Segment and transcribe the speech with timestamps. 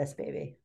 [0.00, 0.56] this baby.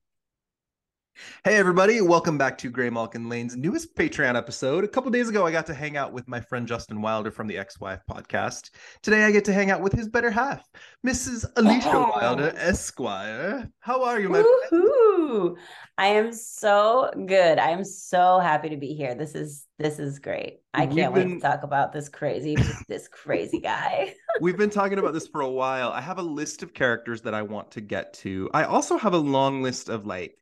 [1.45, 4.83] Hey, everybody, welcome back to Graymalkin Lane's newest Patreon episode.
[4.83, 7.47] A couple days ago, I got to hang out with my friend Justin Wilder from
[7.47, 8.71] the Ex Wife podcast.
[9.01, 10.67] Today, I get to hang out with his better half,
[11.07, 11.45] Mrs.
[11.55, 12.11] Alicia Oh.
[12.15, 13.69] Wilder, Esquire.
[13.79, 14.43] How are you, my
[14.73, 15.55] Woohoo!
[15.97, 17.59] I am so good.
[17.59, 19.15] I am so happy to be here.
[19.15, 20.59] This is this is great.
[20.73, 22.57] I can't wait been- to talk about this crazy
[22.89, 24.13] this crazy guy.
[24.41, 25.91] We've been talking about this for a while.
[25.91, 28.49] I have a list of characters that I want to get to.
[28.53, 30.37] I also have a long list of like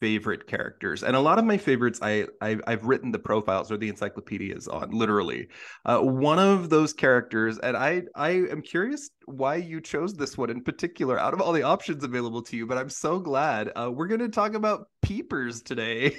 [0.00, 3.76] favorite characters, and a lot of my favorites I, I I've written the profiles or
[3.76, 4.90] the encyclopedias on.
[4.90, 5.48] Literally,
[5.84, 10.50] uh, one of those characters, and I I am curious why you chose this one
[10.50, 12.66] in particular out of all the options available to you.
[12.66, 16.16] But I'm so glad uh, we're going to talk about peepers today.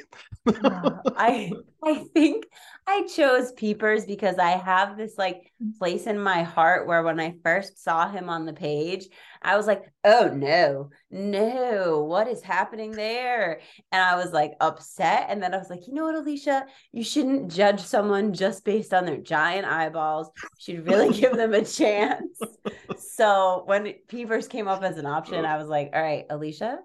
[0.47, 1.51] I
[1.83, 2.45] I think
[2.87, 7.35] I chose Peepers because I have this like place in my heart where when I
[7.43, 9.05] first saw him on the page,
[9.41, 15.27] I was like, "Oh no, no, what is happening there?" And I was like upset.
[15.29, 16.65] And then I was like, "You know what, Alicia?
[16.91, 20.31] You shouldn't judge someone just based on their giant eyeballs.
[20.67, 22.39] You should really give them a chance."
[22.99, 26.79] So when Peepers came up as an option, I was like, "All right, Alicia,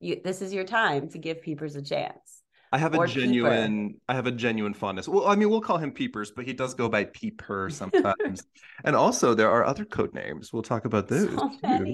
[0.00, 2.42] you this is your time to give Peepers a chance."
[2.72, 3.20] I have a Or Peeper.
[3.20, 5.06] genuine, I have a genuine fondness.
[5.06, 8.42] Well, I mean, we'll call him Peepers, but he does go by Peeper sometimes.
[8.84, 10.52] and also, there are other code names.
[10.52, 11.28] We'll talk about those.
[11.64, 11.86] So.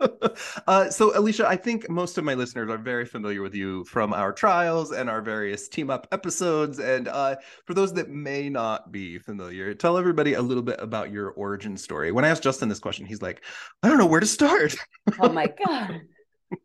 [0.66, 4.12] uh, so, Alicia, I think most of my listeners are very familiar with you from
[4.12, 6.78] our trials and our various team up episodes.
[6.78, 11.12] And uh, for those that may not be familiar, tell everybody a little bit about
[11.12, 12.12] your origin story.
[12.12, 13.44] When I asked Justin this question, he's like,
[13.82, 14.74] I don't know where to start.
[15.20, 16.00] Oh my god.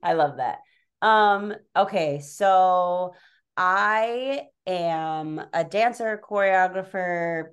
[0.01, 0.59] I love that.
[1.01, 3.13] Um okay, so
[3.57, 7.49] I am a dancer, choreographer,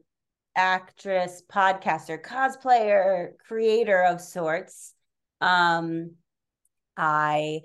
[0.56, 4.94] actress, podcaster, cosplayer, creator of sorts.
[5.40, 6.12] Um
[6.96, 7.62] I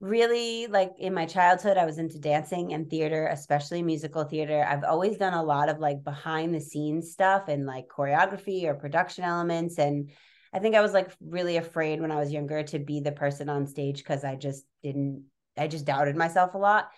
[0.00, 4.64] really like in my childhood I was into dancing and theater, especially musical theater.
[4.68, 8.74] I've always done a lot of like behind the scenes stuff and like choreography or
[8.74, 10.10] production elements and
[10.52, 13.48] I think I was like really afraid when I was younger to be the person
[13.48, 15.24] on stage because I just didn't,
[15.56, 16.90] I just doubted myself a lot.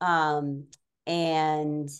[0.00, 0.68] Um,
[1.06, 1.90] and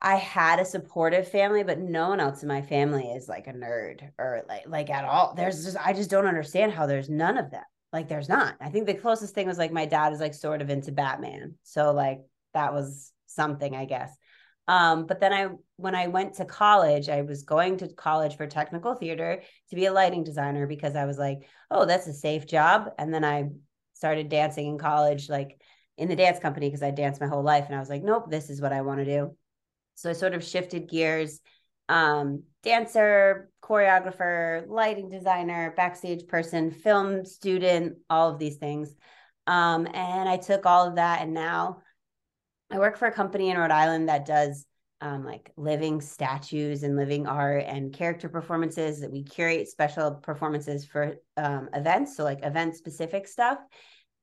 [0.00, 3.52] I had a supportive family, but no one else in my family is like a
[3.52, 5.34] nerd or like like at all.
[5.34, 7.64] There's just I just don't understand how there's none of them.
[7.92, 8.54] Like there's not.
[8.60, 11.54] I think the closest thing was like my dad is like sort of into Batman.
[11.64, 12.20] So like
[12.54, 14.14] that was something, I guess.
[14.68, 18.46] Um, but then I when I went to college, I was going to college for
[18.46, 22.46] technical theater to be a lighting designer because I was like, oh, that's a safe
[22.46, 22.90] job.
[22.98, 23.48] And then I
[23.94, 25.60] started dancing in college, like
[25.96, 27.64] in the dance company, because I danced my whole life.
[27.66, 29.36] And I was like, nope, this is what I want to do.
[29.98, 31.40] So I sort of shifted gears.
[31.88, 38.94] Um, dancer, choreographer, lighting designer, backstage person, film student, all of these things.
[39.46, 41.78] Um, and I took all of that and now
[42.70, 44.66] I work for a company in Rhode Island that does
[45.00, 50.84] um, like living statues and living art and character performances that we curate special performances
[50.84, 52.16] for um, events.
[52.16, 53.58] So like event specific stuff.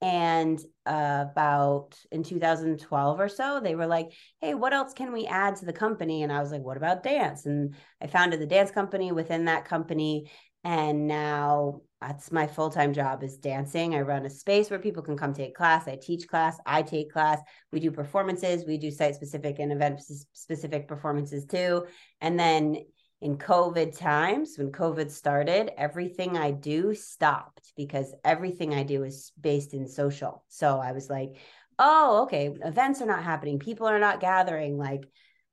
[0.05, 5.25] And uh, about in 2012 or so, they were like, hey, what else can we
[5.25, 6.21] add to the company?
[6.21, 7.47] And I was like, what about dance?
[7.47, 10.29] And I founded the dance company within that company.
[10.63, 13.95] And now that's my full-time job is dancing.
[13.95, 15.87] I run a space where people can come take class.
[15.87, 16.59] I teach class.
[16.67, 17.39] I take class.
[17.71, 18.63] We do performances.
[18.63, 21.87] We do site-specific and event-specific performances too.
[22.21, 22.77] And then
[23.25, 29.31] in COVID times, when COVID started, everything I do stopped because everything I do is
[29.41, 30.45] based in social.
[30.47, 31.37] So I was like,
[31.79, 33.57] oh, okay, events are not happening.
[33.57, 34.77] People are not gathering.
[34.77, 35.09] Like,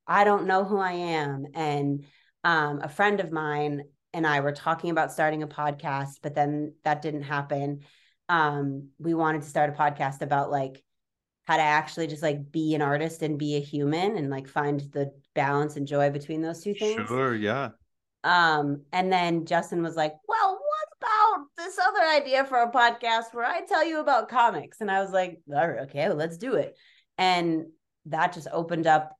[0.06, 1.46] I don't know who I am.
[1.54, 2.04] And
[2.44, 6.74] um, a friend of mine and I were talking about starting a podcast, but then
[6.84, 7.80] that didn't happen.
[8.28, 10.84] Um, we wanted to start a podcast about like
[11.44, 14.80] how to actually just like be an artist and be a human and like find
[14.92, 17.08] the balance and joy between those two things.
[17.08, 17.70] Sure, yeah.
[18.24, 23.32] Um, and then Justin was like, Well, what about this other idea for a podcast
[23.32, 24.80] where I tell you about comics?
[24.80, 26.76] And I was like, All right, okay, well, let's do it.
[27.18, 27.66] And
[28.06, 29.16] that just opened up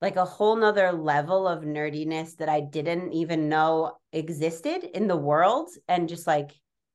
[0.00, 5.16] like a whole nother level of nerdiness that I didn't even know existed in the
[5.16, 6.50] world and just like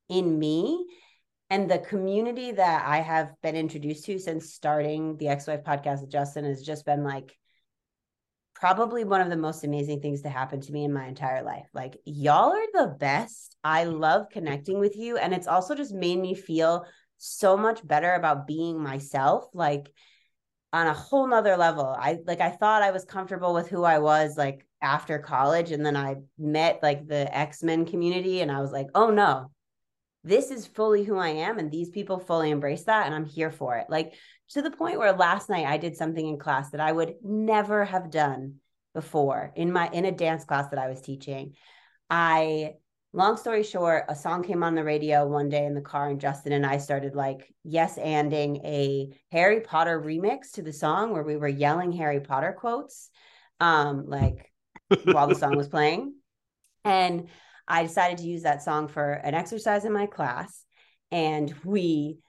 [0.10, 0.86] in me.
[1.50, 6.02] And the community that I have been introduced to since starting the Ex Wife podcast
[6.02, 7.38] with Justin has just been like
[8.54, 11.68] probably one of the most amazing things to happen to me in my entire life.
[11.74, 13.56] Like, y'all are the best.
[13.64, 15.18] I love connecting with you.
[15.18, 16.86] And it's also just made me feel
[17.18, 19.46] so much better about being myself.
[19.54, 19.92] Like,
[20.74, 21.86] on a whole nother level.
[21.86, 25.72] I like I thought I was comfortable with who I was like after college.
[25.72, 29.52] And then I met like the X-Men community and I was like, oh no,
[30.24, 33.52] this is fully who I am and these people fully embrace that and I'm here
[33.52, 33.88] for it.
[33.90, 34.14] Like
[34.50, 37.86] to the point where last night I did something in class that I would never
[37.86, 38.56] have done
[38.94, 41.54] before in my in a dance class that I was teaching.
[42.10, 42.74] I
[43.14, 46.20] long story short, a song came on the radio one day in the car, and
[46.20, 51.24] Justin and I started like yes anding a Harry Potter remix to the song where
[51.24, 53.10] we were yelling Harry Potter quotes,
[53.60, 54.52] um, like
[55.04, 56.16] while the song was playing.
[56.84, 57.28] And
[57.68, 60.64] I decided to use that song for an exercise in my class.
[61.12, 62.20] And we,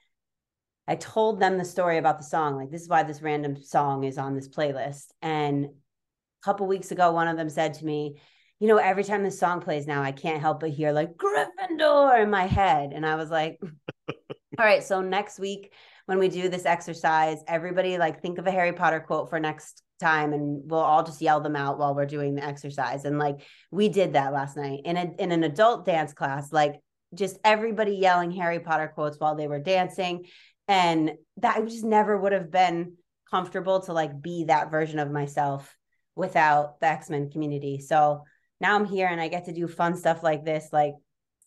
[0.86, 2.56] I told them the story about the song.
[2.56, 5.06] Like, this is why this random song is on this playlist.
[5.22, 8.20] And a couple weeks ago, one of them said to me,
[8.60, 12.22] you know, every time this song plays now, I can't help but hear like Gryffindor
[12.22, 12.92] in my head.
[12.92, 13.60] And I was like,
[14.08, 14.16] all
[14.58, 15.72] right, so next week
[16.06, 19.82] when we do this exercise, everybody like think of a Harry Potter quote for next
[19.98, 23.04] time and we'll all just yell them out while we're doing the exercise.
[23.04, 23.40] And like
[23.70, 26.80] we did that last night in a in an adult dance class, like
[27.14, 30.26] just everybody yelling Harry Potter quotes while they were dancing.
[30.66, 32.94] And that I just never would have been
[33.30, 35.74] comfortable to like be that version of myself
[36.14, 37.78] without the X-Men community.
[37.80, 38.24] So
[38.60, 40.94] now I'm here and I get to do fun stuff like this, like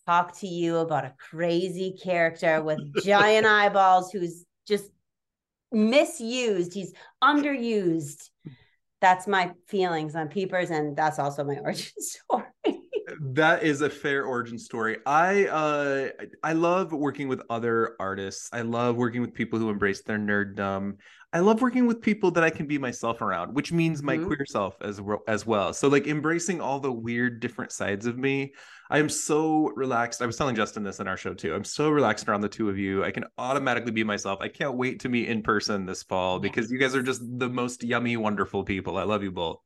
[0.06, 4.90] talk to you about a crazy character with giant eyeballs who's just
[5.70, 6.74] misused.
[6.74, 8.30] He's underused.
[9.02, 12.44] That's my feelings on Peepers, and that's also my origin story.
[13.24, 14.98] That is a fair origin story.
[15.06, 16.08] I uh
[16.42, 18.48] I love working with other artists.
[18.52, 20.96] I love working with people who embrace their nerddom.
[21.32, 24.26] I love working with people that I can be myself around, which means my mm-hmm.
[24.26, 25.72] queer self as as well.
[25.72, 28.54] So like embracing all the weird different sides of me.
[28.90, 30.20] I am so relaxed.
[30.20, 31.54] I was telling Justin this in our show too.
[31.54, 33.04] I'm so relaxed around the two of you.
[33.04, 34.40] I can automatically be myself.
[34.42, 37.48] I can't wait to meet in person this fall because you guys are just the
[37.48, 38.98] most yummy, wonderful people.
[38.98, 39.60] I love you both.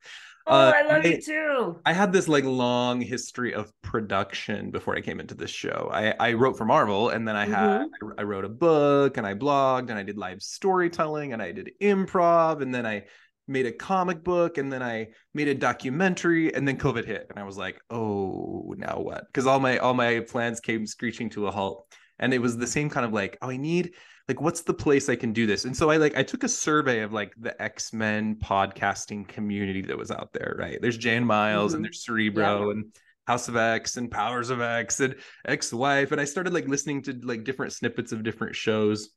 [0.47, 1.79] Oh, uh, I love I, you too.
[1.85, 5.89] I had this like long history of production before I came into this show.
[5.91, 8.07] I, I wrote for Marvel and then I had mm-hmm.
[8.17, 11.51] I, I wrote a book and I blogged and I did live storytelling and I
[11.51, 13.05] did improv and then I
[13.47, 17.39] made a comic book and then I made a documentary and then COVID hit and
[17.39, 19.25] I was like, oh, now what?
[19.27, 21.87] Because all my all my plans came screeching to a halt.
[22.19, 23.93] And it was the same kind of like, oh, I need
[24.27, 26.49] like what's the place i can do this and so i like i took a
[26.49, 31.25] survey of like the x-men podcasting community that was out there right there's jay and
[31.25, 31.77] miles mm-hmm.
[31.77, 32.71] and there's cerebro yeah.
[32.71, 32.85] and
[33.27, 35.15] house of x and powers of x and
[35.45, 39.09] ex-wife and i started like listening to like different snippets of different shows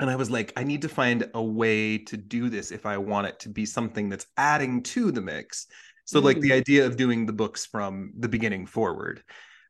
[0.00, 2.96] and i was like i need to find a way to do this if i
[2.96, 5.66] want it to be something that's adding to the mix
[6.04, 6.26] so mm-hmm.
[6.26, 6.56] like the mm.
[6.56, 9.22] idea of doing the books from the beginning forward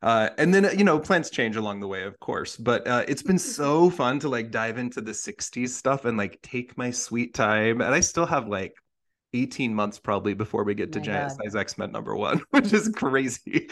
[0.03, 3.23] uh, and then you know plans change along the way of course but uh, it's
[3.23, 7.33] been so fun to like dive into the 60s stuff and like take my sweet
[7.33, 8.75] time and i still have like
[9.33, 13.67] 18 months probably before we get to giant size x-men number one which is crazy.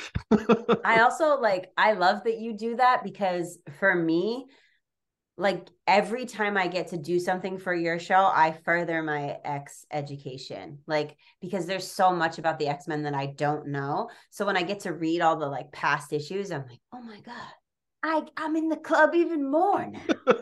[0.83, 4.47] I also like i love that you do that because for me
[5.41, 9.85] like every time I get to do something for your show, I further my X
[9.91, 10.77] education.
[10.85, 14.09] Like because there's so much about the X-Men that I don't know.
[14.29, 17.19] So when I get to read all the like past issues, I'm like, "Oh my
[17.21, 17.53] god.
[18.03, 20.33] I I'm in the club even more now.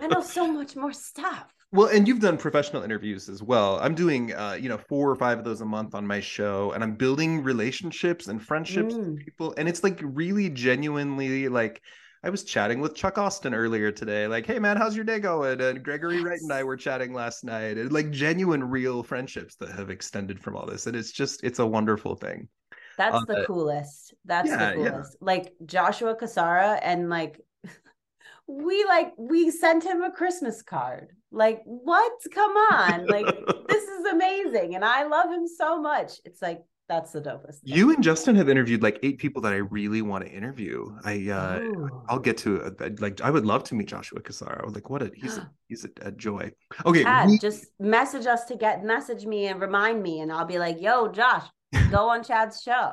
[0.00, 3.78] I know so much more stuff." Well, and you've done professional interviews as well.
[3.78, 6.72] I'm doing, uh, you know, four or five of those a month on my show,
[6.72, 8.98] and I'm building relationships and friendships mm.
[8.98, 11.80] with people, and it's like really genuinely like
[12.22, 15.60] I was chatting with Chuck Austin earlier today, like, hey man, how's your day going?
[15.60, 16.24] And Gregory yes.
[16.24, 20.40] Wright and I were chatting last night, and like genuine, real friendships that have extended
[20.40, 20.86] from all this.
[20.86, 22.48] And it's just, it's a wonderful thing.
[22.96, 24.14] That's uh, the coolest.
[24.24, 25.16] That's yeah, the coolest.
[25.20, 25.24] Yeah.
[25.24, 27.40] Like Joshua Cassara and like
[28.48, 31.12] we like we sent him a Christmas card.
[31.30, 32.12] Like, what?
[32.34, 33.06] Come on.
[33.06, 33.26] Like,
[33.68, 34.74] this is amazing.
[34.74, 36.20] And I love him so much.
[36.24, 37.60] It's like that's the dopest.
[37.60, 37.76] Thing.
[37.76, 40.96] You and Justin have interviewed like eight people that I really want to interview.
[41.04, 42.02] I uh Ooh.
[42.08, 44.74] I'll get to uh, like I would love to meet Joshua Cassara.
[44.74, 46.50] Like what a he's a, he's a, a joy.
[46.86, 47.38] Okay, Chad, we...
[47.38, 51.08] just message us to get message me and remind me, and I'll be like, "Yo,
[51.08, 51.44] Josh,
[51.90, 52.92] go on Chad's show."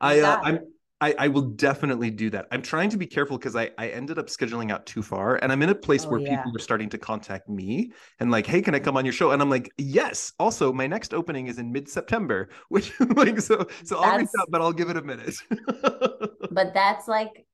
[0.00, 0.58] I uh, I'm
[1.02, 2.46] I, I will definitely do that.
[2.52, 5.50] I'm trying to be careful because I, I ended up scheduling out too far and
[5.50, 6.36] I'm in a place oh, where yeah.
[6.36, 7.90] people are starting to contact me
[8.20, 9.32] and like, hey, can I come on your show?
[9.32, 10.32] And I'm like, yes.
[10.38, 14.62] Also, my next opening is in mid-September, which like so so I'll reach out, but
[14.62, 15.34] I'll give it a minute.
[16.52, 17.46] but that's like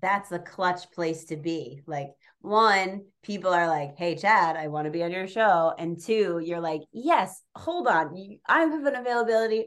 [0.00, 1.82] that's a clutch place to be.
[1.86, 2.08] Like
[2.40, 6.40] one, people are like, "Hey, Chad, I want to be on your show," and two,
[6.42, 9.66] you're like, "Yes, hold on, I have an availability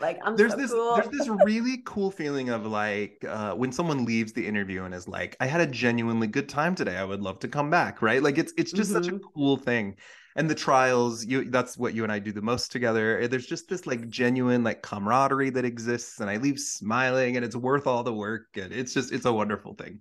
[0.00, 0.94] like I'm there's so this cool.
[0.94, 5.08] there's this really cool feeling of like uh, when someone leaves the interview and is
[5.08, 6.96] like, I had a genuinely good time today.
[6.96, 8.22] I would love to come back, right?
[8.22, 9.02] Like it's it's just mm-hmm.
[9.02, 9.26] such a mm-hmm.
[9.34, 9.96] cool thing.
[10.36, 13.68] and the trials you that's what you and i do the most together there's just
[13.68, 18.04] this like genuine like camaraderie that exists and i leave smiling and it's worth all
[18.04, 19.98] the work and it's just it's a wonderful thing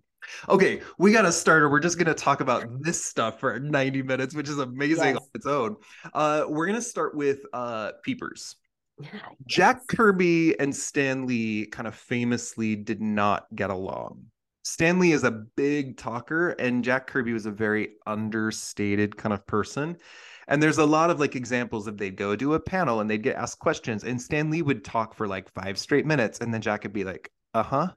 [0.47, 4.03] okay we got a starter we're just going to talk about this stuff for 90
[4.03, 5.17] minutes which is amazing yes.
[5.17, 5.75] on its own
[6.13, 8.57] uh we're going to start with uh peepers
[9.47, 14.25] Jack Kirby and Stan Lee kind of famously did not get along.
[14.63, 19.45] Stan Lee is a big talker, and Jack Kirby was a very understated kind of
[19.47, 19.97] person.
[20.49, 23.23] And there's a lot of like examples of they'd go to a panel and they'd
[23.23, 26.61] get asked questions, and Stan Lee would talk for like five straight minutes, and then
[26.61, 27.87] Jack would be like, "Uh huh."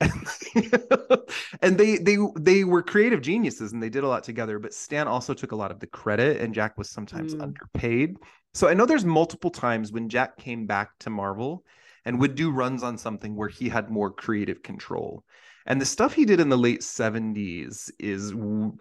[1.60, 5.06] and they they they were creative geniuses and they did a lot together but stan
[5.06, 7.42] also took a lot of the credit and jack was sometimes mm.
[7.42, 8.16] underpaid
[8.54, 11.64] so i know there's multiple times when jack came back to marvel
[12.04, 15.24] and would do runs on something where he had more creative control.
[15.66, 18.34] And the stuff he did in the late 70s is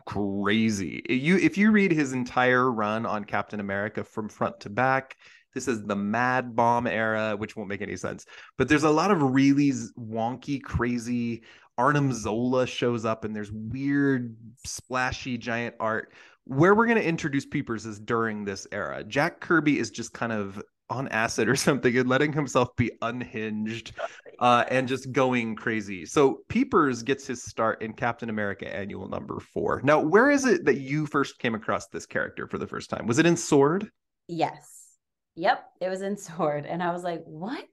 [0.06, 1.04] crazy.
[1.10, 5.18] You if you read his entire run on captain america from front to back
[5.54, 8.26] this is the mad bomb era which won't make any sense.
[8.58, 11.44] But there's a lot of really wonky crazy
[11.78, 14.36] arnim zola shows up and there's weird
[14.66, 16.14] splashy giant art
[16.50, 20.32] where we're going to introduce peepers is during this era jack kirby is just kind
[20.32, 23.94] of on acid or something and letting himself be unhinged
[24.40, 26.06] uh, and just going crazy.
[26.06, 29.82] So Peepers gets his start in Captain America Annual Number Four.
[29.84, 33.06] Now, where is it that you first came across this character for the first time?
[33.06, 33.92] Was it in Sword?
[34.28, 34.88] Yes.
[35.36, 37.64] Yep, it was in Sword, and I was like, "What?"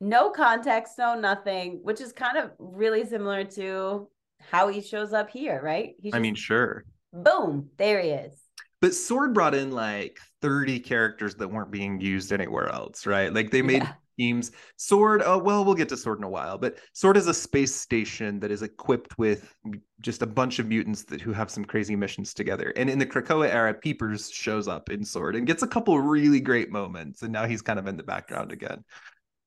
[0.00, 4.08] No context, no nothing, which is kind of really similar to
[4.50, 5.94] how he shows up here, right?
[6.12, 6.84] I mean, sure.
[7.14, 8.32] Boom, there he is.
[8.80, 13.32] But Sword brought in like 30 characters that weren't being used anywhere else, right?
[13.32, 13.92] Like they made yeah.
[14.18, 14.50] teams.
[14.76, 17.74] Sword, oh, well, we'll get to Sword in a while, but Sword is a space
[17.74, 19.54] station that is equipped with
[20.00, 22.72] just a bunch of mutants that who have some crazy missions together.
[22.76, 26.40] And in the Krakoa era, Peepers shows up in Sword and gets a couple really
[26.40, 27.22] great moments.
[27.22, 28.84] And now he's kind of in the background again.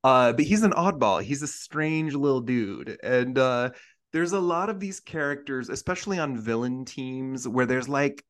[0.04, 1.22] Uh, but he's an oddball.
[1.22, 2.98] He's a strange little dude.
[3.04, 3.72] And uh,
[4.14, 8.24] there's a lot of these characters, especially on villain teams, where there's like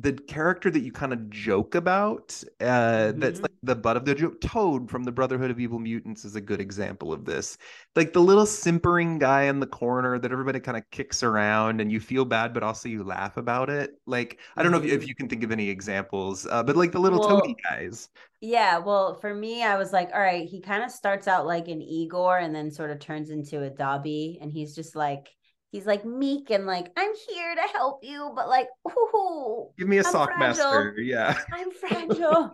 [0.00, 3.20] the character that you kind of joke about uh mm-hmm.
[3.20, 6.34] that's like the butt of the joke toad from the brotherhood of evil mutants is
[6.34, 7.58] a good example of this
[7.94, 11.92] like the little simpering guy in the corner that everybody kind of kicks around and
[11.92, 15.00] you feel bad but also you laugh about it like i don't know if, if
[15.00, 15.08] mm-hmm.
[15.08, 18.08] you can think of any examples uh, but like the little well, toady guys
[18.40, 21.68] yeah well for me i was like all right he kind of starts out like
[21.68, 25.28] an igor and then sort of turns into a dobby and he's just like
[25.74, 29.98] he's like meek and like i'm here to help you but like ooh, give me
[29.98, 30.64] a I'm sock fragile.
[30.64, 32.52] master yeah i'm fragile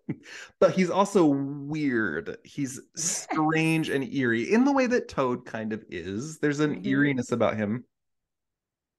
[0.60, 5.84] but he's also weird he's strange and eerie in the way that toad kind of
[5.88, 6.86] is there's an mm-hmm.
[6.86, 7.84] eeriness about him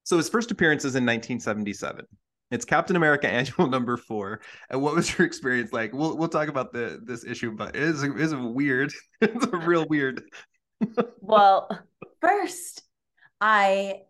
[0.04, 2.06] so his first appearance is in 1977
[2.52, 4.42] it's Captain America Annual Number Four.
[4.72, 5.94] And what was your experience like?
[5.94, 8.92] We'll we'll talk about the this issue, but it is it is weird.
[9.22, 10.24] it's a real weird.
[11.22, 11.70] well,
[12.22, 12.89] first,
[13.42, 14.02] I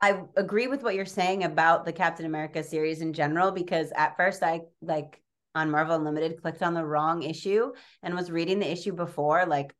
[0.00, 4.16] I agree with what you're saying about the Captain America series in general because at
[4.16, 5.22] first I like
[5.54, 7.72] on Marvel Unlimited clicked on the wrong issue
[8.02, 9.72] and was reading the issue before like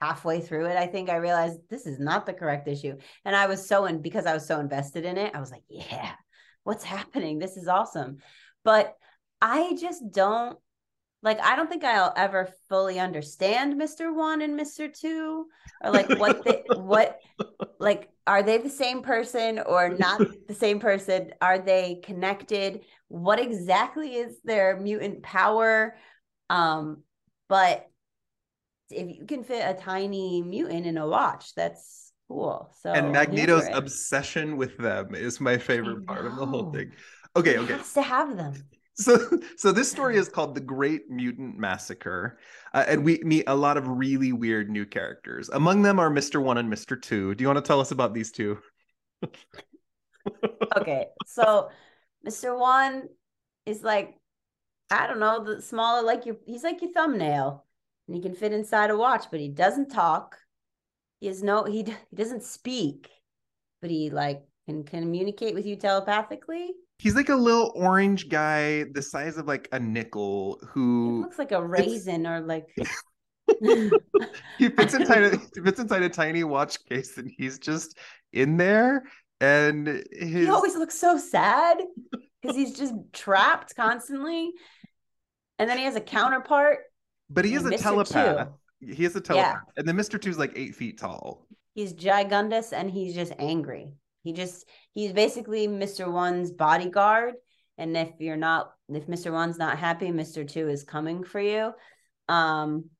[0.00, 2.96] halfway through it I think I realized this is not the correct issue.
[3.24, 5.64] And I was so in because I was so invested in it I was like
[5.68, 6.12] yeah
[6.64, 7.38] what's happening?
[7.38, 8.18] This is awesome.
[8.64, 8.94] But
[9.40, 10.58] I just don't
[11.22, 14.12] like I don't think I'll ever fully understand Mr.
[14.12, 14.92] One and Mr.
[14.92, 15.46] Two
[15.82, 17.18] or like what they what
[17.78, 21.32] like are they the same person or not the same person?
[21.40, 22.80] Are they connected?
[23.08, 25.96] What exactly is their mutant power?
[26.50, 27.02] Um,
[27.48, 27.88] but
[28.90, 32.70] if you can fit a tiny mutant in a watch, that's cool.
[32.82, 36.92] So and Magneto's obsession with them is my favorite part of the whole thing.
[37.36, 37.72] Okay, okay.
[37.72, 38.54] He has to have them
[38.94, 39.18] so
[39.56, 42.38] so this story is called the great mutant massacre
[42.74, 45.48] uh, and we meet a lot of really weird new characters.
[45.48, 47.34] Among them are mr one and mr two.
[47.34, 48.58] Do you want to tell us about these two?
[50.76, 51.68] Okay so
[52.26, 53.08] mr one
[53.66, 54.14] is like
[54.90, 57.66] i don't know the smaller like your he's like your thumbnail
[58.06, 60.36] and he can fit inside a watch but he doesn't talk.
[61.20, 63.08] He has no he, he doesn't speak
[63.80, 69.02] but he like can communicate with you telepathically he's like a little orange guy the
[69.02, 72.66] size of like a nickel who looks like a raisin or like
[74.58, 77.98] he fits inside a, he fits inside a tiny watch case and he's just
[78.32, 79.02] in there
[79.40, 80.30] and his...
[80.30, 81.78] he always looks so sad
[82.40, 84.52] because he's just trapped constantly
[85.58, 86.78] and then he has a counterpart
[87.28, 87.82] but he is a Mr.
[87.82, 88.48] telepath
[88.80, 88.94] Two.
[88.94, 89.72] he is a telepath yeah.
[89.76, 93.92] and then mr two's like eight feet tall he's gigundous and he's just angry
[94.22, 96.10] he just he's basically Mr.
[96.10, 97.34] One's bodyguard
[97.78, 99.32] and if you're not if Mr.
[99.32, 100.48] One's not happy, Mr.
[100.48, 101.72] Two is coming for you.
[102.28, 102.90] Um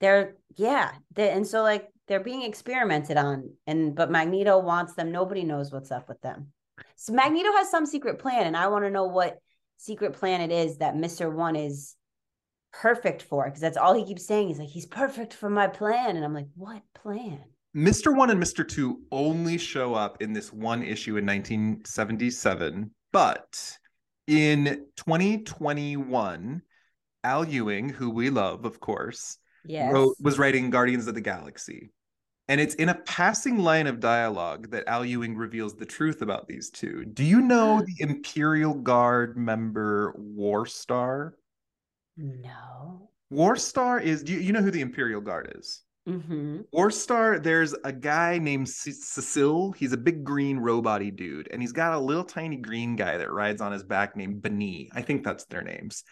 [0.00, 5.12] they're yeah, they, and so like they're being experimented on and but Magneto wants them.
[5.12, 6.52] Nobody knows what's up with them.
[6.96, 9.38] So Magneto has some secret plan and I want to know what
[9.78, 11.32] secret plan it is that Mr.
[11.32, 11.96] One is
[12.72, 14.48] perfect for because that's all he keeps saying.
[14.48, 16.16] He's like, he's perfect for my plan.
[16.16, 17.44] And I'm like, what plan?
[17.76, 18.16] Mr.
[18.16, 18.66] One and Mr.
[18.66, 23.78] Two only show up in this one issue in 1977, but
[24.26, 26.62] in 2021,
[27.22, 29.92] Al Ewing, who we love, of course, Yes.
[29.92, 31.92] wrote, was writing Guardians of the Galaxy.
[32.48, 36.46] And it's in a passing line of dialogue that Al Ewing reveals the truth about
[36.46, 37.04] these two.
[37.04, 37.84] Do you know hmm.
[37.84, 41.32] the Imperial Guard member Warstar?
[42.16, 43.10] no.
[43.32, 45.82] Warstar is, do you, you know who the Imperial Guard is?
[46.06, 46.60] Mm-hmm.
[46.72, 49.74] Warstar, there's a guy named C- C'cil.
[49.76, 53.32] He's a big green roboty dude, and he's got a little tiny green guy that
[53.32, 54.88] rides on his back named B'nee.
[54.92, 56.04] I think that's their names.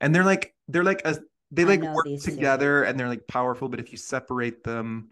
[0.00, 1.18] And they're like, they're like a
[1.50, 2.30] they like work these two.
[2.30, 5.10] together and they're like powerful, but if you separate them.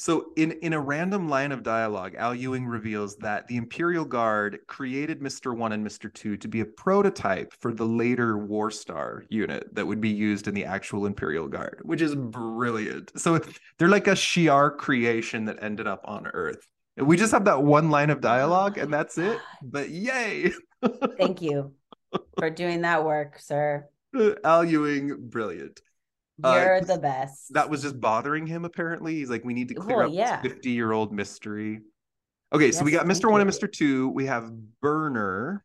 [0.00, 4.60] So in in a random line of dialogue, Al Ewing reveals that the Imperial Guard
[4.66, 5.54] created Mr.
[5.54, 6.10] One and Mr.
[6.10, 10.54] Two to be a prototype for the later Warstar unit that would be used in
[10.54, 13.12] the actual Imperial Guard, which is brilliant.
[13.20, 13.40] So
[13.76, 16.66] they're like a Shi'ar creation that ended up on Earth.
[16.96, 19.38] We just have that one line of dialogue and that's it.
[19.62, 20.50] But yay.
[21.18, 21.74] Thank you
[22.38, 23.86] for doing that work, sir.
[24.44, 25.82] Al Ewing, brilliant.
[26.42, 27.52] Uh, You're the best.
[27.54, 29.16] That was just bothering him, apparently.
[29.16, 30.40] He's like, we need to clear Well, up yeah.
[30.40, 31.80] this 50 year old mystery.
[32.52, 33.30] Okay, so we got Mr.
[33.30, 33.50] One and.
[33.50, 33.70] Mr.
[33.70, 34.08] Two.
[34.08, 35.64] We have Burner.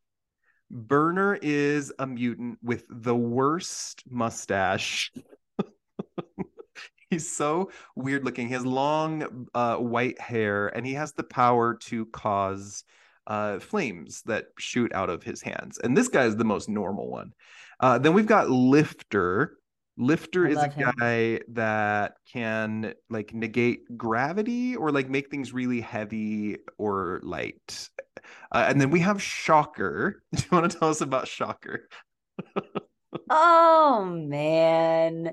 [0.70, 5.12] Burner is a mutant with the worst mustache.
[7.10, 8.48] He's so weird looking.
[8.48, 12.84] He has long uh, white hair, and he has the power to cause
[13.28, 15.80] uh, flames that shoot out of his hands.
[15.80, 17.34] And this guy is the most normal one.
[17.80, 19.58] Uh, then we've got Lifter.
[19.98, 20.92] Lifter is a him.
[21.00, 27.90] guy that can like negate gravity or like make things really heavy or light.
[28.52, 30.22] Uh, and then we have Shocker.
[30.36, 31.88] Do you want to tell us about Shocker?
[33.30, 35.32] oh man.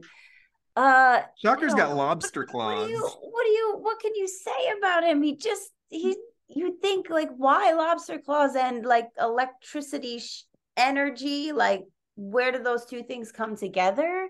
[0.76, 2.86] Uh Shocker's got lobster what claws.
[2.86, 5.22] do you what do you what can you say about him?
[5.22, 6.16] He just he
[6.48, 10.44] you think like why lobster claws and like electricity sh-
[10.76, 11.82] energy like
[12.16, 14.28] where do those two things come together?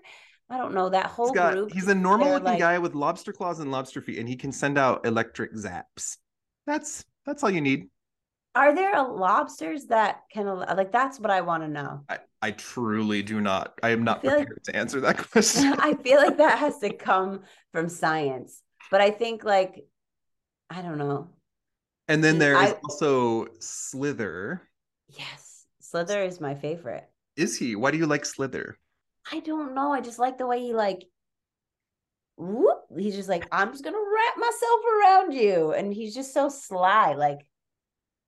[0.49, 1.71] I don't know that whole He's got group.
[1.73, 4.51] he's a normal looking like- guy with lobster claws and lobster feet, and he can
[4.51, 6.17] send out electric zaps.
[6.67, 7.87] That's that's all you need.
[8.55, 12.01] Are there lobsters that can like that's what I want to know.
[12.07, 13.73] I, I truly do not.
[13.81, 15.73] I am not like- prepared to answer that question.
[15.79, 17.41] I feel like that has to come
[17.71, 18.61] from science.
[18.91, 19.85] But I think like
[20.69, 21.29] I don't know.
[22.07, 24.61] and then there is I- also Slither.
[25.07, 27.09] Yes, Slither is my favorite.
[27.35, 27.75] Is he?
[27.75, 28.77] Why do you like Slither?
[29.31, 29.93] I don't know.
[29.93, 31.05] I just like the way he like
[32.37, 35.71] whoop, he's just like, I'm just gonna wrap myself around you.
[35.73, 37.45] And he's just so sly, like,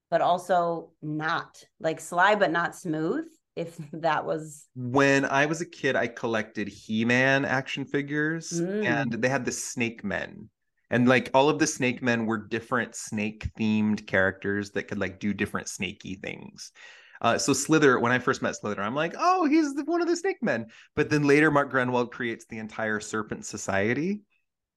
[0.10, 3.26] but also not like sly, but not smooth.
[3.56, 8.86] If that was When I was a kid, I collected He-Man action figures, Mm.
[8.86, 10.50] and they had the Snake Men.
[10.91, 15.20] And like all of the Snake Men were different snake themed characters that could like
[15.20, 16.72] do different snaky things.
[17.26, 20.16] Uh, so Slither, when I first met Slither, I'm like, oh, he's one of the
[20.16, 20.68] Snake Men.
[20.96, 24.22] But then later, Mark Gruenwald creates the entire Serpent Society.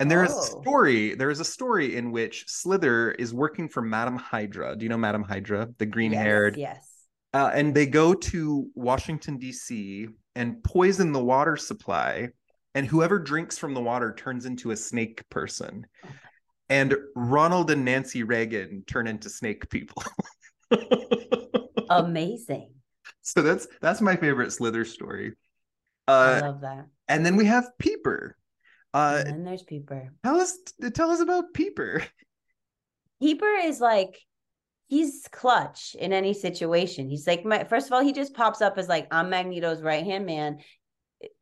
[0.01, 0.63] And there is a Oh.
[0.63, 1.15] story.
[1.15, 4.75] There is a story in which Slither is working for Madame Hydra.
[4.77, 6.57] Do you know Madame Hydra, the green-haired?
[6.57, 6.77] Yes.
[6.77, 7.05] yes.
[7.35, 10.09] uh, and they go to Washington D.C.
[10.35, 12.31] and poison the water supply,
[12.75, 15.87] and whoever drinks from the water turns into a snake person.
[16.71, 20.03] And Ronald and Nancy Reagan turn into snake people.
[21.91, 22.71] Amazing.
[23.23, 25.35] so that's that's my favorite Slither story.
[26.07, 26.87] I Uh, love that.
[27.09, 28.37] and then we have Peeper.
[28.95, 30.13] Uh, and then there's Peeper.
[30.25, 30.57] tell us
[30.95, 32.03] tell us about Peeper.
[33.21, 34.19] Peeper is like
[34.87, 37.09] he's clutch in any situation.
[37.09, 40.05] He's like my first of all, he just pops up as like I'm Magneto's right
[40.05, 40.59] hand man.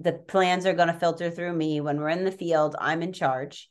[0.00, 2.74] The plans are gonna filter through me when we're in the field.
[2.80, 3.68] I'm in charge.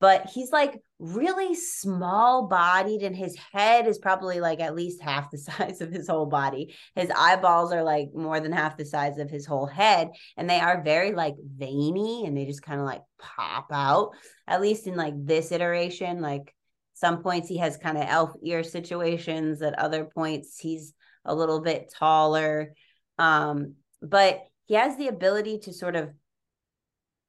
[0.00, 5.30] But he's like really small bodied, and his head is probably like at least half
[5.30, 6.74] the size of his whole body.
[6.94, 10.60] His eyeballs are like more than half the size of his whole head, and they
[10.60, 14.10] are very like veiny and they just kind of like pop out.
[14.46, 16.54] At least in like this iteration, like
[16.96, 20.94] some points he has kind of elf ear situations at other points he's
[21.26, 22.72] a little bit taller
[23.18, 26.10] um but he has the ability to sort of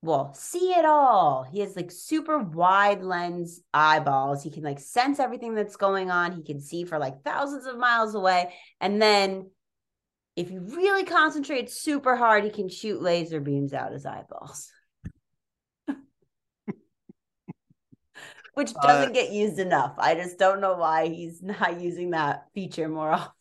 [0.02, 5.20] well see it all he has like super wide lens eyeballs he can like sense
[5.20, 9.50] everything that's going on he can see for like thousands of miles away and then
[10.36, 14.72] if he really concentrates super hard, he can shoot laser beams out his eyeballs.
[18.54, 19.96] Which Uh, doesn't get used enough.
[19.98, 23.34] I just don't know why he's not using that feature more often.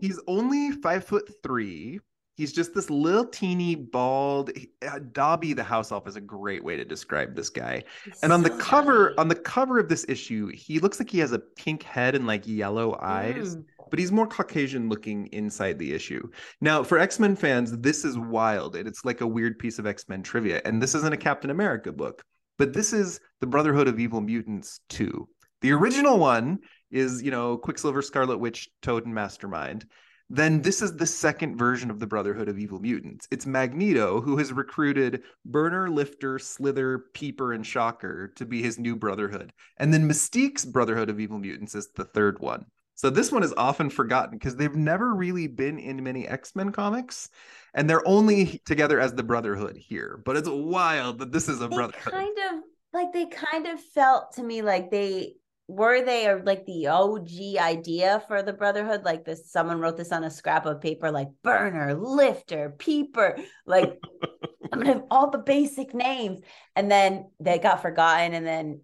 [0.00, 2.00] He's only five foot three.
[2.34, 4.50] He's just this little teeny bald.
[4.86, 7.84] Uh, Dobby the house elf is a great way to describe this guy.
[8.04, 9.18] He's And on the cover, tiny.
[9.18, 12.26] on the cover of this issue, he looks like he has a pink head and
[12.26, 13.56] like yellow eyes.
[13.56, 13.64] Mm.
[13.90, 16.26] but he's more Caucasian looking inside the issue.
[16.62, 19.86] Now, for X Men fans, this is wild and it's like a weird piece of
[19.86, 20.62] X Men trivia.
[20.64, 22.22] And this isn't a Captain America book,
[22.58, 25.28] but this is the Brotherhood of Evil Mutants 2.
[25.60, 29.86] The original one is, you know, Quicksilver, Scarlet Witch, Toad, and Mastermind.
[30.34, 33.28] Then this is the second version of the Brotherhood of Evil Mutants.
[33.30, 38.96] It's Magneto who has recruited Burner, Lifter, Slither, Peeper, and Shocker to be his new
[38.96, 39.52] Brotherhood.
[39.76, 42.64] And then Mystique's Brotherhood of Evil Mutants is the third one.
[42.94, 47.28] So this one is often forgotten because they've never really been in many X-Men comics,
[47.74, 50.22] and they're only together as the Brotherhood here.
[50.24, 52.10] But it's wild that this is a They Brotherhood.
[52.10, 52.60] kind of
[52.94, 55.34] like they kind of felt to me like they
[55.72, 59.04] were they or like the OG idea for the Brotherhood.
[59.04, 63.98] Like this, someone wrote this on a scrap of paper, like burner, lifter, peeper, like
[64.72, 66.40] I'm gonna have all the basic names.
[66.76, 68.34] And then they got forgotten.
[68.34, 68.82] And then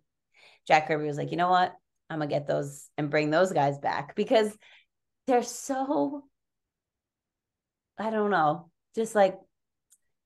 [0.66, 1.74] Jack Kirby was like, you know what?
[2.09, 4.57] I'm gonna get those and bring those guys back because
[5.27, 6.24] they're so
[7.98, 9.37] I don't know, just like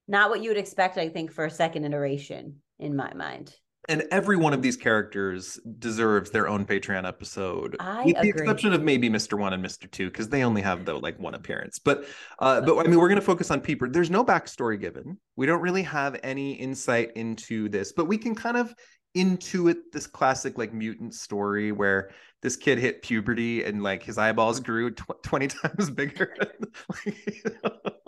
[0.06, 3.52] not what you would expect, I think, for a second iteration in my mind.
[3.88, 8.72] And every one of these characters deserves their own Patreon episode, I with the exception
[8.72, 11.78] of maybe Mister One and Mister Two, because they only have the like one appearance.
[11.78, 12.04] But,
[12.38, 13.88] uh, but I mean, we're going to focus on Peeper.
[13.88, 15.18] There's no backstory given.
[15.36, 18.74] We don't really have any insight into this, but we can kind of
[19.16, 24.60] intuit this classic like mutant story where this kid hit puberty and like his eyeballs
[24.60, 26.34] grew tw- 20 times bigger.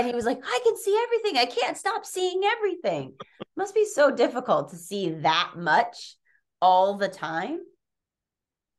[0.00, 1.36] And he was like, I can see everything.
[1.36, 3.12] I can't stop seeing everything.
[3.54, 6.16] Must be so difficult to see that much
[6.62, 7.60] all the time.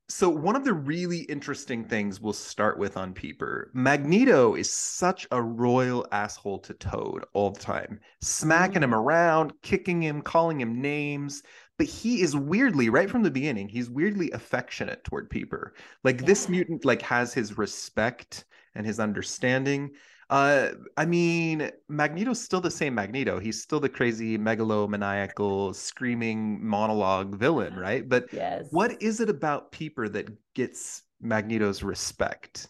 [0.09, 5.27] So one of the really interesting things we'll start with on Peeper, Magneto is such
[5.29, 8.99] a royal asshole to Toad all the time, smacking him mm-hmm.
[8.99, 11.43] around, kicking him, calling him names.
[11.77, 15.75] But he is weirdly, right from the beginning, he's weirdly affectionate toward Peeper.
[16.03, 19.91] Like this mutant, like has his respect and his understanding.
[20.31, 23.39] Uh, I mean, Magneto's still the same Magneto.
[23.39, 28.07] He's still the crazy megalomaniacal, screaming monologue villain, right?
[28.07, 28.67] But Yes.
[28.69, 32.69] what is it about Peeper that gets Magneto's respect?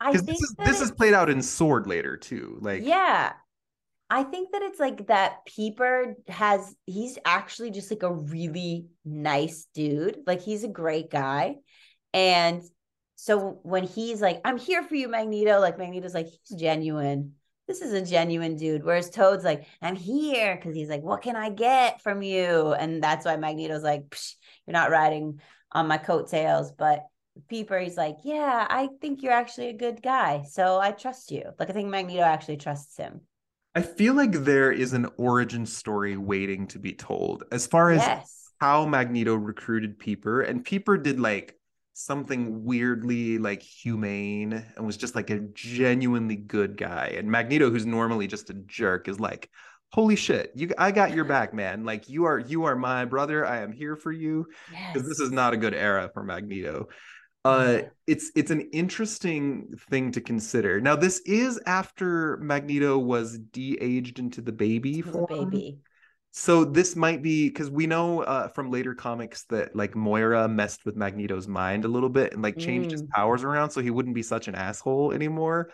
[0.00, 2.58] I Because think this is this is played out in Sword later too.
[2.60, 3.32] Like yeah.
[4.10, 9.66] I think that it's like that Peeper has he's actually just like a really nice
[9.74, 10.20] dude.
[10.26, 11.56] Like he's a great guy.
[12.14, 12.62] And
[13.22, 17.34] so when he's like, I'm here for you, Magneto, like Magneto's like, he's genuine.
[17.68, 18.82] This is a genuine dude.
[18.82, 22.72] Whereas Toad's like, I'm here because he's like, what can I get from you?
[22.72, 24.34] And that's why Magneto's like, Psh,
[24.66, 26.72] you're not riding on my coattails.
[26.72, 27.06] But
[27.48, 30.42] Peeper, he's like, yeah, I think you're actually a good guy.
[30.50, 31.44] So I trust you.
[31.60, 33.20] Like, I think Magneto actually trusts him.
[33.76, 38.00] I feel like there is an origin story waiting to be told as far as
[38.00, 38.50] Yes.
[38.60, 41.56] how Magneto recruited Peeper, and Peeper did like
[41.94, 47.14] something weirdly like humane and was just like a genuinely good guy.
[47.16, 49.50] And Magneto, who's normally just a jerk, is like,
[49.92, 50.70] "Holy shit, you!
[50.78, 51.84] I got your back, man.
[51.84, 53.44] Like you are, you are my brother.
[53.46, 54.46] I am here for you."
[54.92, 56.88] because this is not a good era for Magneto.
[57.44, 57.88] Uh, Yeah.
[58.06, 60.80] it's it's an interesting thing to consider.
[60.80, 65.50] Now, this is after Magneto was de-aged into the baby form.
[65.50, 65.78] baby.
[66.34, 70.84] So this might be because we know uh, from later comics that like Moira messed
[70.86, 73.08] with Magneto's mind a little bit and like changed his Mm.
[73.10, 75.70] powers around so he wouldn't be such an asshole anymore.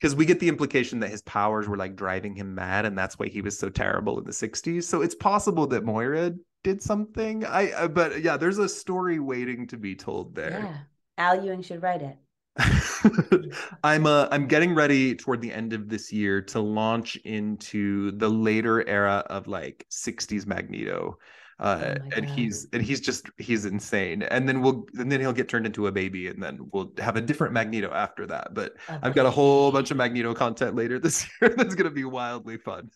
[0.00, 3.18] Because we get the implication that his powers were like driving him mad, and that's
[3.18, 4.84] why he was so terrible in the '60s.
[4.84, 6.32] So it's possible that Moira
[6.64, 7.44] did something.
[7.44, 10.60] I, I but yeah, there's a story waiting to be told there.
[10.62, 10.78] Yeah.
[11.18, 12.16] Al Ewing should write it.
[13.84, 18.28] I'm uh I'm getting ready toward the end of this year to launch into the
[18.28, 21.18] later era of like 60s Magneto.
[21.58, 22.28] Uh Oh and God.
[22.28, 24.22] he's and he's just he's insane.
[24.22, 27.16] And then we'll and then he'll get turned into a baby and then we'll have
[27.16, 28.52] a different Magneto after that.
[28.54, 31.94] But I've got a whole bunch of Magneto content later this year that's going to
[31.94, 32.90] be wildly fun.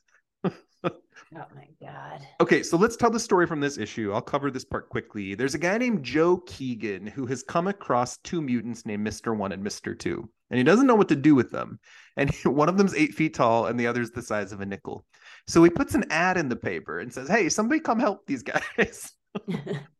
[1.36, 2.20] Oh my God.
[2.40, 4.12] Okay, so let's tell the story from this issue.
[4.12, 5.34] I'll cover this part quickly.
[5.34, 9.36] There's a guy named Joe Keegan who has come across two mutants named Mr.
[9.36, 9.98] One and Mr.
[9.98, 11.80] Two, and he doesn't know what to do with them.
[12.16, 15.04] And one of them's eight feet tall, and the other's the size of a nickel.
[15.48, 18.42] So he puts an ad in the paper and says, Hey, somebody come help these
[18.42, 19.12] guys.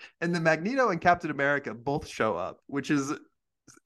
[0.20, 3.12] and the Magneto and Captain America both show up, which is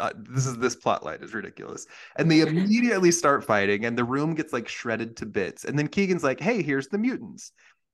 [0.00, 1.86] uh, this is this plot line is ridiculous.
[2.16, 5.64] And they immediately start fighting, and the room gets like shredded to bits.
[5.64, 7.52] And then Keegan's like, "Hey, here's the mutants."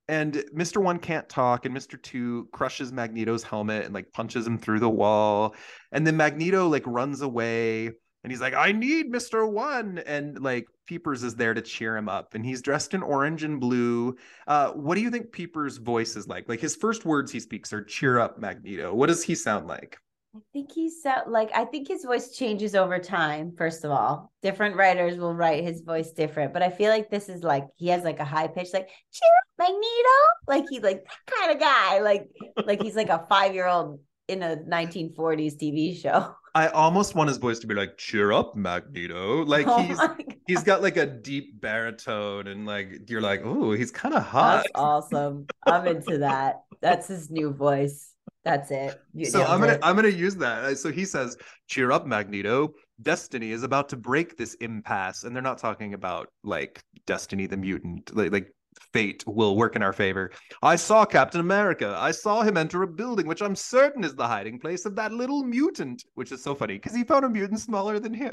[0.09, 0.83] And Mr.
[0.83, 2.01] One can't talk, and Mr.
[2.03, 5.55] Two crushes Magneto's helmet and like punches him through the wall.
[5.93, 9.51] And then Magneto like runs away, and he's like, "I need Mr.
[9.51, 13.45] One," and like Peepers is there to cheer him up, and he's dressed in orange
[13.45, 14.17] and blue.
[14.47, 16.49] Uh, what do you think Peepers' voice is like?
[16.49, 19.99] Like his first words he speaks are "Cheer up, Magneto." What does he sound like?
[20.35, 23.53] I think he's like I think his voice changes over time.
[23.57, 27.29] First of all, different writers will write his voice different, but I feel like this
[27.29, 30.19] is like he has like a high pitch, like cheer up, Magneto.
[30.47, 32.01] Like he's like that kind of guy.
[32.01, 32.31] Like
[32.65, 36.33] like he's like a five year old in a 1940s TV show.
[36.55, 40.01] I almost want his voice to be like "Cheer up, Magneto." Like oh he's
[40.47, 44.59] he's got like a deep baritone, and like you're like, oh, he's kind of hot.
[44.59, 45.47] That's awesome.
[45.67, 46.63] I'm into that.
[46.81, 48.15] That's his new voice.
[48.45, 49.01] That's it.
[49.13, 49.81] You so I'm gonna it.
[49.83, 50.65] I'm gonna use that.
[50.65, 51.37] Uh, so he says,
[51.69, 52.73] "Cheer up, Magneto.
[53.03, 57.59] Destiny is about to break this impasse." And they're not talking about like Destiny the
[57.59, 58.55] mutant, like, like
[58.93, 60.31] fate will work in our favor.
[60.63, 61.95] I saw Captain America.
[61.99, 65.13] I saw him enter a building, which I'm certain is the hiding place of that
[65.13, 68.33] little mutant, which is so funny because he found a mutant smaller than him.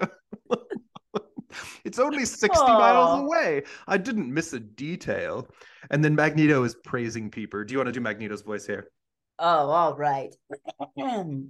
[1.83, 2.79] it's only 60 Aww.
[2.79, 3.63] miles away.
[3.87, 5.47] I didn't miss a detail.
[5.91, 7.63] And then Magneto is praising Peeper.
[7.63, 8.89] Do you want to do Magneto's voice here?
[9.39, 10.35] Oh, all right.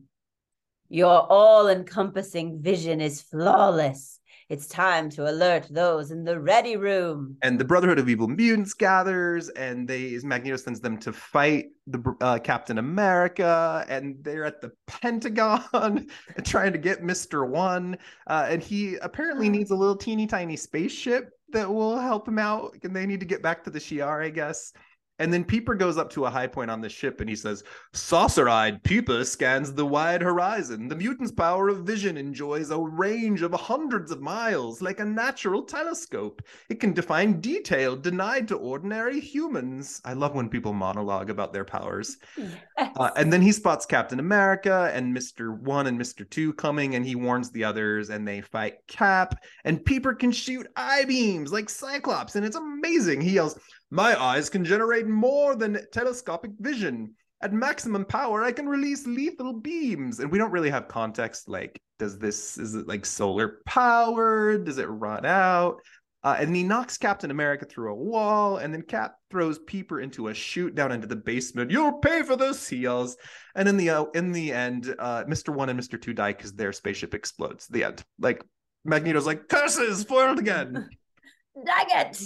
[0.89, 4.19] Your all encompassing vision is flawless.
[4.49, 7.35] It's time to alert those in the ready room.
[7.41, 12.15] And the Brotherhood of Evil Mutants gathers, and they Magneto sends them to fight the
[12.21, 16.07] uh, Captain America, and they're at the Pentagon
[16.45, 17.97] trying to get Mister One.
[18.27, 22.77] Uh, and he apparently needs a little teeny tiny spaceship that will help him out,
[22.83, 24.71] and they need to get back to the Shi'ar, I guess.
[25.19, 27.63] And then Peeper goes up to a high point on the ship and he says,
[27.93, 30.87] Saucer eyed Peeper scans the wide horizon.
[30.87, 35.63] The mutant's power of vision enjoys a range of hundreds of miles, like a natural
[35.63, 36.41] telescope.
[36.69, 40.01] It can define detail denied to ordinary humans.
[40.05, 42.17] I love when people monologue about their powers.
[42.37, 42.57] Yes.
[42.77, 45.57] Uh, and then he spots Captain America and Mr.
[45.59, 46.29] One and Mr.
[46.29, 49.43] Two coming, and he warns the others, and they fight Cap.
[49.63, 53.21] And Peeper can shoot eye beams like Cyclops, and it's amazing.
[53.21, 57.13] He yells, my eyes can generate more than telescopic vision.
[57.41, 60.19] At maximum power, I can release lethal beams.
[60.19, 64.65] And we don't really have context like, does this, is it like solar powered?
[64.65, 65.77] Does it run out?
[66.23, 70.27] Uh, and he knocks Captain America through a wall, and then Cap throws Peeper into
[70.27, 71.71] a chute down into the basement.
[71.71, 73.15] You'll pay for this, he yells.
[73.55, 76.53] And in the uh, in the end, uh, Mister One and Mister Two die because
[76.53, 77.67] their spaceship explodes.
[77.67, 78.03] The end.
[78.19, 78.43] Like
[78.83, 80.89] Magneto's like curses, foiled again.
[81.65, 82.21] Dang it!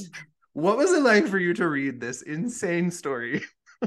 [0.53, 3.43] What was it like for you to read this insane story?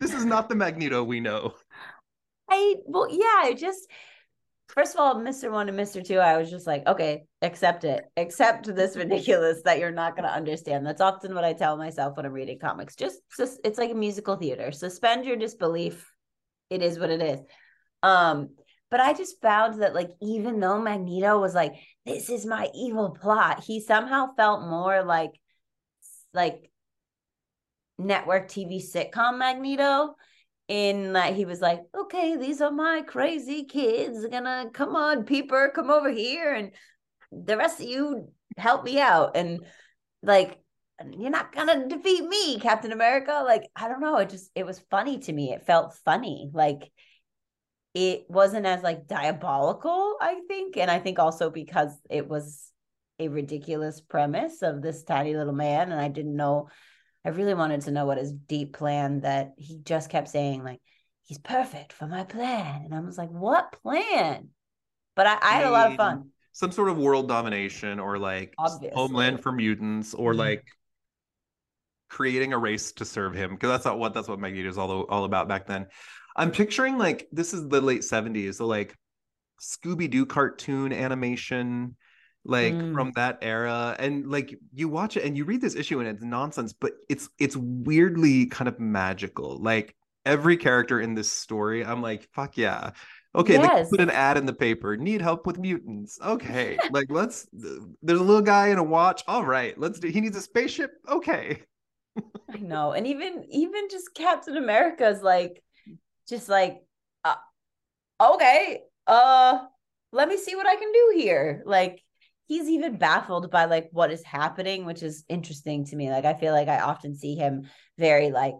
[0.00, 1.54] this is not the Magneto we know.
[2.50, 3.86] I well, yeah, just
[4.68, 5.50] first of all, Mr.
[5.50, 6.04] One and Mr.
[6.04, 8.04] Two, I was just like, okay, accept it.
[8.16, 10.86] Accept this ridiculous that you're not gonna understand.
[10.86, 12.96] That's often what I tell myself when I'm reading comics.
[12.96, 14.72] Just, just it's like a musical theater.
[14.72, 16.10] Suspend your disbelief.
[16.70, 17.40] It is what it is.
[18.02, 18.50] Um,
[18.90, 21.74] but I just found that like even though Magneto was like,
[22.06, 25.32] this is my evil plot, he somehow felt more like
[26.32, 26.70] like
[27.98, 30.14] network TV sitcom Magneto
[30.68, 34.26] in that he was like, okay, these are my crazy kids.
[34.26, 36.72] Gonna come on, Peeper, come over here, and
[37.32, 39.36] the rest of you help me out.
[39.36, 39.60] And
[40.22, 40.58] like,
[41.10, 43.42] you're not gonna defeat me, Captain America.
[43.44, 44.18] Like, I don't know.
[44.18, 45.52] It just it was funny to me.
[45.52, 46.50] It felt funny.
[46.52, 46.90] Like
[47.94, 50.76] it wasn't as like diabolical, I think.
[50.76, 52.67] And I think also because it was
[53.18, 56.68] a ridiculous premise of this tiny little man and i didn't know
[57.24, 60.80] i really wanted to know what his deep plan that he just kept saying like
[61.24, 64.48] he's perfect for my plan and i was like what plan
[65.16, 68.54] but i, I had a lot of fun some sort of world domination or like
[68.58, 68.90] Obviously.
[68.94, 70.40] homeland for mutants or mm-hmm.
[70.40, 70.64] like
[72.08, 75.02] creating a race to serve him because that's not what that's what Magneto is all,
[75.02, 75.86] all about back then
[76.36, 78.96] i'm picturing like this is the late 70s so like
[79.60, 81.96] scooby-doo cartoon animation
[82.44, 82.94] like mm.
[82.94, 86.22] from that era and like you watch it and you read this issue and it's
[86.22, 92.02] nonsense but it's it's weirdly kind of magical like every character in this story i'm
[92.02, 92.90] like fuck yeah
[93.34, 93.90] okay yes.
[93.90, 97.46] they put an ad in the paper need help with mutants okay like let's
[98.02, 100.92] there's a little guy in a watch all right let's do he needs a spaceship
[101.08, 101.60] okay
[102.52, 105.62] i know and even even just captain america's like
[106.28, 106.82] just like
[107.24, 107.34] uh,
[108.20, 109.58] okay uh
[110.12, 112.02] let me see what i can do here like
[112.48, 116.10] he's even baffled by like what is happening, which is interesting to me.
[116.10, 118.56] Like I feel like I often see him very like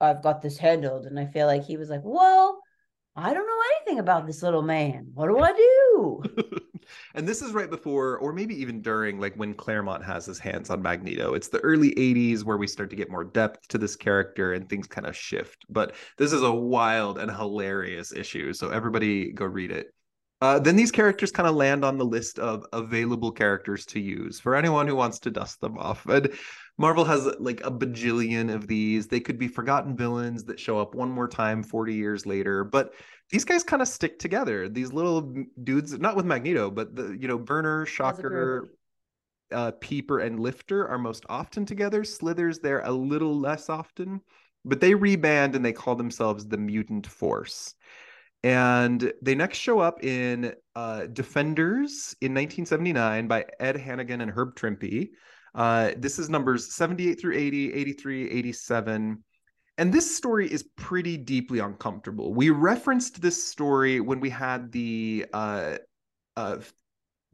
[0.00, 1.06] I've got this handled.
[1.06, 2.60] And I feel like he was like, Well,
[3.16, 5.10] I don't know anything about this little man.
[5.14, 6.22] What do I do?
[7.14, 10.70] and this is right before, or maybe even during, like when Claremont has his hands
[10.70, 11.34] on Magneto.
[11.34, 14.68] It's the early 80s where we start to get more depth to this character and
[14.68, 15.66] things kind of shift.
[15.68, 18.52] But this is a wild and hilarious issue.
[18.52, 19.92] So everybody go read it.
[20.40, 24.40] Uh, then these characters kind of land on the list of available characters to use
[24.40, 26.06] for anyone who wants to dust them off.
[26.06, 26.30] And
[26.78, 29.06] Marvel has like a bajillion of these.
[29.06, 32.94] They could be forgotten villains that show up one more time 40 years later, but
[33.30, 34.66] these guys kind of stick together.
[34.66, 38.72] These little dudes, not with Magneto, but the you know Burner, Shocker,
[39.52, 42.02] uh, Peeper, and Lifter are most often together.
[42.02, 44.22] Slithers there a little less often,
[44.64, 47.74] but they reband and they call themselves the Mutant Force.
[48.42, 54.54] And they next show up in uh, Defenders in 1979 by Ed Hannigan and Herb
[54.56, 55.10] Trimpe.
[55.54, 59.24] Uh, this is numbers 78 through 80, 83, 87.
[59.78, 62.34] And this story is pretty deeply uncomfortable.
[62.34, 65.76] We referenced this story when we had the uh,
[66.36, 66.58] uh,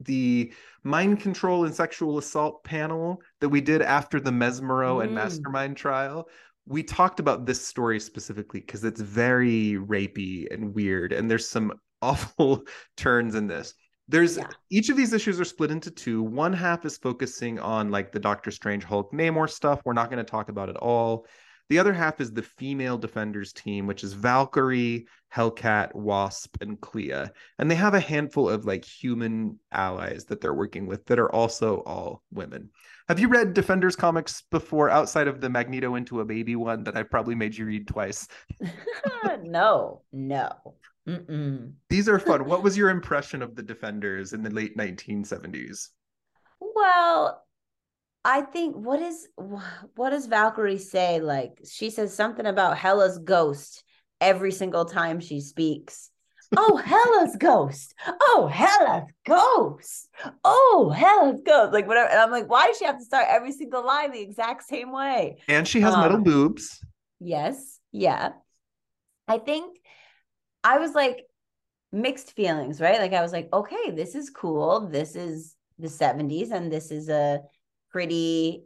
[0.01, 5.03] the mind control and sexual assault panel that we did after the Mesmero mm.
[5.03, 6.29] and Mastermind trial.
[6.67, 11.73] We talked about this story specifically because it's very rapey and weird, and there's some
[12.01, 12.63] awful
[12.95, 13.73] turns in this
[14.07, 14.47] there's yeah.
[14.69, 16.23] each of these issues are split into two.
[16.23, 19.81] One half is focusing on like the Doctor Strange Hulk Namor stuff.
[19.83, 21.25] We're not going to talk about it all.
[21.69, 27.25] The other half is the female defenders team, which is Valkyrie, Hellcat, Wasp, and Clea.
[27.59, 31.31] And they have a handful of like human allies that they're working with that are
[31.31, 32.69] also all women.
[33.07, 36.97] Have you read Defenders comics before outside of the Magneto into a baby one that
[36.97, 38.27] I probably made you read twice?
[39.43, 40.51] no, no.
[41.07, 41.71] Mm-mm.
[41.89, 42.45] These are fun.
[42.45, 45.87] what was your impression of the Defenders in the late 1970s?
[46.59, 47.45] Well,
[48.25, 49.29] I think what is
[49.95, 51.21] what does Valkyrie say?
[51.21, 53.85] Like she says something about Hela's ghost
[54.19, 56.09] every single time she speaks.
[56.55, 57.93] Oh, Hela's ghost.
[58.07, 60.09] Oh, Hela's ghost.
[60.43, 61.73] Oh, Hela's ghost.
[61.73, 62.09] Like whatever.
[62.09, 64.91] And I'm like, why does she have to start every single line the exact same
[64.91, 65.41] way?
[65.47, 66.79] And she has um, metal boobs.
[67.19, 67.79] Yes.
[67.91, 68.31] Yeah.
[69.27, 69.77] I think
[70.63, 71.25] I was like
[71.91, 72.99] mixed feelings, right?
[72.99, 74.87] Like I was like, okay, this is cool.
[74.87, 77.41] This is the 70s and this is a
[77.91, 78.63] pretty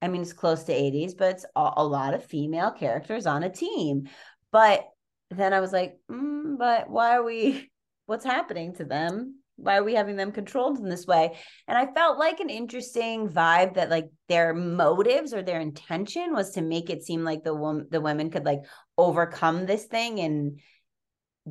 [0.00, 3.42] I mean, it's close to 80s, but it's a, a lot of female characters on
[3.42, 4.08] a team.
[4.52, 4.84] But
[5.30, 7.70] then I was like, mm, but why are we,
[8.06, 9.36] what's happening to them?
[9.56, 11.36] Why are we having them controlled in this way?
[11.66, 16.52] And I felt like an interesting vibe that like their motives or their intention was
[16.52, 18.60] to make it seem like the woman, the women could like
[18.96, 20.60] overcome this thing and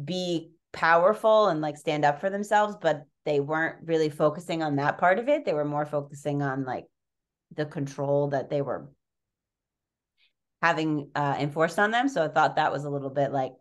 [0.06, 4.98] be powerful and like stand up for themselves, but they weren't really focusing on that
[4.98, 5.44] part of it.
[5.44, 6.86] They were more focusing on like
[7.56, 8.90] the control that they were
[10.62, 12.10] having uh, enforced on them.
[12.10, 13.54] So I thought that was a little bit like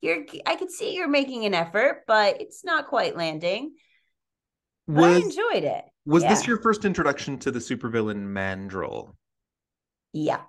[0.00, 0.24] you're.
[0.46, 3.72] I could see you're making an effort, but it's not quite landing.
[4.86, 5.84] Was, I enjoyed it.
[6.06, 6.30] Was yeah.
[6.30, 9.16] this your first introduction to the supervillain Mandrill?
[10.12, 10.40] Yeah.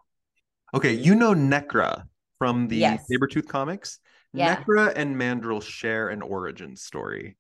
[0.74, 2.06] Okay, you know Nekra
[2.40, 3.06] from the yes.
[3.12, 4.00] Sabretooth comics.
[4.34, 4.56] Yeah.
[4.56, 7.38] Nekra and Mandrill share an origin story.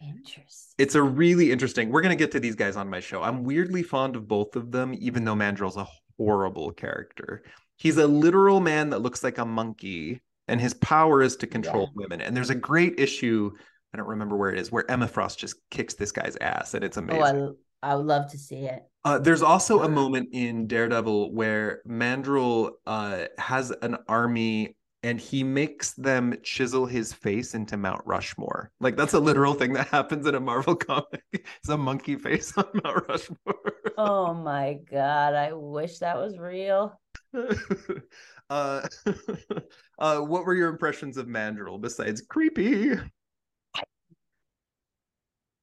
[0.00, 0.74] Interesting.
[0.78, 1.90] It's a really interesting.
[1.90, 3.22] We're gonna get to these guys on my show.
[3.22, 7.42] I'm weirdly fond of both of them, even though Mandrill's a horrible character.
[7.76, 11.84] He's a literal man that looks like a monkey, and his power is to control
[11.84, 12.02] yeah.
[12.02, 12.20] women.
[12.20, 13.52] And there's a great issue.
[13.92, 16.84] I don't remember where it is, where Emma Frost just kicks this guy's ass, and
[16.84, 17.22] it's amazing.
[17.22, 18.82] Oh, I, I would love to see it.
[19.04, 25.44] Uh, there's also a moment in Daredevil where Mandrill uh, has an army and he
[25.44, 28.72] makes them chisel his face into Mount Rushmore.
[28.80, 31.22] Like that's a literal thing that happens in a Marvel comic.
[31.32, 33.72] it's a monkey face on Mount Rushmore.
[33.96, 37.00] oh my god, I wish that was real.
[38.50, 38.88] uh,
[39.98, 42.90] uh, what were your impressions of Mandrill besides creepy?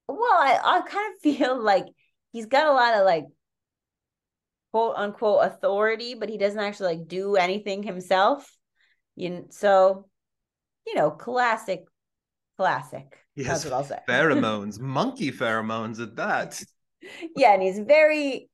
[0.08, 1.86] Well, I, I kind of feel like
[2.32, 3.26] he's got a lot of like
[4.72, 8.52] quote unquote authority, but he doesn't actually like do anything himself.
[9.16, 10.08] You so,
[10.88, 11.84] you know, classic,
[12.58, 13.18] classic.
[13.36, 14.00] Yes, That's what I'll say.
[14.08, 16.62] Pheromones, monkey pheromones at that.
[17.36, 18.50] yeah, and he's very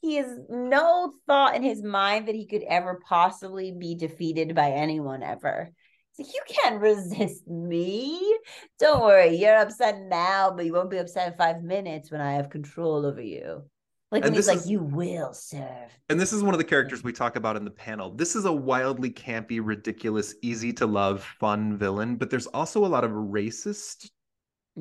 [0.00, 4.70] he has no thought in his mind that he could ever possibly be defeated by
[4.70, 5.70] anyone ever.
[6.16, 8.38] He's like, you can't resist me.
[8.78, 12.32] Don't worry, you're upset now, but you won't be upset in five minutes when I
[12.32, 13.62] have control over you.
[14.10, 15.96] Like and he's like, is, you will serve.
[16.08, 18.10] And this is one of the characters we talk about in the panel.
[18.10, 22.88] This is a wildly campy, ridiculous, easy to love, fun villain, but there's also a
[22.88, 24.10] lot of racist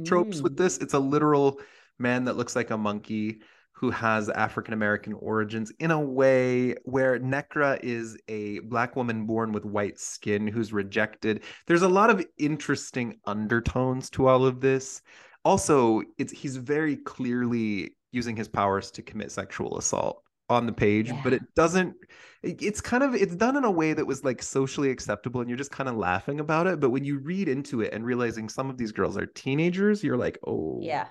[0.03, 0.43] tropes mm.
[0.43, 0.77] with this.
[0.79, 1.59] It's a literal
[1.99, 3.41] man that looks like a monkey
[3.79, 9.53] who has African American origins in a way where Nekra is a black woman born
[9.53, 11.43] with white skin who's rejected.
[11.65, 15.01] There's a lot of interesting undertones to all of this.
[15.45, 21.07] Also, it's he's very clearly using his powers to commit sexual assault on the page,
[21.07, 21.21] yeah.
[21.23, 21.95] but it doesn't
[22.43, 25.57] it's kind of it's done in a way that was like socially acceptable and you're
[25.57, 28.69] just kind of laughing about it, but when you read into it and realizing some
[28.69, 31.07] of these girls are teenagers, you're like, "Oh." Yeah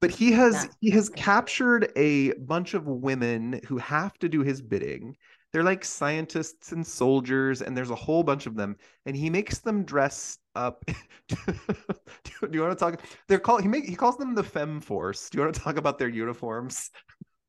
[0.00, 4.60] but he has he has captured a bunch of women who have to do his
[4.60, 5.16] bidding.
[5.52, 8.76] They're like scientists and soldiers and there's a whole bunch of them
[9.06, 10.84] and he makes them dress up
[11.28, 15.30] do you want to talk they're called he make he calls them the fem force.
[15.30, 16.90] Do you want to talk about their uniforms?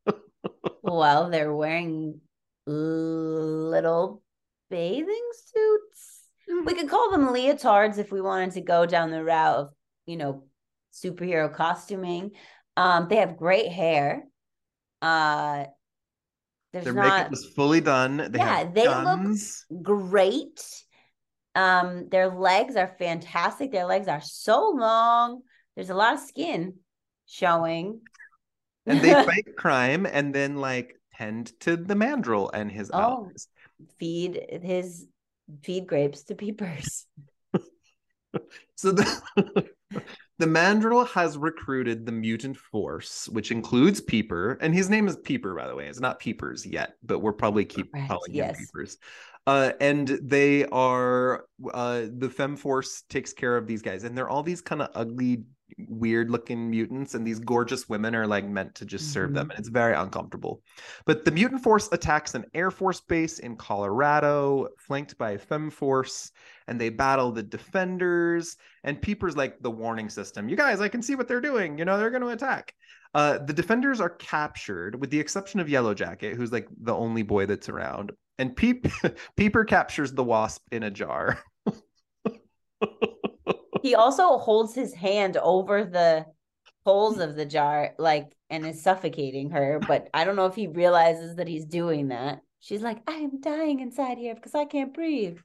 [0.83, 2.21] Well they're wearing
[2.65, 4.21] little
[4.69, 6.21] bathing suits.
[6.47, 6.77] We mm.
[6.77, 9.69] could call them leotards if we wanted to go down the route of
[10.05, 10.46] you know
[11.03, 12.31] superhero costuming.
[12.75, 14.23] Um, they have great hair.
[15.01, 15.65] Uh,
[16.73, 18.17] there's Their not, makeup is fully done.
[18.17, 19.65] They yeah, they guns.
[19.69, 20.61] look great.
[21.55, 23.71] Um, their legs are fantastic.
[23.71, 25.41] Their legs are so long.
[25.75, 26.75] There's a lot of skin
[27.25, 28.01] showing.
[28.85, 33.47] And they fight crime and then like tend to the mandrill and his oh, allies.
[33.99, 35.07] Feed his
[35.63, 37.05] feed grapes to peepers.
[38.75, 39.69] so the
[40.39, 45.55] the Mandrill has recruited the mutant force, which includes Peeper, and his name is Peeper,
[45.55, 45.87] by the way.
[45.87, 48.57] It's not Peepers yet, but we'll probably keep Correct, calling yes.
[48.57, 48.97] him Peepers.
[49.47, 54.29] Uh, and they are uh, the Fem Force takes care of these guys, and they're
[54.29, 55.43] all these kind of ugly
[55.87, 59.35] weird looking mutants and these gorgeous women are like meant to just serve mm-hmm.
[59.35, 60.61] them and it's very uncomfortable.
[61.05, 65.69] But the mutant force attacks an air force base in colorado flanked by a fem
[65.69, 66.31] force
[66.67, 71.01] and they battle the defenders and peeper's like the warning system you guys i can
[71.01, 72.73] see what they're doing you know they're going to attack.
[73.13, 77.23] Uh, the defenders are captured with the exception of yellow jacket who's like the only
[77.23, 78.87] boy that's around and Peep-
[79.37, 81.39] peeper captures the wasp in a jar
[83.87, 86.25] he also holds his hand over the
[86.85, 89.79] holes of the jar, like, and is suffocating her.
[89.87, 92.41] But I don't know if he realizes that he's doing that.
[92.59, 95.37] She's like, I am dying inside here because I can't breathe.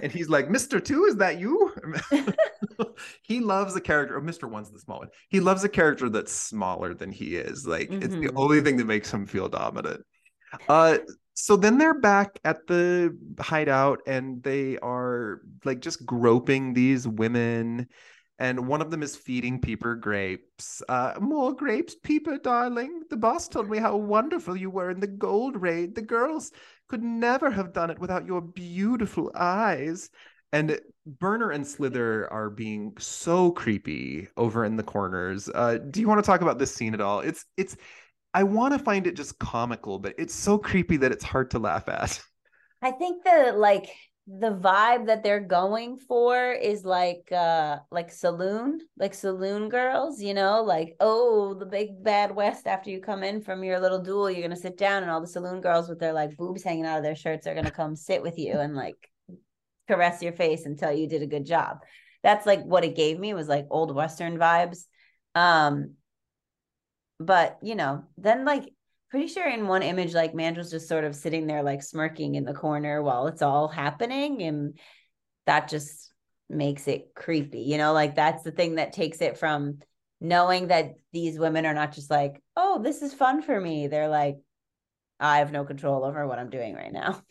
[0.00, 0.84] And he's like, Mr.
[0.84, 1.74] Two, is that you?
[3.22, 4.48] he loves a character, or Mr.
[4.48, 5.08] One's the small one.
[5.28, 7.66] He loves a character that's smaller than he is.
[7.66, 8.02] Like, mm-hmm.
[8.02, 8.38] it's the mm-hmm.
[8.38, 10.04] only thing that makes him feel dominant.
[10.68, 10.98] Uh,
[11.40, 17.86] so then they're back at the hideout and they are like just groping these women
[18.40, 20.82] and one of them is feeding Peeper grapes.
[20.88, 23.02] Uh, more grapes, Peeper, darling.
[23.10, 25.94] The boss told me how wonderful you were in the gold raid.
[25.94, 26.52] The girls
[26.88, 30.10] could never have done it without your beautiful eyes.
[30.52, 35.48] And Burner and Slither are being so creepy over in the corners.
[35.52, 37.20] Uh, do you want to talk about this scene at all?
[37.20, 37.76] It's it's
[38.38, 41.58] I want to find it just comical, but it's so creepy that it's hard to
[41.58, 42.22] laugh at.
[42.82, 43.90] I think the like
[44.28, 50.34] the vibe that they're going for is like uh like saloon like saloon girls you
[50.34, 54.30] know like oh the big bad west after you come in from your little duel
[54.30, 56.98] you're gonna sit down and all the saloon girls with their like boobs hanging out
[56.98, 59.10] of their shirts are gonna come sit with you and like
[59.88, 61.78] caress your face and tell you did a good job
[62.22, 64.84] that's like what it gave me was like old western vibes
[65.34, 65.94] um
[67.20, 68.72] but you know, then like
[69.10, 72.44] pretty sure in one image, like Mandrill's just sort of sitting there like smirking in
[72.44, 74.42] the corner while it's all happening.
[74.42, 74.78] And
[75.46, 76.12] that just
[76.50, 79.78] makes it creepy, you know, like that's the thing that takes it from
[80.20, 83.86] knowing that these women are not just like, oh, this is fun for me.
[83.86, 84.36] They're like,
[85.20, 87.22] I have no control over what I'm doing right now.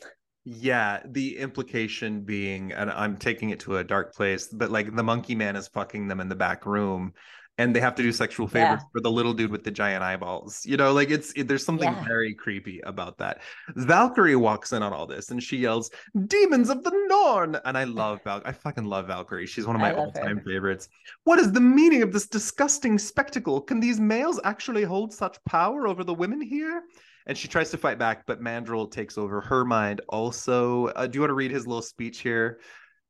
[0.44, 5.04] Yeah, the implication being, and I'm taking it to a dark place, but like the
[5.04, 7.14] monkey man is fucking them in the back room
[7.58, 8.88] and they have to do sexual favors yeah.
[8.92, 10.66] for the little dude with the giant eyeballs.
[10.66, 12.04] You know, like it's it, there's something yeah.
[12.06, 13.42] very creepy about that.
[13.76, 15.90] Valkyrie walks in on all this and she yells,
[16.28, 18.42] "Demons of the Norn!" And I love Val.
[18.46, 19.48] I fucking love Valkyrie.
[19.48, 20.90] She's one of my all-time favorites.
[21.24, 23.62] What is the meaning of this disgusting spectacle?
[23.62, 26.84] Can these males actually hold such power over the women here?
[27.26, 30.00] And she tries to fight back, but Mandrill takes over her mind.
[30.08, 32.60] Also, uh, do you want to read his little speech here?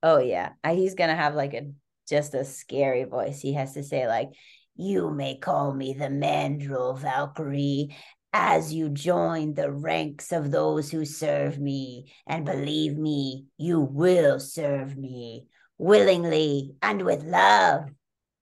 [0.01, 1.71] Oh yeah, he's gonna have like a
[2.07, 3.39] just a scary voice.
[3.41, 4.29] He has to say, like,
[4.75, 7.95] you may call me the Mandrill Valkyrie
[8.33, 12.11] as you join the ranks of those who serve me.
[12.27, 15.47] And believe me, you will serve me
[15.77, 17.89] willingly and with love.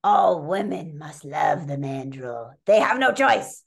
[0.03, 2.51] All women must love the Mandrill.
[2.66, 3.63] They have no choice.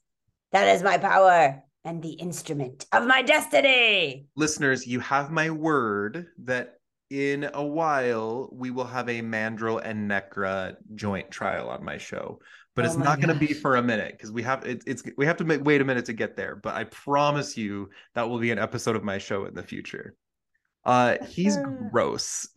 [0.51, 4.25] That is my power and the instrument of my destiny.
[4.35, 6.78] Listeners, you have my word that
[7.09, 12.39] in a while we will have a Mandrill and Nekra joint trial on my show.
[12.75, 15.03] But Oh it's not going to be for a minute because we have it, it's
[15.17, 16.55] we have to make, wait a minute to get there.
[16.55, 20.15] But I promise you that will be an episode of my show in the future.
[20.85, 21.57] Uh, he's
[21.91, 22.47] gross.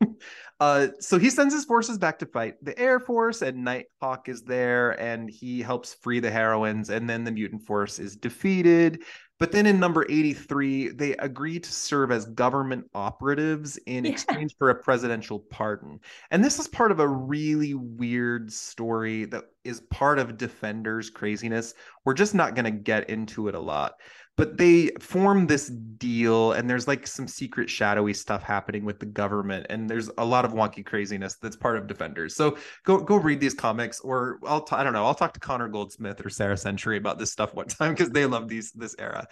[0.60, 4.42] uh, so he sends his forces back to fight the Air Force, and Nighthawk is
[4.42, 9.02] there, and he helps free the heroines, and then the mutant force is defeated.
[9.40, 14.12] But then in number 83, they agree to serve as government operatives in Yeah.
[14.12, 16.00] exchange for a presidential pardon.
[16.30, 21.74] And this is part of a really weird story that is part of Defender's craziness.
[22.04, 23.94] We're just not going to get into it a lot.
[24.36, 29.06] But they form this deal, and there's like some secret, shadowy stuff happening with the
[29.06, 32.34] government, and there's a lot of wonky craziness that's part of Defenders.
[32.34, 35.40] So go go read these comics, or I'll t- I don't know, I'll talk to
[35.40, 38.96] Connor Goldsmith or Sara Century about this stuff one time because they love these this
[38.98, 39.26] era.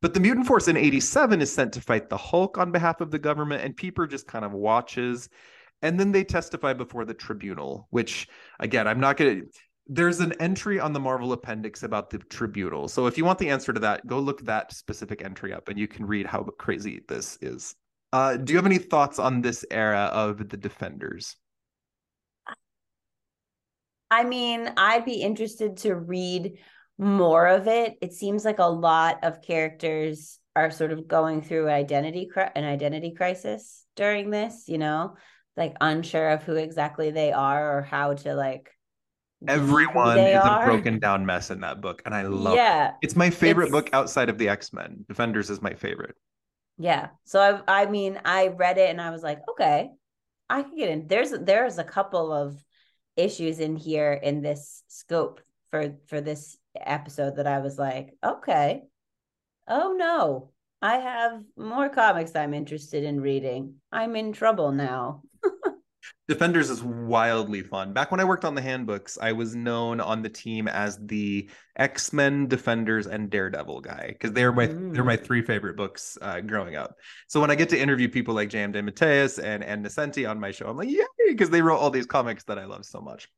[0.00, 3.10] But the mutant force in 87 is sent to fight the Hulk on behalf of
[3.10, 5.28] the government, and Peeper just kind of watches.
[5.82, 8.28] And then they testify before the tribunal, which
[8.60, 9.42] again, I'm not gonna
[9.86, 12.88] there's an entry on the Marvel appendix about the tribunal.
[12.88, 15.78] So if you want the answer to that, go look that specific entry up and
[15.78, 17.74] you can read how crazy this is.
[18.12, 21.36] Uh, do you have any thoughts on this era of the Defenders?
[24.10, 26.58] I mean, I'd be interested to read
[26.98, 27.94] more of it.
[28.00, 33.12] It seems like a lot of characters are sort of going through identity an identity
[33.12, 35.16] crisis during this, you know,
[35.56, 38.70] like unsure of who exactly they are or how to like
[39.48, 40.62] Everyone they is are.
[40.62, 42.56] a broken down mess in that book, and I love it.
[42.56, 45.04] yeah, It's my favorite It's- book outside of the X Men.
[45.08, 46.16] Defenders is my favorite.
[46.78, 47.08] yeah.
[47.24, 49.90] So I, I mean, I read it and I was like, okay,
[50.50, 51.06] I can get in.
[51.06, 52.62] There's there's a couple of
[53.16, 55.40] issues in here in this scope
[55.70, 58.82] for for this episode that I was like, okay,
[59.68, 60.50] oh no,
[60.82, 63.76] I have more comics I'm interested in reading.
[63.92, 65.22] I'm in trouble now.
[66.26, 67.92] Defenders is wildly fun.
[67.92, 71.50] Back when I worked on the handbooks, I was known on the team as the
[71.76, 75.04] X Men, Defenders, and Daredevil guy because they're my they're Mm.
[75.04, 76.94] my three favorite books uh, growing up.
[77.28, 78.72] So when I get to interview people like J.M.
[78.72, 82.06] DeMatteis and and Nocenti on my show, I'm like, yay, because they wrote all these
[82.06, 83.28] comics that I love so much.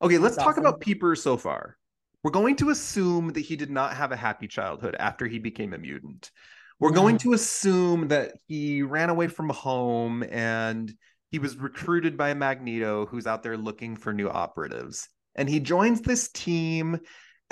[0.00, 0.64] Okay, let's That's talk awesome.
[0.66, 1.76] about Peeper so far.
[2.22, 5.74] We're going to assume that he did not have a happy childhood after he became
[5.74, 6.30] a mutant.
[6.78, 10.90] We're going to assume that he ran away from home and
[11.30, 15.08] he was recruited by Magneto, who's out there looking for new operatives.
[15.34, 17.00] And he joins this team.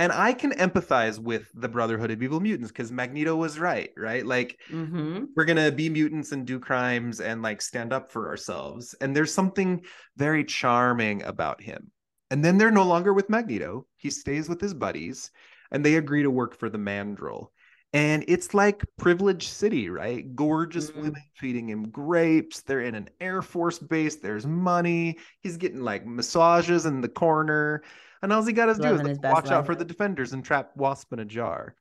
[0.01, 4.25] And I can empathize with the Brotherhood of Evil Mutants because Magneto was right, right?
[4.25, 5.25] Like, Mm-hmm.
[5.35, 8.95] we're gonna be mutants and do crimes and like stand up for ourselves.
[9.01, 9.83] And there's something
[10.17, 11.91] very charming about him.
[12.31, 13.87] And then they're no longer with Magneto.
[13.97, 15.31] He stays with his buddies,
[15.71, 17.53] and they agree to work for the Mandrill.
[17.95, 20.35] And it's like privileged City, right?
[20.37, 20.95] Gorgeous Mhm.
[20.95, 22.61] women feeding him grapes.
[22.63, 24.17] They're in an Air Force base.
[24.17, 25.19] There's money.
[25.41, 27.83] He's getting like massages in the corner.
[28.23, 30.77] And all he got to do is like, watch out for the defenders and trap
[30.77, 31.77] Wasp in a jar.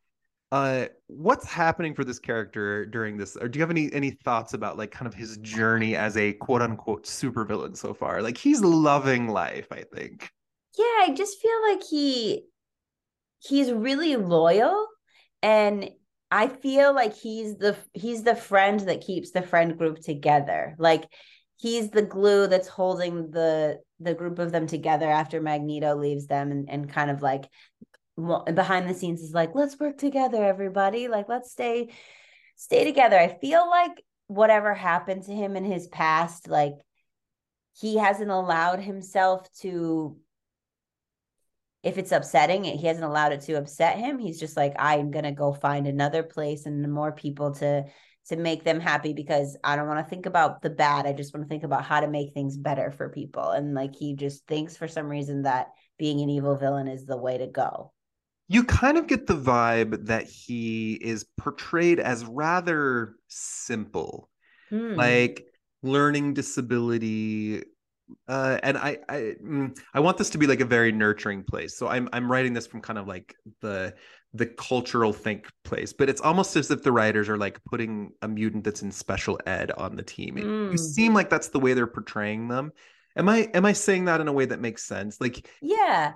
[0.52, 3.36] Uh, what's happening for this character during this?
[3.36, 6.34] Or do you have any any thoughts about like kind of his journey as a
[6.34, 8.22] quote unquote supervillain so far?
[8.22, 10.32] Like he's loving life, I think.
[10.78, 12.46] Yeah, I just feel like he
[13.40, 14.88] he's really loyal
[15.42, 15.90] and
[16.30, 20.76] I feel like he's the he's the friend that keeps the friend group together.
[20.78, 21.06] Like
[21.56, 26.52] he's the glue that's holding the the group of them together after Magneto leaves them
[26.52, 27.46] and, and kind of like
[28.16, 31.90] behind the scenes is like let's work together everybody like let's stay
[32.56, 33.18] stay together.
[33.18, 36.74] I feel like whatever happened to him in his past like
[37.80, 40.18] he hasn't allowed himself to
[41.84, 45.32] if it's upsetting he hasn't allowed it to upset him he's just like i'm gonna
[45.32, 47.84] go find another place and more people to
[48.28, 51.34] to make them happy because i don't want to think about the bad i just
[51.34, 54.46] want to think about how to make things better for people and like he just
[54.48, 55.68] thinks for some reason that
[55.98, 57.92] being an evil villain is the way to go
[58.50, 64.30] You kind of get the vibe that he is portrayed as rather simple,
[64.70, 64.96] Hmm.
[64.96, 65.46] like
[65.82, 67.64] learning disability.
[68.28, 71.78] Uh, and I, I, mm, I want this to be like a very nurturing place.
[71.78, 73.96] So I'm, I'm writing this from kind of like the,
[74.34, 78.28] the cultural think place, but it's almost as if the writers are like putting a
[78.28, 80.38] mutant that's in special ed on the team.
[80.38, 80.78] It- You Mm.
[80.78, 82.72] seem like that's the way they're portraying them.
[83.16, 85.20] Am I, am I saying that in a way that makes sense?
[85.20, 86.14] Like yeah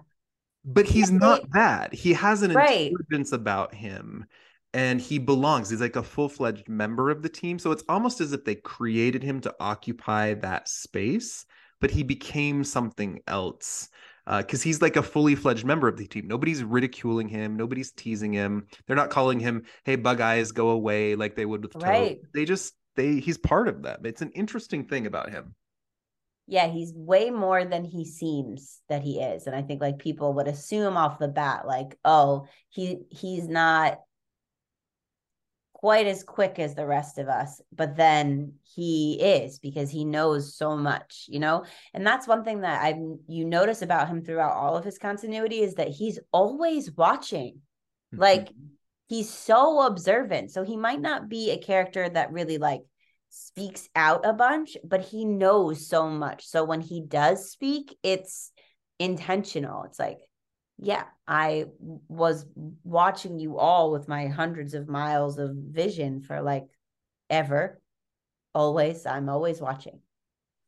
[0.63, 1.93] but he's Yeah, not that.
[1.93, 2.91] He has an Right.
[2.91, 4.25] intelligence about him
[4.73, 5.69] and he belongs.
[5.69, 7.59] He's like a full-fledged member of the team.
[7.59, 11.45] So it's almost as if they created him to occupy that space,
[11.81, 13.89] but he became something else.
[14.27, 16.27] Uh, because he's like a fully fledged member of the team.
[16.27, 17.57] Nobody's ridiculing him.
[17.57, 18.67] Nobody's teasing him.
[18.85, 21.83] They're not calling him, "Hey, Bug Eyes, go away," like they would with Toad.
[21.83, 22.19] Right.
[22.33, 24.01] They just they he's part of them.
[24.05, 25.55] It's an interesting thing about him.
[26.47, 29.47] Yeah, he's way more than he seems that he is.
[29.47, 33.99] And I think like people would assume off the bat, like, oh, he he's not
[35.81, 40.55] quite as quick as the rest of us, but then he is because he knows
[40.55, 41.65] so much, you know?
[41.93, 45.61] And that's one thing that I you notice about him throughout all of his continuity
[45.61, 47.61] is that he's always watching.
[48.13, 48.21] Mm-hmm.
[48.21, 48.49] Like
[49.09, 50.51] he's so observant.
[50.51, 52.81] So he might not be a character that really like
[53.31, 56.45] speaks out a bunch, but he knows so much.
[56.45, 58.51] So when he does speak, it's
[58.99, 59.83] intentional.
[59.85, 60.19] It's like
[60.81, 61.65] yeah, I
[62.09, 62.45] was
[62.83, 66.65] watching you all with my hundreds of miles of vision for like
[67.29, 67.79] ever.
[68.55, 69.99] Always, I'm always watching.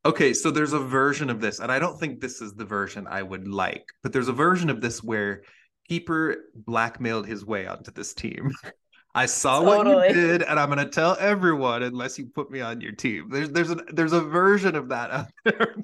[0.06, 3.08] Okay, so there's a version of this, and I don't think this is the version
[3.10, 5.42] I would like, but there's a version of this where
[5.90, 8.52] Peeper blackmailed his way onto this team.
[9.16, 9.96] I saw totally.
[9.96, 13.30] what you did, and I'm gonna tell everyone unless you put me on your team.
[13.32, 15.76] There's there's a there's a version of that out there.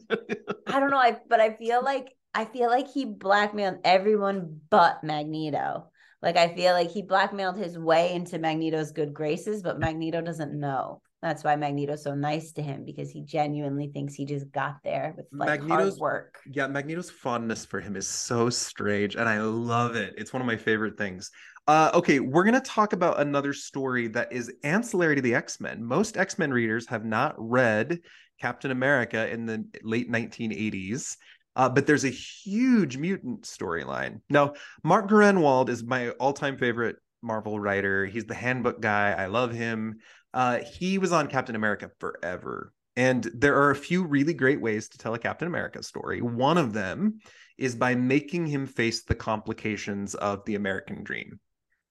[0.68, 5.04] I don't know, I but I feel like I feel like he blackmailed everyone but
[5.04, 5.90] Magneto.
[6.22, 10.58] Like I feel like he blackmailed his way into Magneto's good graces, but Magneto doesn't
[10.58, 11.02] know.
[11.22, 15.14] That's why Magneto's so nice to him because he genuinely thinks he just got there
[15.18, 16.40] with like Magneto's hard work.
[16.50, 20.14] Yeah, Magneto's fondness for him is so strange, and I love it.
[20.18, 21.30] It's one of my favorite things.
[21.68, 25.84] Uh, okay, we're gonna talk about another story that is ancillary to the X Men.
[25.84, 28.00] Most X Men readers have not read
[28.40, 31.18] Captain America in the late 1980s.
[31.60, 34.22] Uh, but there's a huge mutant storyline.
[34.30, 38.06] Now, Mark Gruenwald is my all-time favorite Marvel writer.
[38.06, 39.12] He's the handbook guy.
[39.12, 39.98] I love him.
[40.34, 42.72] Uh, he was on Captain America forever.
[42.96, 46.22] And there are a few really great ways to tell a Captain America story.
[46.22, 47.20] One of them
[47.58, 51.42] is by making him face the complications of the American dream.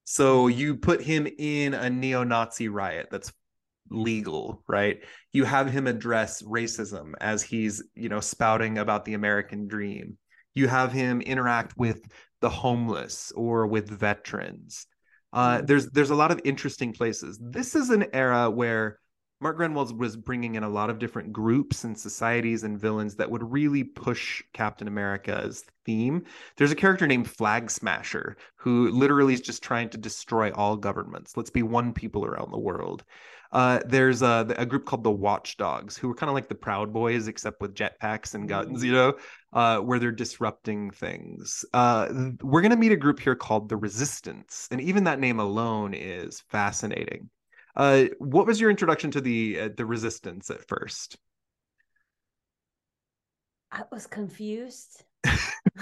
[0.04, 3.34] So you put him in a neo Nazi riot that's
[3.90, 5.02] legal, right?
[5.32, 10.18] You have him address racism as he's, you know, spouting about the American dream.
[10.54, 12.02] You have him interact with
[12.40, 14.86] the homeless or with veterans.
[15.32, 15.66] Uh, mm.
[15.66, 17.38] there's there's a lot of interesting places.
[17.42, 18.98] This is an era where
[19.40, 23.30] Mark Gruenwald was bringing in a lot of different groups and societies and villains that
[23.30, 26.24] would really push Captain America's theme.
[26.56, 31.36] There's a character named Flag Smasher who literally is just trying to destroy all governments.
[31.36, 33.04] Let's be one people around the world.
[33.50, 36.92] Uh, there's a, a, group called the Watchdogs, who are kind of like the Proud
[36.92, 39.14] Boys, except with jetpacks and guns, you know,
[39.54, 41.64] uh, where they're disrupting things.
[41.72, 42.08] Uh,
[42.42, 44.68] we're going to meet a group here called the Resistants.
[44.70, 47.30] And even that name alone is fascinating.
[47.74, 51.16] Uh, what was your introduction to the uh, the Resistants at first?
[53.70, 55.04] I was confused.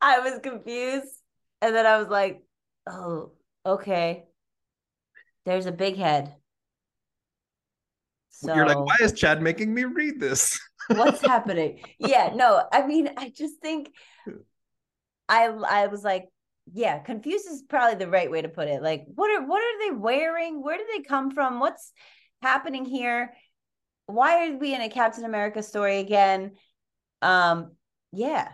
[0.00, 1.18] I was confused.
[1.60, 2.42] And then I was like,
[2.88, 3.32] oh,
[3.64, 4.24] okay,
[5.44, 6.34] there's a big head.
[8.30, 10.58] So you're like, why is Chad making me read this?
[10.88, 11.80] what's happening?
[11.98, 13.90] Yeah, no, I mean, I just think
[15.28, 16.28] I I was like,
[16.72, 18.82] yeah, confused is probably the right way to put it.
[18.82, 20.62] Like, what are what are they wearing?
[20.62, 21.60] Where do they come from?
[21.60, 21.92] What's
[22.42, 23.32] happening here?
[24.06, 26.52] Why are we in a Captain America story again?
[27.20, 27.72] Um,
[28.12, 28.48] yeah.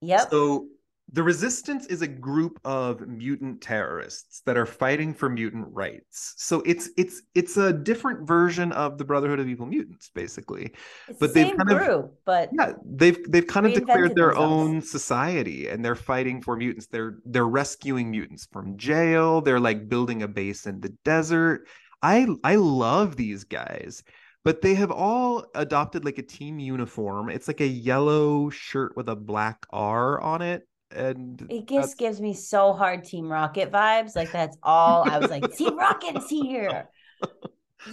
[0.00, 0.30] Yep.
[0.30, 0.68] So
[1.10, 6.34] the Resistants is a group of mutant terrorists that are fighting for mutant rights.
[6.36, 10.72] So it's it's it's a different version of the brotherhood of evil mutants basically.
[11.08, 14.28] It's but the they've kind group, of but yeah they've they've kind of declared their
[14.28, 14.52] themselves.
[14.52, 16.86] own society and they're fighting for mutants.
[16.86, 19.40] They're they're rescuing mutants from jail.
[19.40, 21.66] They're like building a base in the desert.
[22.02, 24.02] I i love these guys
[24.44, 27.28] but they have all adopted like a team uniform.
[27.28, 32.20] It's like a yellow shirt with a black R on it and it just gives
[32.20, 34.16] me so hard Team Rocket vibes.
[34.16, 36.88] Like that's all I was like, Team Rocket is here.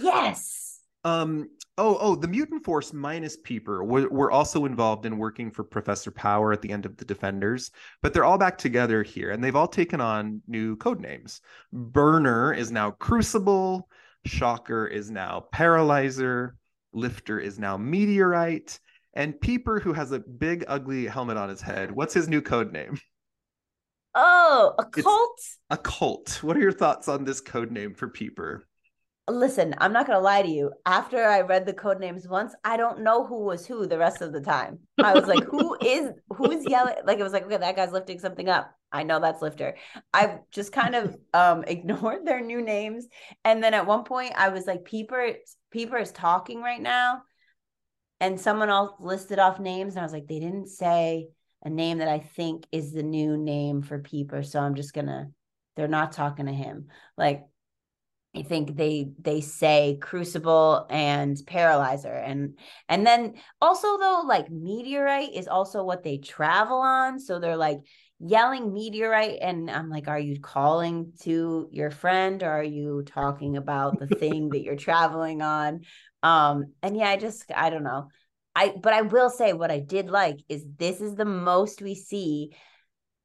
[0.00, 0.80] Yes.
[1.04, 1.48] Um.
[1.78, 1.96] Oh.
[2.00, 2.16] Oh.
[2.16, 6.62] The mutant force minus Peeper were, were also involved in working for Professor Power at
[6.62, 7.70] the end of the Defenders,
[8.02, 11.40] but they're all back together here, and they've all taken on new code names.
[11.72, 13.88] Burner is now Crucible.
[14.24, 16.56] Shocker is now Paralyzer.
[16.92, 18.80] Lifter is now Meteorite.
[19.16, 22.70] And Peeper, who has a big, ugly helmet on his head, what's his new code
[22.70, 23.00] name?
[24.14, 25.30] Oh, Occult?
[25.38, 26.42] It's Occult.
[26.42, 28.68] What are your thoughts on this code name for Peeper?
[29.28, 30.70] Listen, I'm not gonna lie to you.
[30.84, 34.20] After I read the code names once, I don't know who was who the rest
[34.20, 34.80] of the time.
[35.02, 36.96] I was like, who is who's yelling?
[37.04, 38.70] Like it was like, okay, that guy's lifting something up.
[38.92, 39.76] I know that's lifter.
[40.12, 43.08] I've just kind of um ignored their new names.
[43.44, 45.32] And then at one point I was like, Peeper,
[45.70, 47.22] Peeper is talking right now
[48.20, 51.28] and someone else listed off names and I was like, they didn't say
[51.64, 54.42] a name that I think is the new name for Peeper.
[54.42, 55.30] So I'm just gonna,
[55.76, 56.88] they're not talking to him.
[57.16, 57.44] Like,
[58.36, 62.58] I think they they say crucible and paralyzer and
[62.88, 67.78] and then also though like meteorite is also what they travel on so they're like
[68.18, 73.56] yelling meteorite and I'm like are you calling to your friend or are you talking
[73.56, 75.80] about the thing that you're traveling on
[76.22, 78.08] um and yeah I just I don't know
[78.54, 81.94] I but I will say what I did like is this is the most we
[81.94, 82.52] see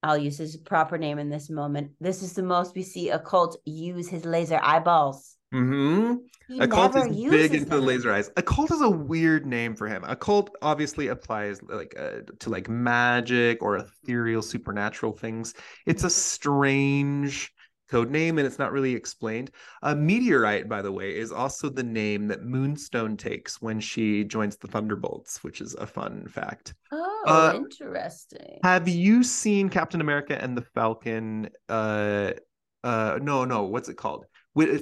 [0.03, 1.91] I'll use his proper name in this moment.
[1.99, 5.37] This is the most we see Occult use his laser eyeballs.
[5.53, 6.15] Mm-hmm.
[6.47, 8.31] He Occult never is big into the laser eyes.
[8.37, 10.03] Occult is a weird name for him.
[10.05, 15.53] Occult obviously applies like uh, to like magic or ethereal supernatural things.
[15.85, 17.53] It's a strange
[17.91, 19.51] code name and it's not really explained.
[19.83, 24.55] A meteorite, by the way, is also the name that Moonstone takes when she joins
[24.57, 26.73] the Thunderbolts, which is a fun fact.
[26.91, 28.59] Oh, Uh, interesting.
[28.63, 31.49] Have you seen Captain America and the Falcon?
[31.69, 32.31] Uh,
[32.83, 34.25] uh, no, no, what's it called?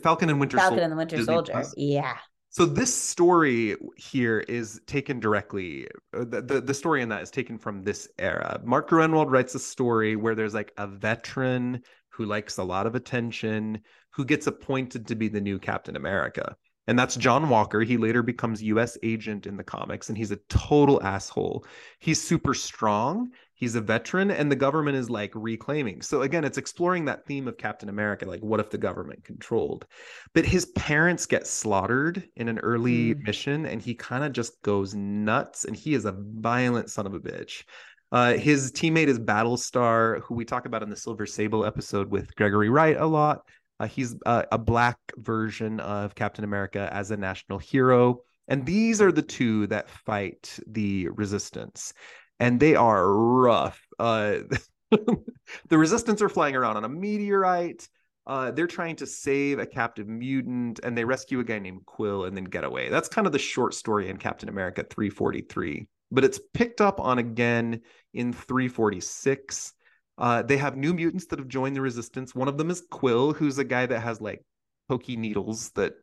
[0.02, 0.70] Falcon and Winter Soldier.
[0.70, 1.52] Falcon and the Winter Disney Soldier.
[1.52, 1.74] Plus.
[1.78, 2.18] Yeah.
[2.52, 5.88] So this story here is taken directly.
[6.16, 8.60] uh, The, the the story in that is taken from this era.
[8.64, 11.84] Mark Gruenwald writes a story where there's like a veteran
[12.20, 13.80] who likes a lot of attention,
[14.12, 16.58] who gets appointed to be the new Captain America.
[16.88, 17.80] And that's John Walker.
[17.82, 21.66] He later becomes US agent in the comics and he's a total asshole.
[22.00, 23.30] He's super strong.
[23.54, 26.02] He's a veteran and the government is like reclaiming.
[26.02, 29.86] So again, it's exploring that theme of Captain America like what if the government controlled?
[30.34, 33.24] But his parents get slaughtered in an early Mm.
[33.24, 37.14] mission and he kind of just goes nuts and he is a violent son of
[37.14, 37.64] a bitch.
[38.12, 42.36] Uh, his teammate is Battlestar, who we talk about in the Silver Sable episode with
[42.36, 43.48] Gregory Wright a lot.
[43.80, 48.22] Uh, he's uh, a black version of Captain America as a national hero.
[48.48, 51.94] And these are the two that fight the Resistants.
[52.40, 53.80] And they are rough.
[54.00, 54.40] Uh,
[54.92, 57.88] the Resistants are flying around on a meteorite.
[58.26, 62.26] Uh, they're trying to save a captive mutant and they rescue a guy named Quill
[62.26, 62.90] and then get away.
[62.90, 65.88] That's kind of the short story in Captain America 343.
[66.12, 67.82] But it's picked up on again
[68.14, 69.74] in 346.
[70.18, 72.36] Uh, they have new mutants that have joined the Resistants.
[72.36, 74.44] One of them is Quill, who's a guy that has like
[74.90, 75.94] pokey needles that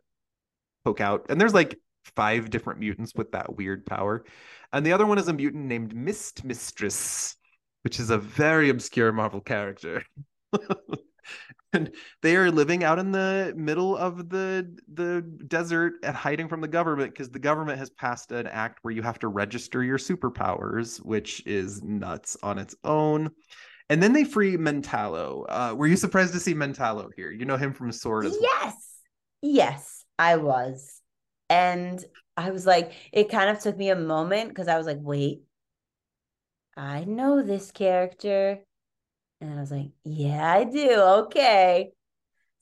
[0.85, 1.27] poke out.
[1.29, 1.79] And there's like
[2.15, 4.25] five different mutants with that weird power.
[4.73, 7.37] And the other one is a mutant named Mist Mistress,
[7.83, 10.05] which is a very obscure Marvel character.
[11.73, 11.91] and
[12.23, 16.69] they are living out in the middle of the the desert and hiding from the
[16.69, 20.99] government because the government has passed an act where you have to register your superpowers,
[21.05, 23.31] which is nuts on its own.
[23.89, 25.45] And then they free Mentalo.
[25.49, 27.31] Uh, were you surprised to see Mentalo here?
[27.31, 28.41] You know him from Sword as well.
[28.43, 28.75] Yes.
[29.43, 31.01] Yes, I was.
[31.49, 32.05] And
[32.37, 35.43] I was like, it kind of took me a moment because I was like, wait,
[36.77, 38.59] I know this character.
[39.41, 40.91] And I was like, yeah, I do.
[41.27, 41.93] Okay.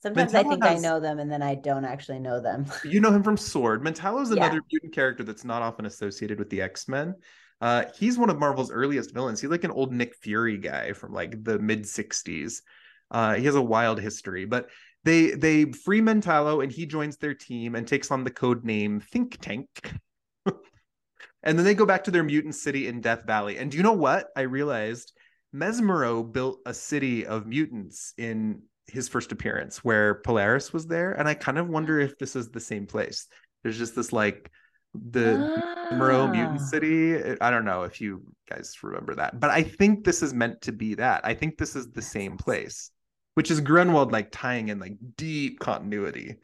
[0.03, 2.65] Sometimes I think I know them and then I don't actually know them.
[2.85, 3.83] You know him from Sword.
[3.83, 4.45] Mentalo is Yeah.
[4.45, 7.15] another mutant character that's not often associated with the X Men.
[7.61, 9.41] Uh, he's one of Marvel's earliest villains.
[9.41, 12.61] He's like an old Nick Fury guy from like the mid '60s.
[13.09, 14.69] Uh, he has a wild history, but
[15.03, 18.99] they they free Mentalo and he joins their team and takes on the code name
[18.99, 19.67] Think Tank.
[20.45, 23.57] and then they go back to their mutant city in Death Valley.
[23.57, 24.27] And do you know what?
[24.35, 25.13] I realized
[25.55, 31.13] Mesmero built a city of mutants in his first appearance where Polaris was there.
[31.13, 33.27] And I kind of wonder if this is the same place.
[33.63, 34.51] There's just this like
[34.93, 36.65] the Mesmero Mutant Ah.
[36.65, 37.17] City.
[37.41, 40.71] I don't know if you guys remember that, but I think this is meant to
[40.71, 41.21] be that.
[41.23, 42.91] I think this is the same place,
[43.33, 46.35] which is Gruenwald like tying in like deep continuity,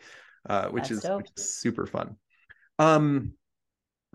[0.49, 1.17] uh, which That's is dope.
[1.21, 2.15] which is super fun.
[2.79, 3.33] Um,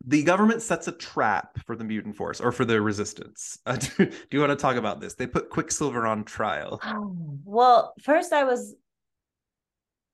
[0.04, 3.58] the government sets a trap for the mutant force or for the resistance.
[3.66, 5.14] Uh, do, do you want to talk about this?
[5.14, 6.80] They put Quicksilver on trial.
[6.84, 8.74] Oh, well, first I was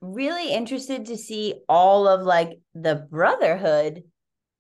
[0.01, 4.05] really interested to see all of like the brotherhood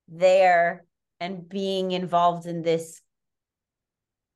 [0.08, 0.84] there
[1.20, 3.00] and being involved in this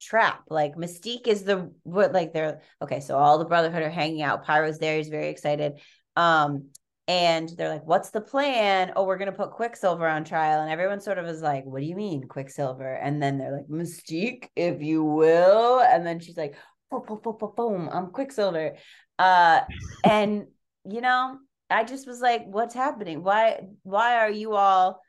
[0.01, 0.45] trap.
[0.49, 4.45] Like Mystique is the what like they're okay, so all the brotherhood are hanging out.
[4.45, 5.81] Pyro's there, he's very excited.
[6.17, 6.71] Um
[7.09, 8.93] and they're like, what's the plan?
[8.97, 10.61] Oh, we're gonna put Quicksilver on trial.
[10.61, 12.95] And everyone sort of is like, what do you mean, Quicksilver?
[12.95, 15.81] And then they're like, Mystique, if you will.
[15.81, 16.57] And then she's like,
[16.91, 18.77] boom, boom, boom, boom, boom, I'm Quicksilver.
[19.19, 19.61] Uh,
[20.05, 20.47] and
[20.85, 21.39] you know,
[21.71, 23.23] I just was like, what's happening?
[23.23, 25.01] Why, why are you all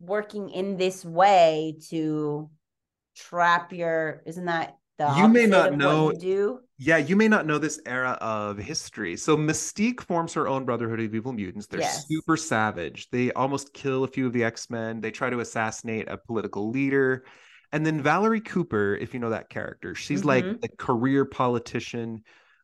[0.00, 2.50] working in this way to
[3.16, 4.22] trap your?
[4.26, 6.60] Isn't that the You may not know- do?
[6.76, 9.16] Yeah, you may not know this era of history.
[9.16, 11.68] So Mystique forms her own Brotherhood of Evil Mutants.
[11.68, 12.04] They're Yes.
[12.08, 13.10] super savage.
[13.10, 15.00] They almost kill a few of the X-Men.
[15.00, 17.24] They try to assassinate a political leader.
[17.70, 20.60] And then Valerie Cooper, if you know that character, she's like Mhm.
[20.62, 22.22] the career politician.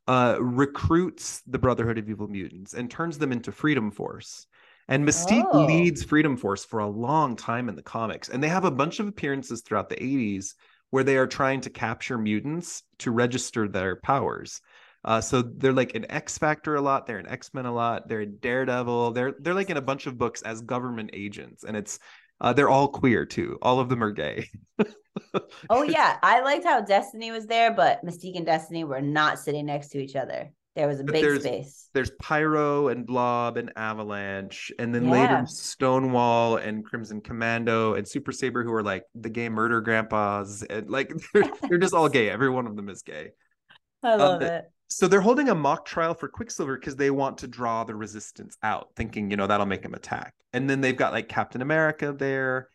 [0.09, 4.49] uh, recruits the Brotherhood of Evil Mutants and turns them into Freedom Force.
[4.89, 5.53] And Mystique Oh.
[5.53, 8.29] leads Freedom Force for a long time in the comics.
[8.29, 10.57] And they have a bunch of appearances throughout the 80s
[10.91, 14.61] where they are trying to capture mutants to register their powers.
[15.05, 17.07] Uh, so they're like an X Factor a lot.
[17.07, 18.09] They're an X Men a lot.
[18.09, 19.13] They're in Daredevil.
[19.13, 21.99] They're they're like in a bunch of books as government agents, and it's
[22.41, 23.59] uh, they're all queer too.
[23.63, 24.49] All of them are gay.
[25.71, 29.67] Oh yeah, I liked how Destiny was there, but Mystique and Destiny were not sitting
[29.67, 30.51] next to each other.
[30.81, 31.89] There was a But big there's- space.
[31.93, 35.11] There's Pyro and Blob and Avalanche, and then Yeah.
[35.11, 40.63] later Stonewall and Crimson Commando and Super Sabre, who are like the gay murder grandpas,
[40.71, 42.31] and like they're, they're just all gay.
[42.37, 43.33] Every one of them is gay.
[44.03, 44.65] I love uh, it.
[44.89, 48.57] so they're holding a mock trial for Quicksilver because they want to draw the Resistants
[48.63, 50.33] out, thinking, you know, that'll make him attack.
[50.55, 52.69] And then they've got like Captain America there,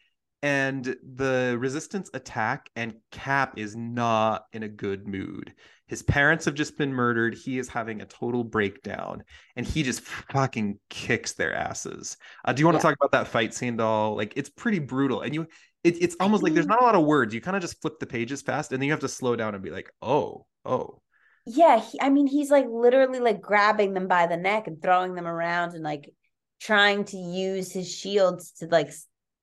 [0.46, 5.56] and the Resistants attack, and Cap is not in a good mood.
[5.88, 7.34] His parents have just been murdered.
[7.34, 9.24] He is having a total breakdown,
[9.56, 12.18] and he just fucking kicks their asses.
[12.46, 14.16] Uh, do you want to talk about that fight scene, doll?
[14.16, 15.48] Like, it's pretty brutal, and you.
[15.84, 17.34] It, it's almost like there's not a lot of words.
[17.34, 19.56] You kind of just flip the pages fast, and then you have to slow down
[19.56, 21.02] and be like, "Oh, oh."
[21.48, 25.16] Yeah, he, I mean, he's like literally like grabbing them by the neck and throwing
[25.16, 26.12] them around and like
[26.60, 28.92] trying to use his shields to like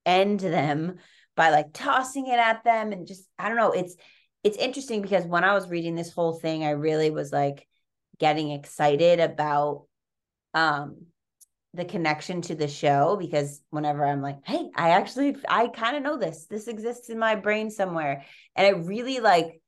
[0.05, 0.97] end them
[1.35, 3.71] by like tossing it at them and just I don't know.
[3.71, 3.95] It's
[4.43, 7.67] it's interesting because when I was reading this whole thing, I really was like
[8.19, 9.85] getting excited about
[10.53, 10.97] um
[11.73, 16.03] the connection to the show because whenever I'm like, hey, I actually I kind of
[16.03, 16.45] know this.
[16.47, 18.25] This exists in my brain somewhere.
[18.55, 19.61] And it really like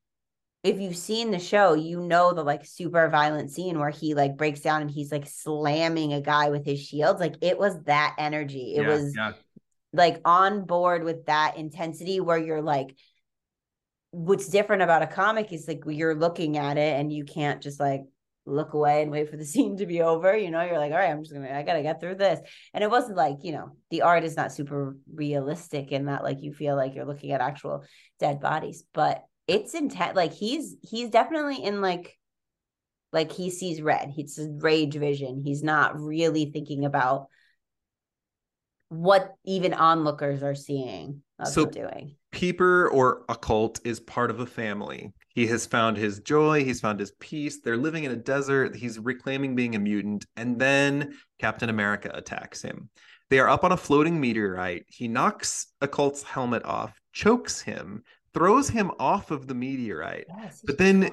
[0.64, 4.38] if you've seen the show, you know the like super violent scene where he like
[4.38, 7.20] breaks down and he's like slamming a guy with his shields.
[7.20, 8.76] Like it was that energy.
[8.76, 9.32] It Yeah, was yeah.
[9.96, 12.96] Like on board with that intensity where you're like,
[14.12, 17.80] what's different about a comic is like you're looking at it and you can't just
[17.80, 18.04] like
[18.46, 20.36] look away and wait for the scene to be over.
[20.36, 22.40] You know, you're like, all right, I'm just gonna, I gotta get through this.
[22.74, 26.42] And it wasn't like, you know, the art is not super realistic in that like
[26.42, 27.84] you feel like you're looking at actual
[28.20, 30.16] dead bodies, but it's intense.
[30.16, 32.18] Like he's he's definitely in like
[33.12, 34.10] like he sees red.
[34.10, 35.42] He's rage vision.
[35.44, 37.28] He's not really thinking about
[38.90, 42.16] what even onlookers are seeing So- doing.
[42.32, 45.14] Peeper or occult is part of a family.
[45.30, 47.62] He has found his joy, he's found his peace.
[47.62, 48.76] They're living in a desert.
[48.76, 50.26] He's reclaiming being a mutant.
[50.36, 52.90] And then Captain America attacks him.
[53.30, 54.84] They are up on a floating meteorite.
[54.88, 60.26] He knocks occult's helmet off, chokes him, throws him off of the meteorite.
[60.38, 61.10] Yes, But then-.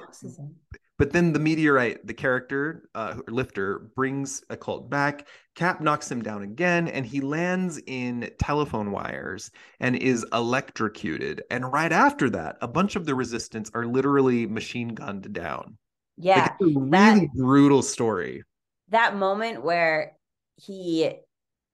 [0.99, 5.27] But then the meteorite, the character, uh, Lifter, brings Occult back.
[5.55, 11.41] Cap knocks him down again, and he lands in telephone wires and is electrocuted.
[11.49, 15.77] And right after that, a bunch of the resistance are literally machine gunned down.
[16.17, 18.43] Like, Yeah, a really that- brutal story.
[18.89, 20.15] that moment where
[20.57, 21.11] he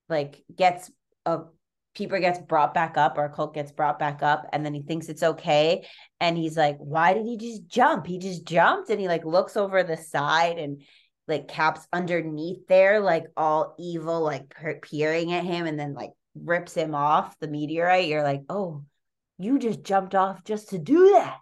[0.08, 0.90] like gets
[1.26, 1.42] a
[2.00, 5.10] Peeper gets brought back up or Colt gets brought back up and then he thinks
[5.10, 5.86] it's okay
[6.22, 8.08] and he's like why did he just jump?
[8.08, 10.82] He just jumped and he like looks over the side and
[11.28, 16.74] like caps underneath there like all evil like peering at him and then like rips
[16.74, 18.08] him off the meteorite.
[18.08, 18.86] You're like oh
[19.38, 21.39] you just jumped off just to do that.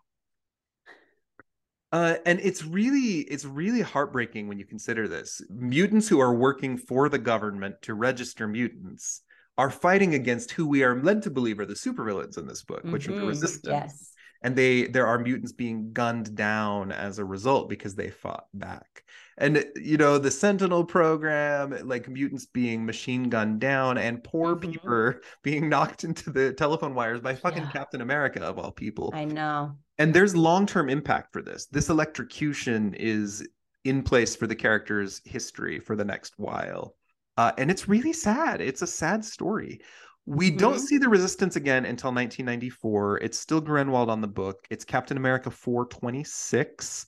[1.91, 5.39] Uh, and it's really it's really heartbreaking when you consider this.
[5.51, 9.21] Mutants who are working for the government to register mutants
[9.57, 12.83] are fighting against who we are led to believe are the supervillains in this book,
[12.85, 13.67] which are the Mhm, Resistants.
[13.67, 18.45] yes And they there are mutants being gunned down as a result because they fought
[18.53, 19.03] back.
[19.39, 24.61] And you know, the Sentinel program, like mutants being machine gunned down, and poor Mhm.
[24.73, 27.71] Peeper being knocked into the telephone wires by fucking Yeah.
[27.71, 32.93] Captain America of all people i know and there's long-term impact for this this electrocution
[32.93, 33.47] is
[33.85, 36.95] in place for the character's history for the next while
[37.37, 38.61] uh, and it's really sad.
[38.61, 39.81] It's a sad story.
[40.25, 40.81] We don't Mhm.
[40.81, 44.67] see the Resistants again until 1994 it's still Gruenwald on the book.
[44.69, 47.05] It's captain america 426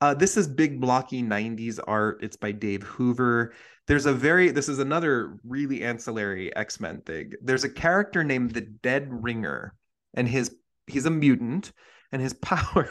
[0.00, 2.18] uh, this is big blocky 90s art.
[2.24, 3.54] It's by dave hoover.
[3.86, 7.32] There's a very this is another really ancillary x-men thing.
[7.42, 9.74] There's a character named the dead ringer
[10.14, 10.56] and his
[10.86, 11.72] he's a mutant
[12.10, 12.88] and his power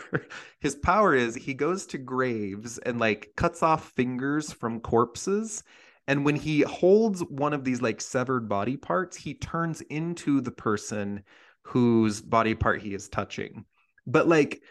[0.60, 5.64] his power is he goes to graves and like cuts off fingers from corpses
[6.08, 10.52] and when he holds one of these like severed body parts he turns into the
[10.52, 11.24] person
[11.64, 13.66] whose body part he is touching
[14.08, 14.62] but like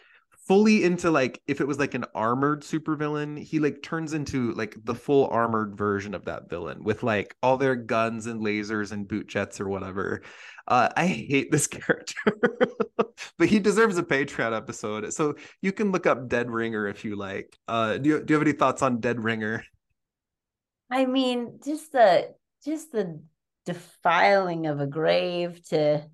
[0.47, 4.75] fully into like if it was like an armored supervillain he like turns into like
[4.83, 9.07] the full armored version of that villain with like all their guns and lasers and
[9.07, 10.21] boot jets or whatever
[10.67, 12.15] uh, i hate this character
[13.37, 15.11] but he deserves a Patreon episode.
[15.13, 17.57] So you can look up Dead Ringer if you like.
[17.67, 19.63] Uh, do you, do you have any thoughts on Dead Ringer?
[20.91, 22.33] I mean, just the
[22.65, 23.21] just the
[23.65, 26.05] defiling of a grave to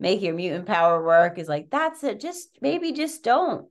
[0.00, 2.20] make your mutant power work is like that's it.
[2.20, 3.66] Just maybe just don't.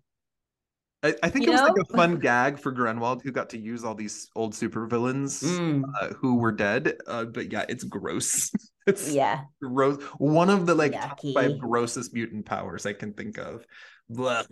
[1.03, 1.67] I, I think you it was know?
[1.67, 5.83] like a fun gag for Gruenwald, who got to use all these old supervillains mm.
[5.99, 6.93] uh, who were dead.
[7.07, 8.51] Uh, but yeah, it's gross.
[8.87, 10.01] it's yeah, gross.
[10.19, 13.65] One of the like top five grossest mutant powers I can think of.
[14.09, 14.43] Blah.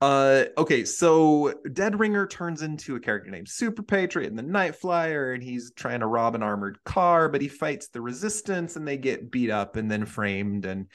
[0.00, 4.76] Uh, okay, so Dead Ringer turns into a character named Super Patriot and the Night
[4.76, 8.86] Flyer, and he's trying to rob an armored car, but he fights the Resistants and
[8.86, 10.66] they get beat up and then framed.
[10.66, 10.88] And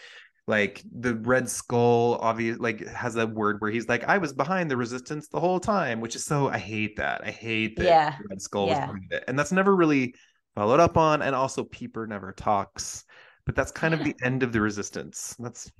[0.47, 4.70] like the Red Skull, obviously, like has a word where he's like, "I was behind
[4.70, 7.22] the Resistants the whole time," which is so I hate that.
[7.24, 8.18] I hate that yeah.
[8.30, 8.82] Red Skull yeah.
[8.82, 10.14] was behind it, and that's never really
[10.56, 11.22] followed up on.
[11.22, 13.06] And also, Peeper never talks,
[13.45, 15.36] but that's kind of the end of the Resistants.
[15.39, 15.72] That's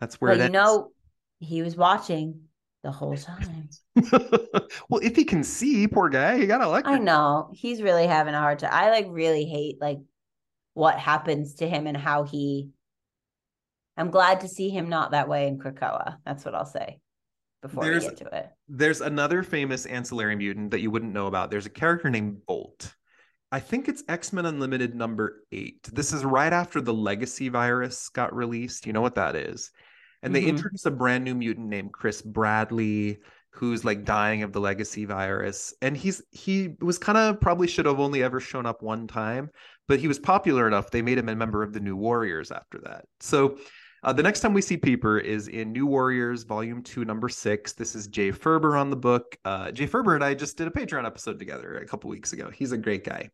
[0.00, 0.90] that's where well, you know
[1.40, 2.42] he was watching
[2.82, 3.68] the whole time.
[4.88, 6.94] well, if he can see, poor guy, he got elected.
[6.94, 8.70] I know he's really having a hard time.
[8.72, 9.98] I like really hate like
[10.74, 12.70] what happens to him and how he
[13.96, 16.16] I'm glad to see him not that way in Krakoa.
[16.24, 17.00] That's what I'll say
[17.60, 18.48] before there's, we get to it.
[18.68, 21.50] There's another famous ancillary mutant that you wouldn't know about.
[21.50, 22.94] There's a character named Bolt.
[23.52, 25.88] I think it's X Men Unlimited number eight.
[25.92, 28.86] This is right after the Legacy virus got released.
[28.86, 29.70] You know what that is?
[30.22, 30.50] And they mm-hmm.
[30.50, 33.18] introduce a brand new mutant named Chris Bradley,
[33.50, 35.74] who's like dying of the Legacy virus.
[35.82, 39.50] And he's he was kind of probably should have only ever shown up one time,
[39.88, 40.90] but he was popular enough.
[40.90, 43.06] They made him a member of the New Warriors after that.
[43.20, 43.58] So
[44.02, 47.72] uh, the next time we see Peeper is in New Warriors, Volume 2, Number 6.
[47.74, 49.36] This is Jay Faerber on the book.
[49.44, 52.50] Uh, Jay Faerber and I just did a Patreon episode together a couple weeks ago.
[52.50, 53.30] He's a great guy.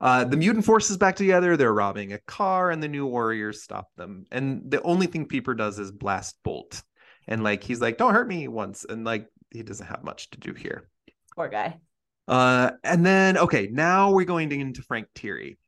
[0.00, 1.56] Uh, the mutant forces back together.
[1.56, 4.24] They're robbing a car, and the New Warriors stop them.
[4.32, 6.82] And the only thing Peeper does is blast Bolt.
[7.28, 8.86] And like, he's like, don't hurt me once.
[8.88, 10.88] And like, he doesn't have much to do here.
[11.36, 11.78] Poor guy.
[12.26, 15.58] Uh, and then, okay, now we're going into Frank Tieri.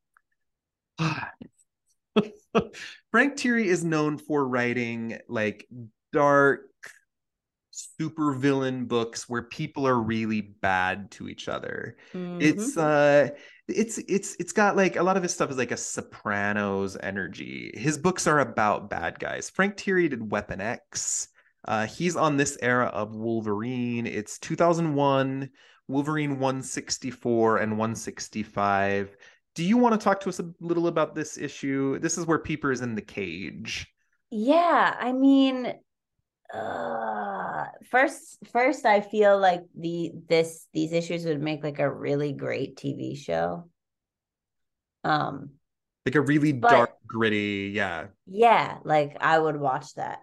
[3.10, 5.66] Frank Tieri is known for writing like
[6.12, 6.71] dark
[7.72, 11.96] super villain books where people are really bad to each other.
[12.14, 12.40] Mm-hmm.
[12.40, 13.30] It's uh
[13.66, 17.72] it's it's it's got like a lot of his stuff is like a Sopranos energy.
[17.74, 19.50] His books are about bad guys.
[19.50, 21.28] Frank Tieri did Weapon X.
[21.64, 24.04] Uh, he's on this era of Wolverine.
[24.04, 25.48] It's 2001,
[25.86, 29.16] Wolverine 164 and 165
[29.54, 31.98] do you want to talk to us a little about this issue?
[31.98, 33.86] This is where Peeper is in the cage.
[34.30, 35.66] Yeah, I mean,
[36.54, 37.41] uh,
[37.90, 42.76] first, first, I feel like the this these issues would make like a really great
[42.76, 43.68] TV show.
[45.04, 45.50] Um,
[46.06, 48.78] like a really but, dark, gritty, yeah, yeah.
[48.84, 50.20] Like I would watch that,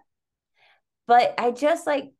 [1.06, 2.12] but I just like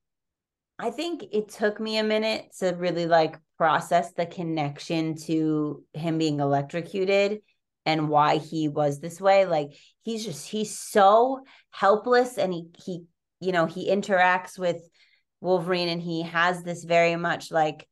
[0.79, 6.17] I think it took me a minute to really like process the connection to him
[6.17, 7.43] being electrocuted
[7.85, 11.41] and why he was this way like he's just he's so
[11.71, 13.05] helpless and he he
[13.41, 14.79] you know he interacts with
[15.41, 17.87] wolverine and he has this very much like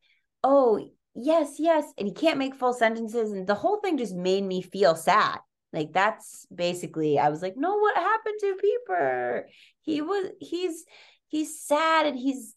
[0.45, 4.45] oh yes yes and he can't make full sentences and the whole thing just made
[4.45, 5.39] me feel sad
[5.73, 9.47] like that's basically i was like no what happened to peeper
[9.81, 10.85] he was he's
[11.29, 12.55] he's sad and he's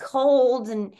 [0.00, 0.94] cold and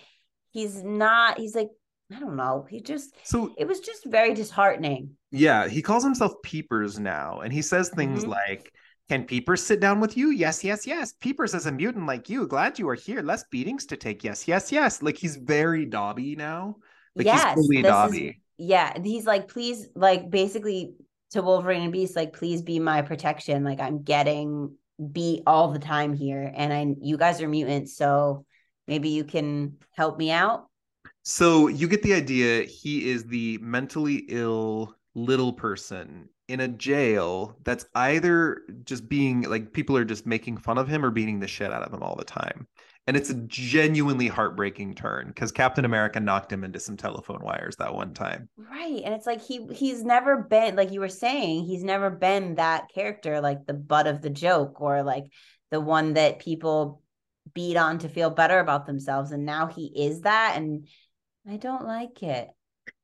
[0.51, 1.71] he's not he's like
[2.15, 2.67] I don't know.
[2.69, 5.17] He just so it was just very disheartening.
[5.31, 8.31] Yeah, he calls himself Peepers now, and he says things mm-hmm.
[8.31, 8.73] like,
[9.09, 10.31] "Can Peepers sit down with you?
[10.31, 11.13] Yes, yes, yes.
[11.13, 12.47] Peepers is a mutant like you.
[12.47, 13.23] Glad you are here.
[13.23, 14.25] Less beatings to take.
[14.25, 16.77] Yes, yes, yes." Like he's very Dobby now.
[17.15, 18.29] Like yes, he's fully Dobby.
[18.29, 20.95] Is, yeah, he's like, please, like basically
[21.31, 23.65] to Wolverine and Beast, like, please be my protection.
[23.65, 24.77] Like I'm getting
[25.13, 28.45] beat all the time here, and I you guys are mutants, so
[28.87, 30.67] maybe you can help me out
[31.23, 37.57] so you get the idea he is the mentally ill little person in a jail
[37.65, 41.47] that's either just being like people are just making fun of him or beating the
[41.47, 42.67] shit out of him all the time.
[43.07, 47.77] And it's a genuinely heartbreaking turn because captain america knocked him into some telephone wires
[47.77, 48.49] that one time.
[48.57, 52.57] Right and it's like he he's never been like you were saying he's never been
[52.57, 55.25] that character like the butt of the joke or like
[55.71, 57.03] the one that people
[57.55, 60.87] beat on to feel better about themselves and now he is that and
[61.49, 62.49] i don't like it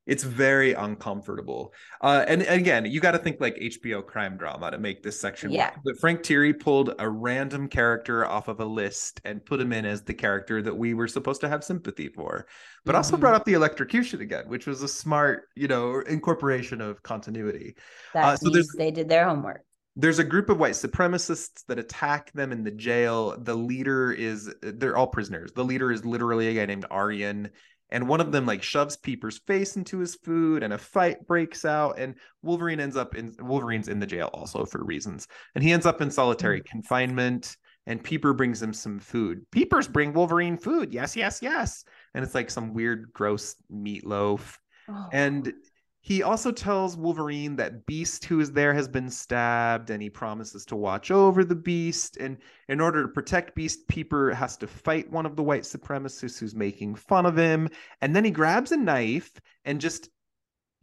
[0.09, 4.71] it's very uncomfortable uh, and, and, again you got to think like hbo crime drama
[4.71, 5.81] to make this section yeah work.
[5.85, 9.85] but frank Tieri pulled a random character off of a list and put him in
[9.85, 12.47] as the character that we were supposed to have sympathy for
[12.85, 12.97] but mm-hmm.
[12.97, 17.77] also brought up the electrocution again which was a smart you know incorporation of continuity
[18.15, 19.63] that uh, so they did their homework
[19.99, 23.37] there's a group of white supremacists that attack them in the jail.
[23.37, 25.51] The leader is they're all prisoners.
[25.53, 27.51] The leader is literally a guy named Aryan.
[27.91, 31.65] And one of them like shoves Peeper's face into his food, and a fight breaks
[31.65, 31.99] out.
[31.99, 35.27] And Wolverine ends up in Wolverine's in the jail also for reasons.
[35.55, 36.71] And he ends up in solitary mm-hmm.
[36.71, 37.57] confinement.
[37.87, 39.47] And Peeper brings him some food.
[39.51, 40.93] Peepers bring Wolverine food.
[40.93, 41.85] Yes, yes, yes.
[42.15, 44.59] And it's like some weird, gross meatloaf.
[44.91, 45.09] Oh.
[45.11, 45.55] And
[46.01, 50.65] he also tells Wolverine that Beast, who is there, has been stabbed, and he promises
[50.67, 52.17] to watch over the Beast.
[52.19, 52.39] And
[52.69, 56.55] in order to protect Beast, Peeper has to fight one of the white supremacists who's
[56.55, 57.69] making fun of him.
[58.01, 59.33] And then he grabs a knife
[59.65, 60.09] and just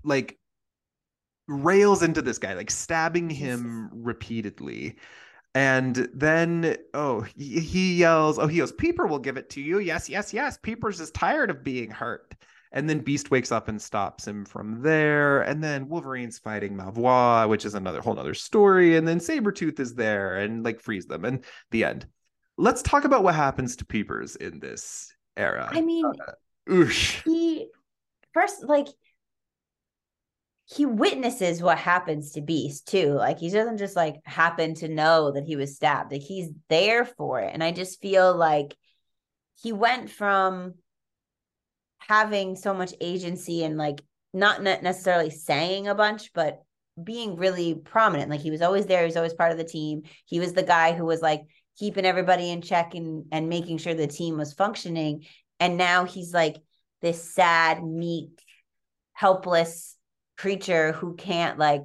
[0.03, 0.37] like
[1.47, 4.97] rails into this guy, like stabbing him repeatedly.
[5.55, 9.79] And then, oh, he, yells, oh, he goes, Peeper will give it to you.
[9.79, 10.59] Yes, yes, yes.
[10.61, 12.35] Peeper's is tired of being hurt.
[12.75, 15.41] And then Beast wakes up and stops him from there.
[15.41, 18.97] And then Wolverine's fighting Malvois, which is another whole other story.
[18.97, 21.23] And then Sabretooth is there and like frees them.
[21.23, 22.05] And the end.
[22.57, 25.69] Let's talk about what happens to Peepers in this era.
[25.71, 26.31] I mean, uh,
[26.69, 27.23] oosh.
[27.23, 27.67] he
[28.33, 28.87] first like
[30.65, 33.13] he witnesses what happens to Beast too.
[33.13, 36.11] Like he doesn't just like happen to know that he was stabbed.
[36.11, 37.51] Like he's there for it.
[37.53, 38.75] And I just feel like
[39.55, 40.73] he went from
[42.07, 44.01] having so much agency and like
[44.33, 46.61] not necessarily saying a bunch, but
[47.01, 48.29] being really prominent.
[48.29, 49.01] Like he was always there.
[49.01, 50.03] He was always part of the team.
[50.25, 51.41] He was the guy who was like
[51.77, 55.25] keeping everybody in check and, and making sure the team was functioning.
[55.59, 56.57] And now he's like
[57.01, 58.41] this sad, meek,
[59.13, 59.95] helpless
[60.37, 61.83] creature who can't like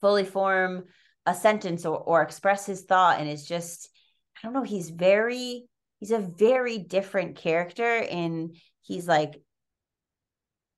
[0.00, 0.84] fully form
[1.26, 3.88] a sentence or, or express his thought and is just,
[4.36, 5.64] I don't know, he's very,
[6.00, 8.54] he's a very different character in
[8.84, 9.40] he's like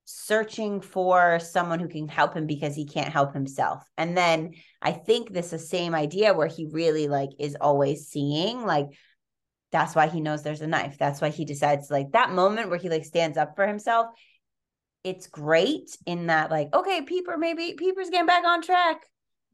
[0.05, 3.83] searching for someone who can help him because he can't help himself.
[3.97, 8.07] And then I think this is the same idea where he really like is always
[8.07, 8.87] seeing like
[9.73, 10.95] that's why he knows there's a knife.
[10.97, 14.07] That's why he decides like that moment where he like stands up for himself.
[15.03, 19.01] It's great in that like okay, Peeper maybe Peeper's getting back on track.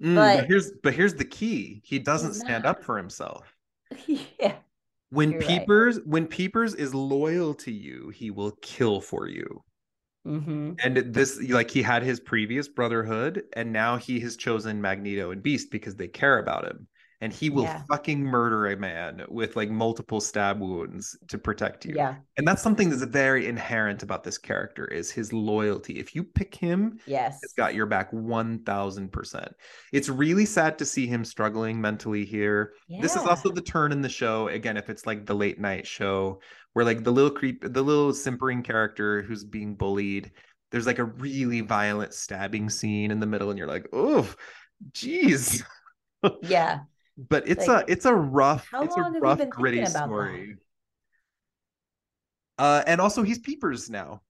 [0.01, 1.81] Mm, but, but here's but here's the key.
[1.83, 3.55] He doesn't stand up for himself.
[4.07, 4.55] yeah
[5.13, 6.07] when You're peepers right.
[6.07, 9.63] when peepers is loyal to you he will kill for you
[10.27, 10.73] mm-hmm.
[10.83, 15.43] and this like he had his previous brotherhood and now he has chosen magneto and
[15.43, 16.87] beast because they care about him
[17.23, 17.83] and he will yeah.
[17.89, 21.93] fucking murder a man with like multiple stab wounds to protect you.
[21.95, 22.15] Yeah.
[22.35, 25.99] And that's something that's very inherent about this character is his loyalty.
[25.99, 29.53] If you pick him, yes, it's got your back 1000%.
[29.93, 32.73] It's really sad to see him struggling mentally here.
[32.89, 32.99] Yeah.
[33.01, 35.87] This is also the turn in the show again if it's like the late night
[35.87, 36.41] show
[36.73, 40.29] where like the little creep the little simpering character who's being bullied
[40.71, 44.27] there's like a really violent stabbing scene in the middle and you're like, "Oh,
[44.91, 45.63] jeez."
[46.41, 46.79] yeah
[47.17, 50.55] but it's like, a it's a rough it's a rough gritty story
[52.57, 52.63] that?
[52.63, 54.21] uh and also he's peepers now.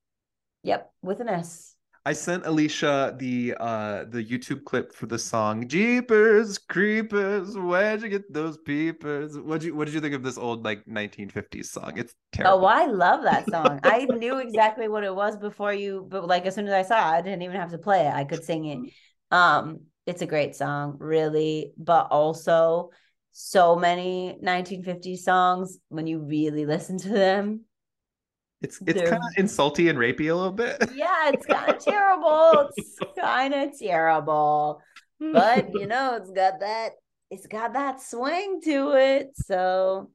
[0.63, 1.75] Yep with an s.
[2.05, 8.09] I sent alicia the uh the youtube clip for the song jeepers creepers where'd you
[8.09, 9.39] get those peepers?
[9.39, 11.93] What did you what did you think of this old like 1950s song?
[11.95, 12.59] It's terrible.
[12.59, 13.79] Oh i love that song.
[13.83, 17.13] I knew exactly what it was before you but like as soon as i saw
[17.13, 18.13] it i didn't even have to play it.
[18.13, 18.79] I could sing it.
[19.31, 22.89] Um it's a great song, really, but also
[23.31, 27.61] so many 1950s songs when you really listen to them.
[28.61, 30.81] It's it's kind of insulty and rapey a little bit.
[30.95, 32.69] Yeah, it's kind of terrible.
[32.77, 34.81] It's kind of terrible.
[35.19, 36.91] But you know, it's got that
[37.29, 39.31] it's got that swing to it.
[39.35, 40.11] So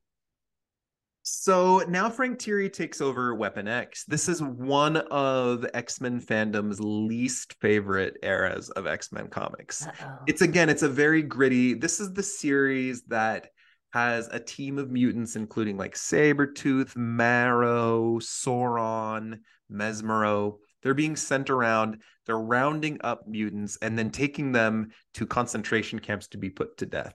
[1.29, 4.05] so now Frank Tieri takes over Weapon X.
[4.05, 9.87] This is one of X Men fandom's least favorite eras of X Men comics.
[9.87, 10.19] Uh-oh.
[10.27, 11.75] It's again, it's a very gritty.
[11.75, 13.49] This is the series that
[13.93, 19.41] has a team of mutants, including like Sabretooth, Marrow, Sauron,
[19.71, 20.59] Mesmero.
[20.83, 26.29] They're being sent around, they're rounding up mutants and then taking them to concentration camps
[26.29, 27.15] to be put to death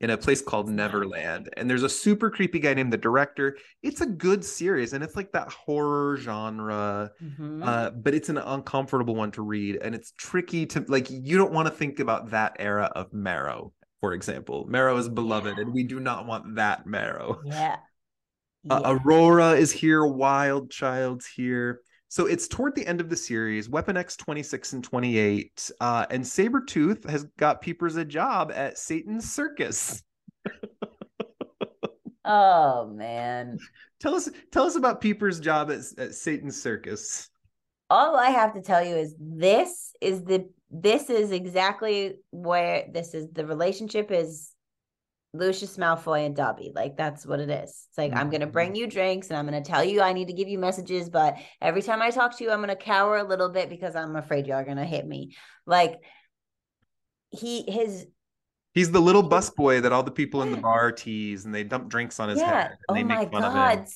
[0.00, 1.50] in a place called Neverland.
[1.56, 3.58] And there's a super creepy guy named the director.
[3.82, 7.62] It's a good series and it's like that horror genre, mm-hmm.
[7.62, 9.78] uh, but it's an uncomfortable one to read.
[9.82, 13.72] And it's tricky to like, you don't want to think about that era of Marrow,
[14.00, 14.64] for example.
[14.68, 15.62] Marrow is beloved yeah.
[15.62, 17.40] and we do not want that Marrow.
[17.44, 17.76] Yeah.
[18.68, 18.92] Uh, yeah.
[18.92, 21.80] Aurora is here, Wild Child's here.
[22.10, 26.24] So it's toward the end of the series, Weapon X 26 and 28, uh, and
[26.24, 30.02] Sabretooth has got Peepers a job at Satan's Circus.
[32.24, 33.58] oh man.
[34.00, 37.28] Tell us tell us about Peepers' job at, at Satan's Circus.
[37.90, 43.14] All I have to tell you is this is the this is exactly where this
[43.14, 44.50] is the relationship is
[45.32, 46.72] Lucius Malfoy and Dobby.
[46.74, 47.86] Like that's what it is.
[47.88, 48.18] It's like mm-hmm.
[48.18, 50.58] I'm gonna bring you drinks and I'm gonna tell you I need to give you
[50.58, 53.94] messages, but every time I talk to you, I'm gonna cower a little bit because
[53.94, 55.36] I'm afraid y'all are gonna hit me.
[55.66, 56.00] Like
[57.30, 58.06] he his
[58.72, 61.88] He's the little busboy that all the people in the bar tease and they dump
[61.88, 62.62] drinks on his yeah.
[62.62, 62.78] head.
[62.88, 63.86] oh my god.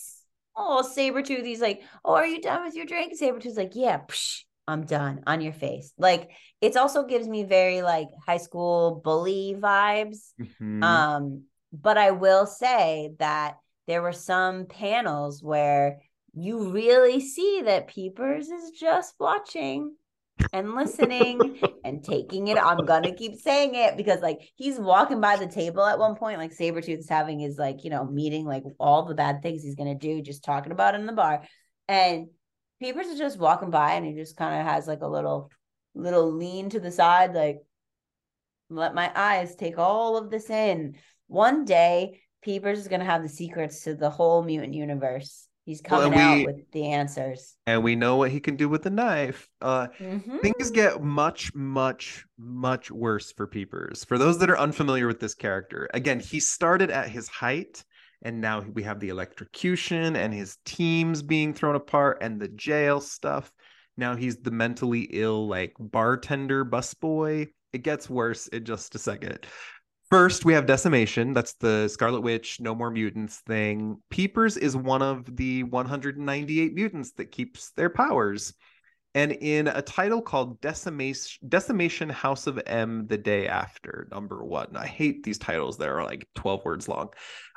[0.57, 3.13] Oh, Sabretooth, he's like, Oh, are you done with your drink?
[3.21, 5.93] Sabretooth's like, Yeah, psh, I'm done on your face.
[5.99, 6.31] Like
[6.61, 10.33] it also gives me very like high school bully vibes.
[10.41, 10.83] Mm-hmm.
[10.83, 11.43] Um,
[11.73, 16.01] but I will say that there were some panels where
[16.33, 19.95] you really see that Peepers is just watching
[20.53, 22.59] and listening and taking it.
[22.59, 26.39] I'm gonna keep saying it because like he's walking by the table at one point,
[26.39, 29.77] like Sabretooth is having his like, you know, meeting, like all the bad things he's
[29.77, 31.45] gonna do, just talking about in the bar.
[31.87, 32.29] And
[32.85, 35.51] Peepers is just walking by and he just kind of has like a little
[35.95, 37.61] little lean to the side, like
[38.69, 40.97] let my eyes take all of this in.
[41.27, 45.49] One day, Peepers is gonna have the secrets to the whole mutant universe.
[45.65, 47.57] He's coming well, we, out with the answers.
[47.67, 49.49] And we know what he can do with the knife.
[49.63, 50.41] Uh, mm-hmm.
[50.41, 54.05] Things get much, much, much worse for Peepers.
[54.05, 57.83] For those that are unfamiliar with this character, again, he started at his height,
[58.25, 63.01] and now we have the electrocution and his teams being thrown apart and the jail
[63.01, 63.53] stuff.
[63.97, 67.49] Now he's the mentally ill, like bartender busboy.
[67.73, 69.47] It gets worse in just a second.
[70.11, 71.33] First, we have Decimation.
[71.33, 73.97] That's the Scarlet Witch, No More Mutants thing.
[74.11, 78.55] Peepers is one of the 198 mutants that keeps their powers.
[79.15, 84.77] And in a title called Decimation, Decimation House of M the Day After, number one.
[84.77, 87.09] I hate these titles that are like 12 words long.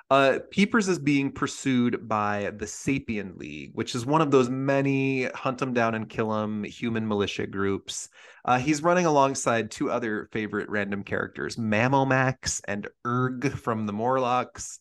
[0.09, 5.25] Uh, Peepers is being pursued by the Sapien League, which is one of those many
[5.25, 8.07] hunt them down and kill them human militia groups.
[8.45, 14.79] Uh, he's running alongside two other favorite random characters, Mammomax and Erg from the Morlocks.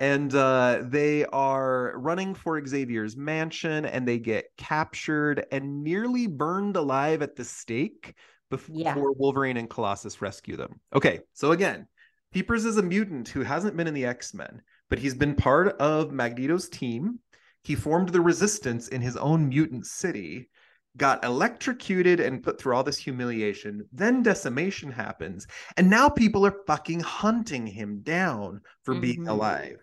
[0.00, 6.76] And uh, they are running for Xavier's mansion and they get captured and nearly burned
[6.76, 8.14] alive at the stake
[8.50, 8.94] before yeah.
[8.96, 10.80] Wolverine and Colossus rescue them.
[10.92, 11.86] Okay, so again,
[12.34, 15.68] Peepers is a mutant who hasn't been in the X Men, but he's been part
[15.80, 17.20] of Magneto's team.
[17.62, 20.50] He formed the resistance in his own mutant city,
[20.96, 23.86] got electrocuted and put through all this humiliation.
[23.92, 25.46] Then decimation happens,
[25.76, 29.00] and now people are fucking hunting him down for mm-hmm.
[29.00, 29.76] being alive.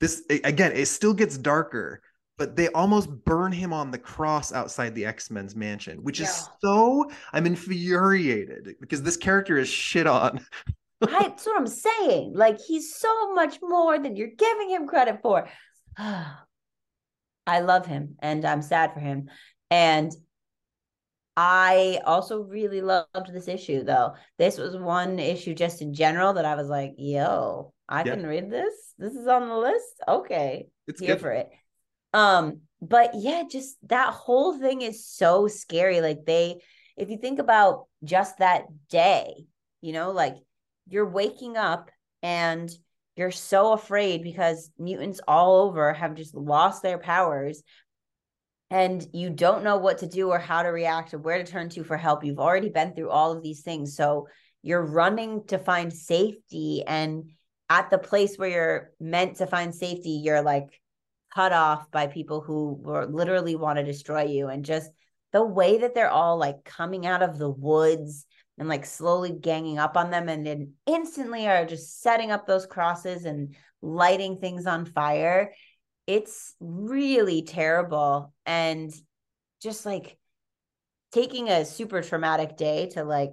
[0.00, 2.02] This again, it still gets darker,
[2.36, 6.26] but they almost burn him on the cross outside the X-Men's mansion, which yeah.
[6.26, 10.44] is so I'm infuriated because this character is shit on
[11.02, 12.32] I, that's what I'm saying.
[12.34, 15.48] Like he's so much more than you're giving him credit for.
[17.46, 19.28] I love him and I'm sad for him.
[19.70, 20.12] And
[21.36, 24.14] I also really loved this issue though.
[24.38, 28.14] This was one issue just in general that I was like, yo, I yeah.
[28.14, 28.74] can read this.
[28.98, 30.00] This is on the list.
[30.06, 30.68] Okay.
[30.86, 31.20] It's here good.
[31.20, 31.50] for it.
[32.12, 36.00] Um, but yeah, just that whole thing is so scary.
[36.00, 36.60] Like they,
[36.96, 39.46] if you think about just that day,
[39.80, 40.36] you know, like
[40.88, 41.90] you're waking up
[42.22, 42.70] and
[43.16, 47.62] you're so afraid because mutants all over have just lost their powers.
[48.70, 51.68] And you don't know what to do or how to react or where to turn
[51.70, 52.24] to for help.
[52.24, 53.96] You've already been through all of these things.
[53.96, 54.28] So
[54.62, 56.82] you're running to find safety.
[56.86, 57.32] And
[57.68, 60.80] at the place where you're meant to find safety you're like
[61.34, 64.48] cut off by people who were literally want to destroy you.
[64.48, 64.90] And just
[65.32, 68.26] the way that they're all like coming out of the woods
[68.62, 72.64] and like slowly ganging up on them and then instantly are just setting up those
[72.64, 75.52] crosses and lighting things on fire.
[76.06, 78.94] It's really terrible and
[79.60, 80.16] just like
[81.10, 83.32] taking a super traumatic day to like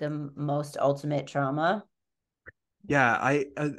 [0.00, 1.84] the most ultimate trauma
[2.86, 3.70] yeah i uh,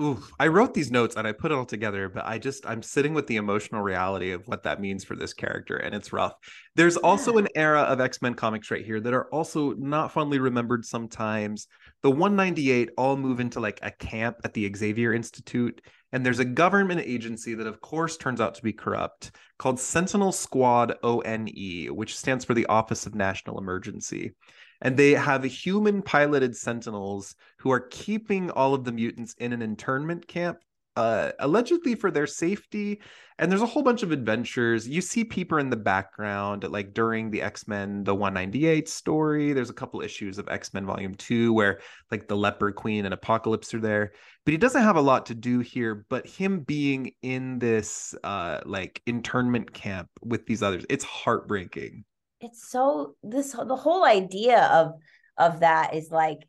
[0.00, 2.82] ooh, i wrote these notes and i put it all together but i just i'm
[2.82, 6.34] sitting with the emotional reality of what that means for this character and it's rough.
[6.74, 7.40] There's also yeah.
[7.40, 11.66] an era of x-men comics right here that are also not fondly remembered sometimes.
[12.02, 15.80] The 198 all move into like a camp at the xavier institute
[16.12, 20.32] and there's a government agency that of course turns out to be corrupt called sentinel
[20.32, 21.46] squad one
[21.90, 24.34] which stands for the office of national emergency
[24.80, 29.62] and they have human piloted sentinels who are keeping all of the mutants in an
[29.62, 30.58] internment camp
[30.98, 33.00] uh, allegedly for their safety.
[33.38, 34.88] And there's a whole bunch of adventures.
[34.88, 39.52] You see Peeper in the background, like during the X Men, the 198 story.
[39.52, 41.78] There's a couple issues of X Men Volume 2 where,
[42.10, 44.10] like, the Leopard Queen and Apocalypse are there.
[44.44, 46.04] But he doesn't have a lot to do here.
[46.10, 52.04] But him being in this, uh, like, internment camp with these others, it's heartbreaking.
[52.40, 54.92] It's so this the whole idea of
[55.36, 56.46] of that is like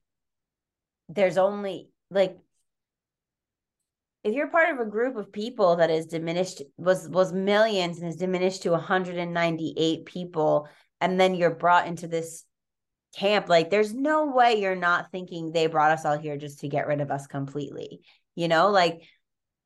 [1.08, 2.38] there's only like
[4.24, 8.08] if you're part of a group of people that is diminished was was millions and
[8.08, 10.68] is diminished to 198 people
[11.02, 12.44] and then you're brought into this
[13.16, 16.68] camp like there's no way you're not thinking they brought us all here just to
[16.68, 18.02] get rid of us completely
[18.36, 19.02] you know like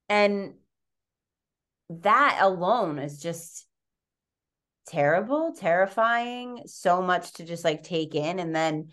[0.07, 0.53] and
[1.89, 3.67] that alone is just
[4.87, 8.89] terrible terrifying so much to just like take in and then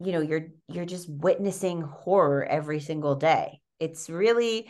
[0.00, 3.60] you know you're you're just witnessing horror every single day.
[3.80, 4.68] It's really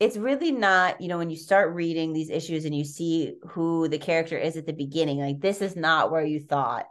[0.00, 3.88] it's really not you know when you start reading these issues and you see who
[3.88, 6.86] the character is at the beginning like this is not where you thought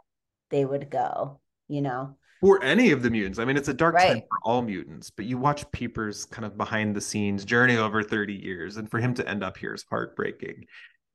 [0.50, 2.16] they would go you know?
[2.40, 3.38] For any of the mutants.
[3.38, 4.08] I mean it's a dark Right.
[4.08, 8.02] time for all mutants but you watch peepers kind of behind the scenes journey over
[8.02, 10.64] 30 years and for him to end up here is heartbreaking.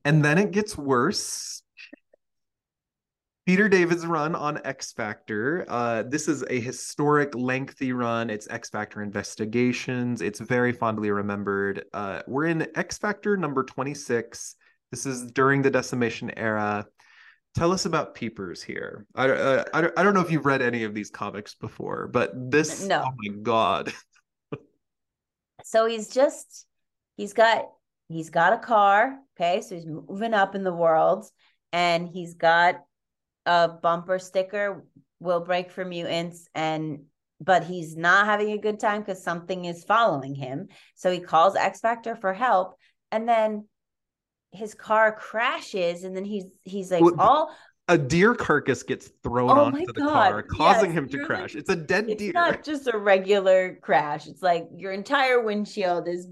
[0.04, 1.62] And then it gets worse
[3.46, 5.66] Peter David's run on X Factor.
[5.68, 8.30] Uh, this is a historic, lengthy run.
[8.30, 10.22] It's X Factor Investigations.
[10.22, 11.84] It's very fondly remembered.
[11.92, 14.56] Uh, we're in X Factor number 26.
[14.90, 16.86] This is during the Decimation era.
[17.54, 19.06] Tell us about Peepers here.
[19.14, 22.08] I, uh, I, don't- I don't know if you've read any of these comics before,
[22.08, 23.04] but this, No.
[23.06, 23.92] oh my God.
[25.64, 26.66] so he's just
[27.16, 27.66] he's got
[28.08, 31.24] he's got a car okay so he's moving up in the world
[31.72, 32.82] and he's got
[33.46, 34.84] a bumper sticker
[35.20, 37.00] will break for mutants and
[37.40, 41.56] but he's not having a good time because something is following him so he calls
[41.56, 42.76] x factor for help
[43.10, 43.66] and then
[44.52, 47.50] his car crashes and then he's he's like Well, all
[47.88, 51.54] A deer carcass gets thrown Oh onto the God, car, causing yes, him to crash.
[51.54, 52.32] like- it's a dead it's deer.
[52.32, 54.26] not just a regular crash.
[54.26, 56.28] It's like your entire windshield is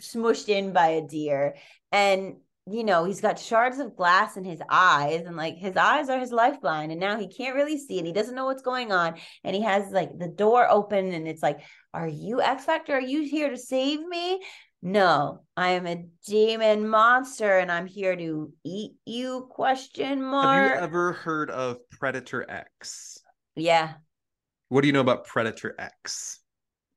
[0.00, 1.56] smushed in by a deer.
[1.92, 2.36] And,
[2.66, 6.18] you know, he's got shards of glass in his eyes, and like his eyes are
[6.18, 6.90] his lifeline.
[6.90, 8.06] And now he can't really see it.
[8.06, 9.14] He doesn't know what's going on.
[9.42, 11.60] And he has like the door open, and it's like,
[11.92, 12.94] Are you X Factor?
[12.94, 14.40] Are you here to save me?
[14.82, 20.72] No, I am a demon monster and I'm here to eat you question mark.
[20.72, 23.18] Have you ever heard of Predator X?
[23.56, 23.94] yeah,
[24.68, 26.40] What do you know about Predator X?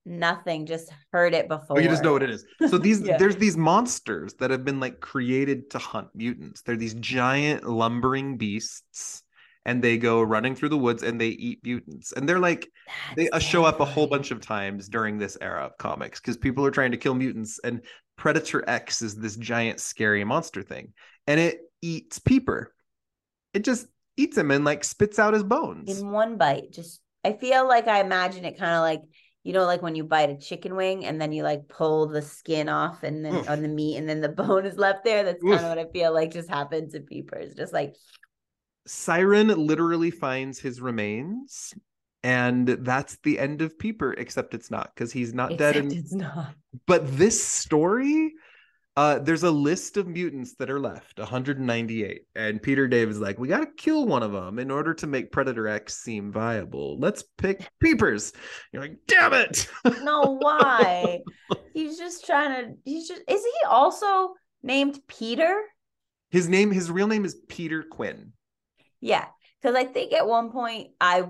[0.07, 0.65] Nothing.
[0.65, 1.77] Just heard it before.
[1.77, 2.45] Oh, you just know what it is.
[2.69, 3.17] So these Yeah.
[3.17, 6.61] there's these monsters that have been like created to hunt mutants.
[6.61, 9.23] They're these giant lumbering beasts
[9.65, 12.13] and they go running through the woods and they eat mutants.
[12.13, 12.69] And they're like
[13.15, 16.37] they uh, show up a whole bunch of times during this era of comics because
[16.37, 17.81] people are trying to kill mutants and
[18.15, 20.93] Predator X is this giant scary monster thing
[21.27, 22.73] and it eats Peeper.
[23.53, 25.99] It just eats him and like spits out his bones.
[25.99, 26.71] in one bite.
[26.71, 29.01] Just I feel like I imagine it kind of like
[29.47, 32.21] you know, like when you bite a chicken wing and then you like pull the
[32.21, 33.49] skin off and then Oof.
[33.49, 35.23] on the meat and then the bone is left there.
[35.23, 37.53] That's kind of what I feel like just happened to Peepers.
[37.53, 37.95] Just like
[38.89, 41.73] Siryn literally finds his remains,
[42.23, 45.77] and that's the end of Peeper, except it's not because he's not dead.
[45.77, 46.53] except And, it's not.
[46.85, 48.33] but this story,
[48.97, 52.21] uh, there's a list of mutants that are left 198.
[52.35, 55.07] And Peter Dave is like, we got to kill one of them in order to
[55.07, 56.99] make Predator X seem viable.
[56.99, 58.33] Let's pick Peepers.
[58.73, 59.69] You're like, damn it.
[60.01, 61.21] No, why?
[61.73, 64.33] he's just trying to he's just is he also
[64.63, 65.63] named Peter?
[66.29, 68.33] his name, his real name is Peter Quinn.
[68.99, 69.25] Yeah,
[69.61, 71.23] because I think at one point I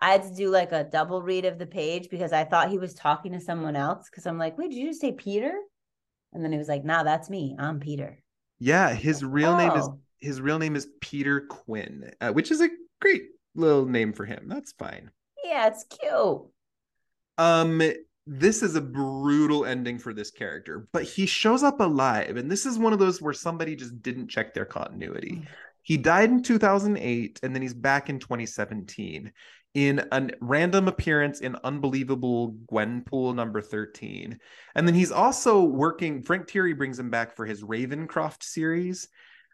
[0.00, 2.78] I had to do like a double read of the page because I thought he
[2.78, 4.08] was talking to someone else.
[4.10, 5.54] Because I'm like, wait, did you just say Peter?
[6.34, 7.56] And then he was like, nah, that's me.
[7.58, 8.18] I'm Peter.
[8.58, 12.60] Yeah, his real name is Oh, his real name is Peter Quinn, uh, which is
[12.60, 12.68] a
[13.00, 13.24] great
[13.54, 14.46] little name for him.
[14.48, 15.10] That's fine.
[15.44, 16.42] yeah, it's cute.
[17.36, 17.82] Um,
[18.26, 22.64] this is a brutal ending for this character, but he shows up alive, and this
[22.64, 25.42] is one of those where somebody just didn't check their continuity.
[25.82, 29.30] He died in 2008, and then he's back in 2017
[29.74, 34.38] in a random appearance in Unbelievable Gwenpool number 13.
[34.74, 39.08] And then he's also working, Frank Tieri brings him back for his Ravencroft series,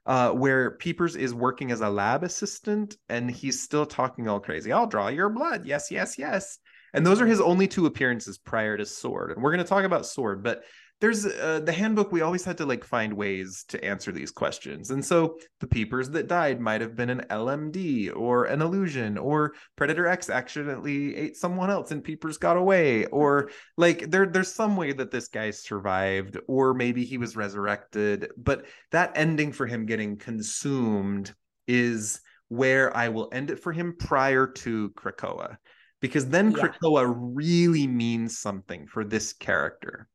[0.04, 4.72] uh, where Peepers is working as a lab assistant, and he's still talking all crazy.
[4.72, 5.64] I'll draw your blood.
[5.64, 6.58] Yes, yes, yes.
[6.92, 9.32] And those are his only two appearances prior to Sword.
[9.32, 10.64] And we're going to talk about Sword, but
[11.00, 12.12] there's uh, the handbook.
[12.12, 14.90] We always had to like find ways to answer these questions.
[14.90, 19.54] And so the peepers that died might have been an LMD or an illusion, or
[19.76, 24.76] Predator X accidentally ate someone else and peepers got away, or like there, there's some
[24.76, 28.30] way that this guy survived, or maybe he was resurrected.
[28.36, 31.34] But that ending for him getting consumed
[31.66, 35.56] is where I will end it for him prior to Krakoa
[36.00, 36.68] because then Yeah.
[36.68, 40.08] Krakoa really means something for this character.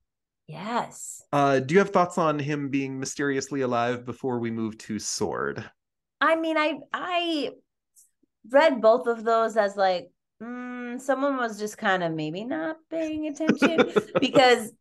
[0.47, 1.23] Yes.
[1.33, 5.69] Uh, do you have thoughts on him being mysteriously alive before we move to Sword?
[6.21, 7.51] I mean, I I
[8.51, 10.09] read both of those as like
[10.41, 14.71] mm, someone was just kind of maybe not paying attention because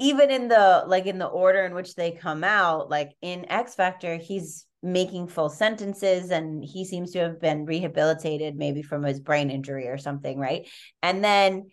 [0.00, 3.74] even in the like in the order in which they come out, like in X
[3.74, 9.20] Factor, he's making full sentences and he seems to have been rehabilitated maybe from his
[9.20, 10.68] brain injury or something, right?
[11.02, 11.70] And then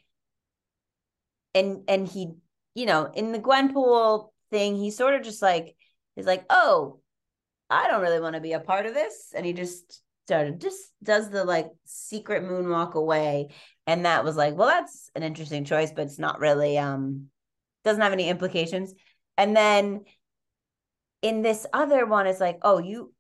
[1.54, 2.30] and and he,
[2.76, 5.76] you know, in the Gwenpool thing, he sort of just like
[6.16, 7.00] is like, oh,
[7.70, 9.32] I don't really want to be a part of this.
[9.36, 13.50] And he just started just does the like secret moonwalk away.
[13.88, 17.28] And that was like, well, that's an interesting choice, but it's not really um
[17.84, 18.94] doesn't have any implications.
[19.38, 20.02] And then
[21.22, 23.14] in this other one, it's like, oh, you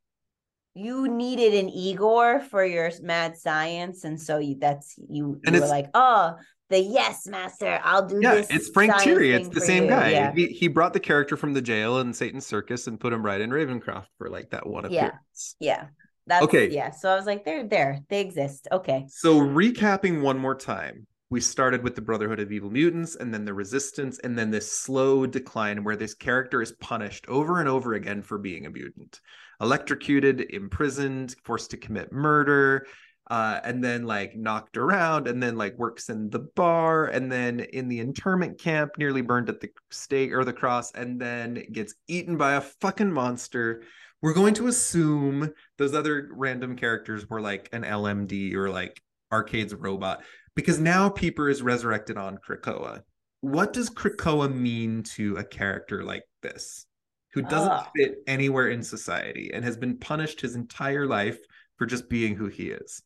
[0.74, 5.62] you needed an Igor for your mad science, and so you that's you, and you
[5.62, 6.36] were like, oh,
[6.72, 9.36] the yes master, I'll do yeah, it's Frank Tieri.
[9.38, 9.90] It's the same you.
[9.90, 10.10] guy.
[10.10, 10.34] Yeah.
[10.34, 13.40] He, he brought the character from the jail and Satan's Circus and put him right
[13.40, 15.56] in Ravencroft for like that one appearance.
[15.60, 15.82] Yeah.
[15.82, 15.86] Yeah.
[16.28, 16.70] That's okay.
[16.70, 16.92] Yeah.
[16.92, 18.00] So I was like, they're there.
[18.10, 18.68] They exist.
[18.72, 19.06] Okay.
[19.10, 23.46] So recapping one more time, we started with the Brotherhood of Evil Mutants and then
[23.46, 27.94] the Resistance, and then this slow decline where this character is punished over and over
[27.94, 29.20] again for being a mutant.
[29.60, 32.86] Electrocuted, imprisoned, forced to commit murder,
[33.32, 37.62] uh, and then like knocked around, and then like works in the bar, and then
[37.62, 41.96] in the internment camp, nearly burned at the stake or the cross, and then gets
[42.10, 43.84] eaten by a fucking monster.
[44.22, 49.02] We're going to assume those other random characters were like an LMD or like
[49.32, 53.02] Arcade's robot because now Peeper is resurrected on Krakoa.
[53.40, 56.86] What does Krakoa mean to a character like this,
[57.32, 57.88] who doesn't oh.
[57.96, 61.40] fit anywhere in society and has been punished his entire life
[61.78, 63.02] for just being who he is?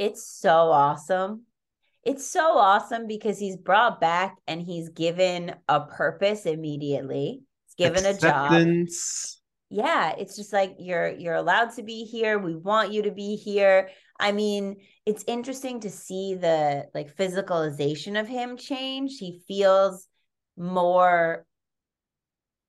[0.00, 1.42] It's so awesome.
[2.04, 7.42] It's so awesome because he's brought back and he's given a purpose immediately.
[7.66, 9.34] He's given Acceptance.
[9.34, 9.40] a job
[9.70, 13.36] yeah it's just like you're you're allowed to be here we want you to be
[13.36, 20.08] here i mean it's interesting to see the like physicalization of him change he feels
[20.56, 21.46] more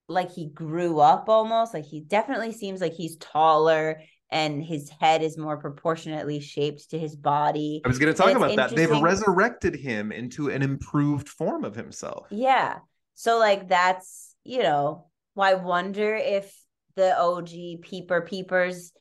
[0.07, 3.99] like he grew up almost like he definitely seems like he's taller
[4.31, 7.81] and his head is more proportionately shaped to his body.
[7.83, 8.75] I was going to talk about that.
[8.75, 12.27] They've resurrected him into an improved form of himself.
[12.29, 12.79] Yeah.
[13.15, 16.55] So like that's, you know, I wonder if
[16.95, 18.93] the OG peeper peepers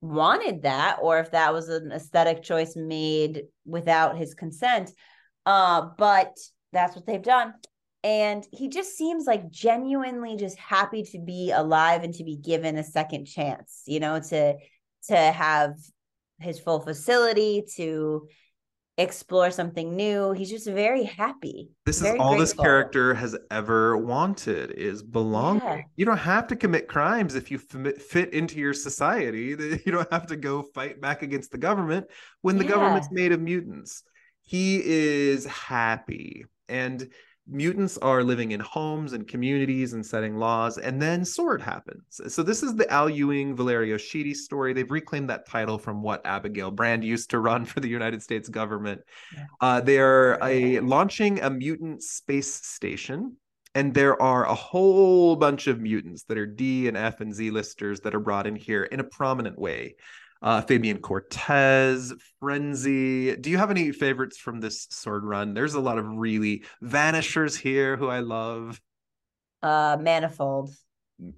[0.00, 4.90] wanted that or if that was an aesthetic choice made without his consent.
[5.46, 6.36] Uh, but
[6.72, 7.54] that's what they've done.
[8.04, 12.76] And he just seems like genuinely just happy to be alive and to be given
[12.76, 14.56] a second chance, you know, to
[15.08, 15.76] to have
[16.38, 18.28] his full facility, to
[18.98, 20.32] explore something new.
[20.32, 21.70] He's just very happy.
[21.86, 22.40] This very is all grateful.
[22.40, 25.62] this character has ever wanted is belonging.
[25.62, 25.82] Yeah.
[25.96, 29.56] You don't have to commit crimes if you fit into your society.
[29.84, 32.06] You don't have to go fight back against the government
[32.42, 32.70] when the yeah.
[32.70, 34.02] government's made of mutants.
[34.42, 36.44] He is happy.
[36.68, 37.08] And
[37.48, 42.20] mutants are living in homes and communities and setting laws and then sword happens.
[42.28, 44.72] So this is the al ewing valerio schiti story.
[44.72, 48.48] They've reclaimed that title from what abigail brand used to run for the united states
[48.48, 49.00] government.
[49.60, 53.36] Uh, they are a, launching a mutant space station
[53.74, 57.50] and there are a whole bunch of mutants that are d and f and z
[57.50, 59.94] listers that are brought in here in a prominent way
[60.42, 63.36] uh, Fabian Cortez, Frenzy.
[63.36, 65.54] Do you have any favorites from this sword run?
[65.54, 68.80] There's a lot of really vanishers here who I love.
[69.62, 70.74] Uh, Manifold.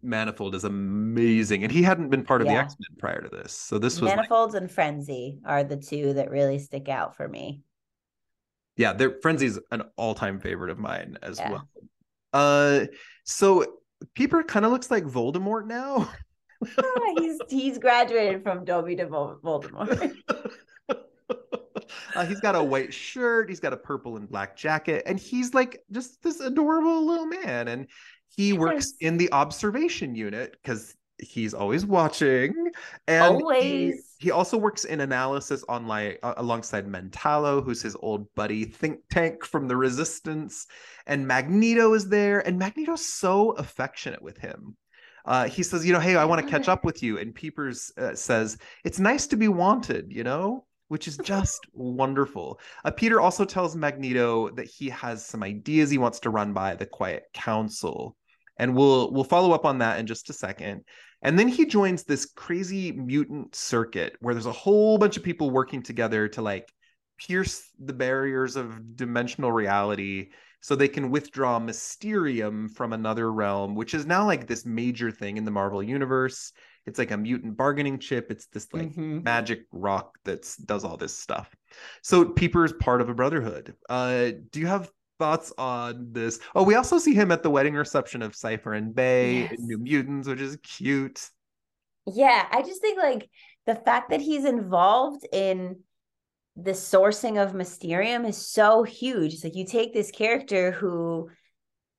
[0.02, 2.54] Manifold is amazing, and he hadn't been part of yeah.
[2.54, 4.62] the X Men prior to this, so this was Manifolds like...
[4.62, 7.60] and Frenzy are the two that really stick out for me.
[8.76, 11.50] Yeah, their Frenzy's an all-time favorite of mine as yeah.
[11.50, 11.68] well.
[12.32, 12.86] Uh,
[13.24, 13.64] so
[14.14, 16.10] Peeper kind of looks like Voldemort now.
[17.18, 20.14] he's he's graduated from Dobby to Voldemort.
[22.14, 25.52] Uh, he's got a white shirt, he's got a purple and black jacket, and he's
[25.54, 27.68] like just this adorable little man.
[27.68, 27.88] And
[28.28, 28.58] he yes.
[28.58, 32.70] works in the observation unit because he's always watching.
[33.08, 34.16] And always.
[34.18, 38.64] He, he also works in analysis on like uh, alongside Mentallo, who's his old buddy
[38.64, 40.66] think tank from the Resistance.
[41.06, 44.76] And Magneto is there, and Magneto's so affectionate with him
[45.24, 47.18] uh, he says, you know, hey, I want to catch up with you.
[47.18, 52.60] And Peepers uh, says, it's nice to be wanted, you know, which is just wonderful.
[52.84, 56.74] Uh, Peter also tells Magneto that he has some ideas he wants to run by
[56.74, 58.16] the Quiet Council.
[58.58, 60.84] And we'll we'll follow up on that in just a second.
[61.22, 65.50] And then he joins this crazy mutant circuit where there's a whole bunch of people
[65.50, 66.70] working together to like
[67.18, 70.28] pierce the barriers of dimensional reality
[70.64, 75.36] so they can withdraw Mysterium from another realm, which is now like this major thing
[75.36, 76.52] in the Marvel universe.
[76.86, 78.30] It's like a mutant bargaining chip.
[78.30, 79.22] It's this like Mhm.
[79.22, 81.54] magic rock that does all this stuff.
[82.00, 83.76] So Peeper is part of a brotherhood.
[83.90, 86.40] Uh, do you have thoughts on this?
[86.54, 89.52] Oh, we also see him at the wedding reception of Cypher and Bei Yes.
[89.58, 91.28] in New Mutants, which is cute.
[92.06, 93.28] Yeah, I just think like
[93.66, 95.80] the fact that he's involved in
[96.56, 99.34] the sourcing of Mysterium is so huge.
[99.34, 101.30] It's like you take this character who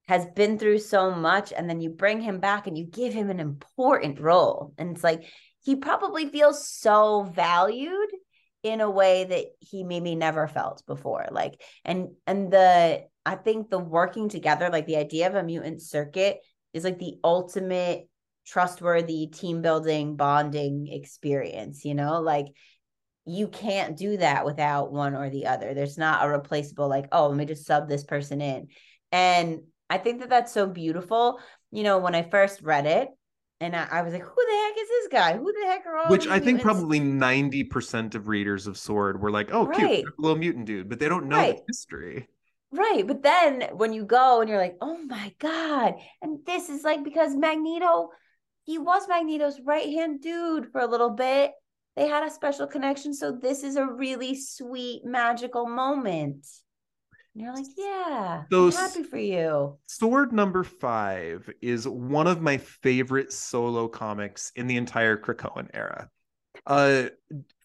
[0.08, 3.30] has been through so much and then you bring him back and you give him
[3.30, 4.74] an important role.
[4.78, 5.24] And it's like
[5.64, 8.10] he probably feels so valued
[8.64, 11.28] in a way that he maybe never felt before.
[11.32, 15.82] Like and and the I think the working together, like the idea of a mutant
[15.82, 16.38] circuit
[16.74, 18.08] is like the ultimate
[18.46, 22.46] trustworthy team building bonding experience you know like
[23.26, 27.28] you can't do that without one or the other there's not a replaceable like oh
[27.28, 28.68] let me just sub this person in
[29.12, 31.40] and i think that that's so beautiful
[31.72, 33.08] you know when i first read it
[33.60, 35.98] and i, I was like who the heck is this guy who the heck are
[35.98, 36.64] all Which I think mutants?
[36.64, 40.04] probably 90% of readers of Sword were like, oh, cute, Right.
[40.06, 41.56] a little mutant dude, but they don't know Right.
[41.56, 42.28] the history.
[42.72, 43.08] Right.
[43.08, 45.96] But then when you go and you're like, oh my God.
[46.22, 48.10] And this is like because Magneto,
[48.66, 51.52] he was Magneto's right hand dude for a little bit.
[51.96, 53.14] They had a special connection.
[53.14, 56.46] So this is a really sweet, magical moment.
[57.34, 59.78] And you're like, yeah, I'm happy for you.
[59.88, 66.10] Sword number five is one of my favorite solo comics in the entire Krakoan era.
[66.66, 67.10] Uh,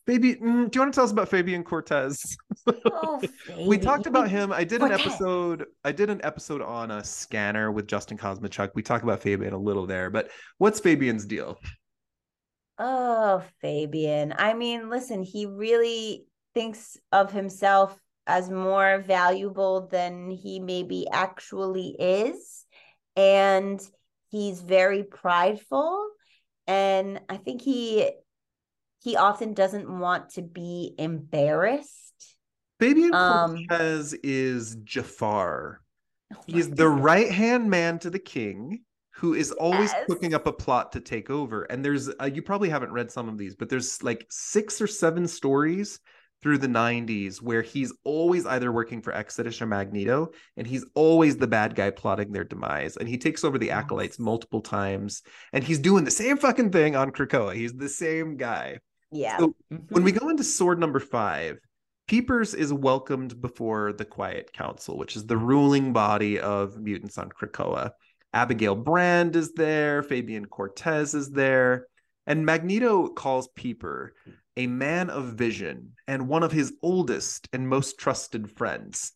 [0.07, 2.37] Fabian, mm, do you want to tell us about Fabian Cortez?
[2.93, 3.21] Oh,
[3.67, 4.53] we talked about him.
[4.53, 5.65] I did an episode.
[5.83, 8.73] I did an episode on a scanner with Justin Kosmachuk.
[8.75, 11.59] We talked about Fabian a little there, but what's Fabian's deal?
[12.83, 14.33] Oh, Fabian.
[14.39, 16.25] I mean, listen, he really
[16.55, 17.95] thinks of himself
[18.27, 22.65] as more valuable than he maybe actually is.
[23.17, 23.79] And
[24.31, 26.09] he's very prideful.
[26.67, 28.11] And I think he
[29.03, 32.37] he often doesn't want to be embarrassed.
[32.79, 35.83] Fabian Um, Cortez is Jafar.
[36.33, 38.85] Oh He's the right hand man to the king
[39.21, 40.07] who is always Yes.
[40.09, 41.65] cooking up a plot to take over.
[41.65, 44.87] And there's, uh, you probably haven't read some of these, but there's like six or
[44.87, 46.01] seven stories
[46.41, 51.37] through the 90s where he's always either working for Exodus or Magneto, and he's always
[51.37, 52.97] the bad guy plotting their demise.
[52.97, 53.77] And he takes over the Yes.
[53.77, 55.21] acolytes multiple times,
[55.53, 57.55] and he's doing the same fucking thing on Krakoa.
[57.55, 58.79] He's the same guy.
[59.13, 59.37] Yeah.
[59.37, 59.55] So
[59.91, 61.59] when we go into sword number five,
[62.09, 67.29] Peepers is welcomed before the Quiet Council, which is the ruling body of mutants on
[67.29, 67.91] Krakoa.
[68.33, 71.87] Abigail Brand is there, Fabian Cortez is there,
[72.27, 74.15] and Magneto calls Peeper
[74.57, 79.13] a man of vision and one of his oldest and most trusted friends.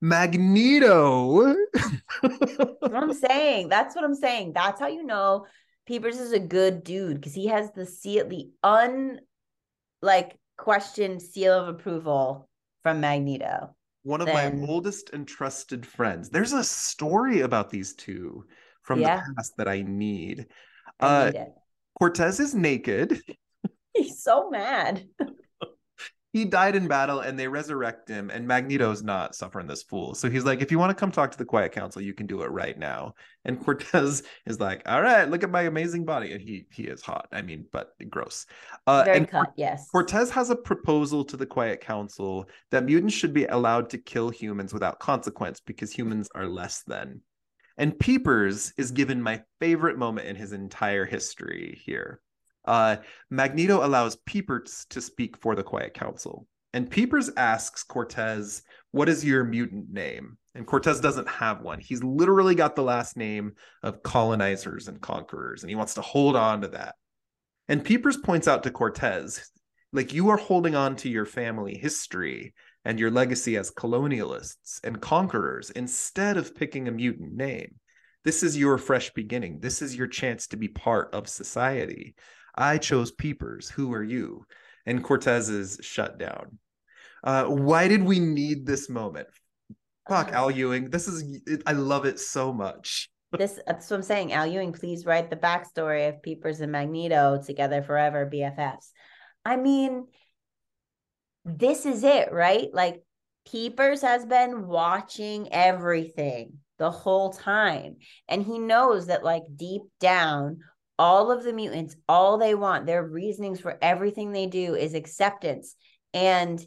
[0.00, 1.54] Magneto.
[2.20, 3.68] What I'm saying.
[3.68, 4.52] That's what I'm saying.
[4.52, 5.46] That's how you know
[5.86, 9.20] Peepers is a good dude because he has the seal, the un
[10.02, 12.48] like questioned seal of approval
[12.82, 13.74] from Magneto.
[14.08, 16.30] One of Then- my oldest and trusted friends.
[16.30, 18.46] There's a story about these two
[18.82, 19.16] from Yeah.
[19.16, 20.46] the past that I need.
[20.98, 21.52] I Uh, need it.
[21.98, 23.20] Cortez is naked.
[23.94, 25.06] He's so mad.
[26.32, 30.14] He died in battle and they resurrect him, and Magneto's not suffering this fool.
[30.14, 32.26] So he's like, if you want to come talk to the Quiet Council, you can
[32.26, 33.14] do it right now.
[33.46, 36.32] And Cortez is like, all right, look at my amazing body.
[36.32, 37.28] And he he is hot.
[37.32, 38.44] I mean, but gross.
[38.86, 39.88] Uh, Very and cut, yes.
[39.90, 44.28] Cortez has a proposal to the Quiet Council that mutants should be allowed to kill
[44.28, 47.22] humans without consequence because humans are less than.
[47.78, 52.20] And Peepers is given my favorite moment in his entire history here.
[52.68, 52.96] Uh,
[53.30, 56.46] Magneto allows Peepers to speak for the Quiet Council.
[56.74, 60.36] And Peepers asks Cortez, What is your mutant name?
[60.54, 61.80] And Cortez doesn't have one.
[61.80, 66.36] He's literally got the last name of colonizers and conquerors, and he wants to hold
[66.36, 66.96] on to that.
[67.68, 69.50] And Peepers points out to Cortez,
[69.94, 72.52] like you are holding on to your family history
[72.84, 77.76] and your legacy as colonialists and conquerors instead of picking a mutant name.
[78.24, 79.60] This is your fresh beginning.
[79.60, 82.14] This is your chance to be part of society.
[82.58, 83.70] I chose Peepers.
[83.70, 84.44] Who are you?
[84.84, 86.58] And Cortez is shut down.
[87.24, 89.28] Uh, why did we need this moment?
[90.08, 90.90] Fuck, Al Ewing.
[90.90, 93.08] This is, I love it so much.
[93.32, 94.32] this that's what I'm saying.
[94.32, 98.90] Al Ewing, please write the backstory of Peepers and Magneto together forever, BFFs.
[99.44, 100.06] I mean,
[101.44, 102.68] this is it, right?
[102.72, 103.02] Like
[103.50, 107.96] Peepers has been watching everything the whole time.
[108.28, 110.60] And he knows that, like, deep down,
[110.98, 115.76] all of the mutants, all they want, their reasonings for everything they do is acceptance.
[116.12, 116.64] And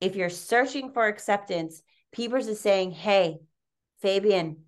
[0.00, 1.82] if you're searching for acceptance,
[2.12, 3.38] Peepers is saying, Hey,
[4.00, 4.64] Fabian,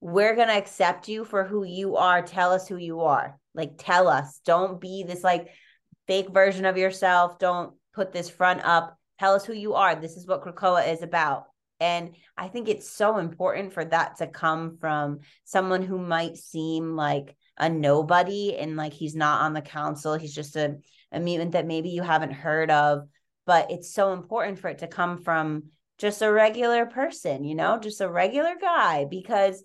[0.00, 2.22] we're going to accept you for who you are.
[2.22, 3.38] Tell us who you are.
[3.54, 4.40] Like, tell us.
[4.44, 5.48] Don't be this like
[6.06, 7.38] fake version of yourself.
[7.38, 8.96] Don't put this front up.
[9.18, 9.96] Tell us who you are.
[9.96, 11.46] This is what Krakoa is about.
[11.80, 16.96] And I think it's so important for that to come from someone who might seem
[16.96, 20.14] like a nobody and like he's not on the council.
[20.14, 20.76] He's just a,
[21.12, 23.08] a mutant that maybe you haven't heard of.
[23.46, 25.64] But it's so important for it to come from
[25.98, 29.62] just a regular person, you know, just a regular guy, because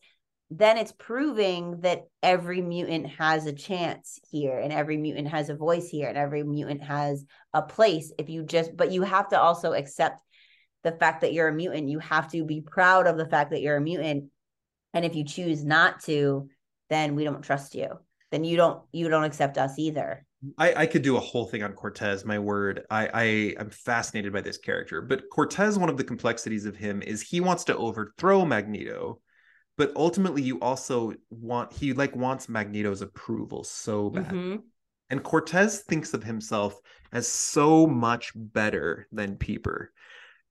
[0.53, 5.55] then it's proving that every mutant has a chance here and every mutant has a
[5.55, 9.39] voice here and every mutant has a place if you just but you have to
[9.39, 10.21] also accept
[10.83, 13.61] the fact that you're a mutant you have to be proud of the fact that
[13.61, 14.25] you're a mutant
[14.93, 16.49] and if you choose not to
[16.91, 17.89] then we don't trust you
[18.31, 20.25] then you don't you don't accept us either
[20.57, 22.83] I, I could do a whole thing on Cortez, my word.
[22.89, 23.23] I, I
[23.59, 24.99] am fascinated by this character.
[24.99, 29.19] But Cortez, one of the complexities of him is he wants to overthrow Magneto
[29.77, 34.55] but ultimately you also want he like wants magneto's approval so bad mm-hmm.
[35.09, 36.79] and cortez thinks of himself
[37.11, 39.91] as so much better than peeper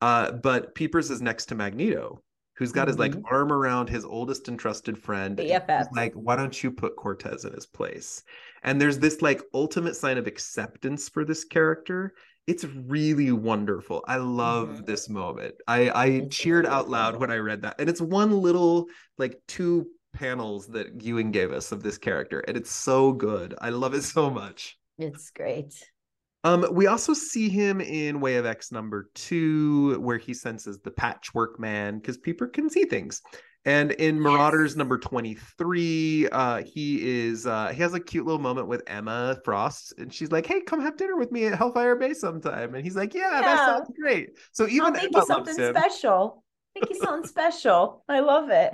[0.00, 2.20] uh, but peepers is next to magneto
[2.60, 2.88] who's got mm-hmm.
[2.88, 3.34] his like mm-hmm.
[3.34, 5.88] arm around his oldest and trusted friend BFF.
[5.96, 8.22] like why don't you put cortez in his place
[8.62, 12.12] and there's this like ultimate sign of acceptance for this character
[12.46, 14.02] it's really wonderful.
[14.08, 14.84] I love mm-hmm.
[14.84, 15.54] this moment.
[15.68, 17.76] I I cheered out loud when I read that.
[17.78, 18.86] And it's one little
[19.18, 23.54] like two panels that Ewing gave us of this character and it's so good.
[23.60, 24.76] I love it so much.
[24.98, 25.74] It's great.
[26.42, 30.90] Um, we also see him in Way of X number two, where he senses the
[30.90, 33.20] patchwork man because Peeper can see things.
[33.66, 34.76] And in Marauders yes.
[34.76, 39.92] number 23, uh, he is uh, he has a cute little moment with Emma Frost,
[39.98, 42.74] and she's like, Hey, come have dinner with me at Hellfire Bay sometime.
[42.74, 43.40] And he's like, Yeah, yeah.
[43.42, 44.30] that sounds great.
[44.52, 46.42] So even I'll make you something special.
[46.74, 48.02] Make you something special.
[48.08, 48.72] I love it.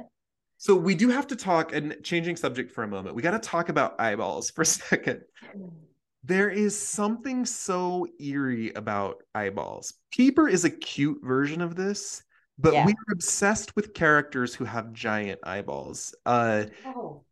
[0.58, 3.16] So we do have to talk and changing subject for a moment.
[3.16, 5.22] We got to talk about eyeballs for a second.
[6.26, 9.94] There is something so eerie about eyeballs.
[10.12, 12.22] Peeper is a cute version of this
[12.58, 12.86] but yeah.
[12.86, 16.14] we are obsessed with characters who have giant eyeballs.
[16.24, 17.22] Uh, oh.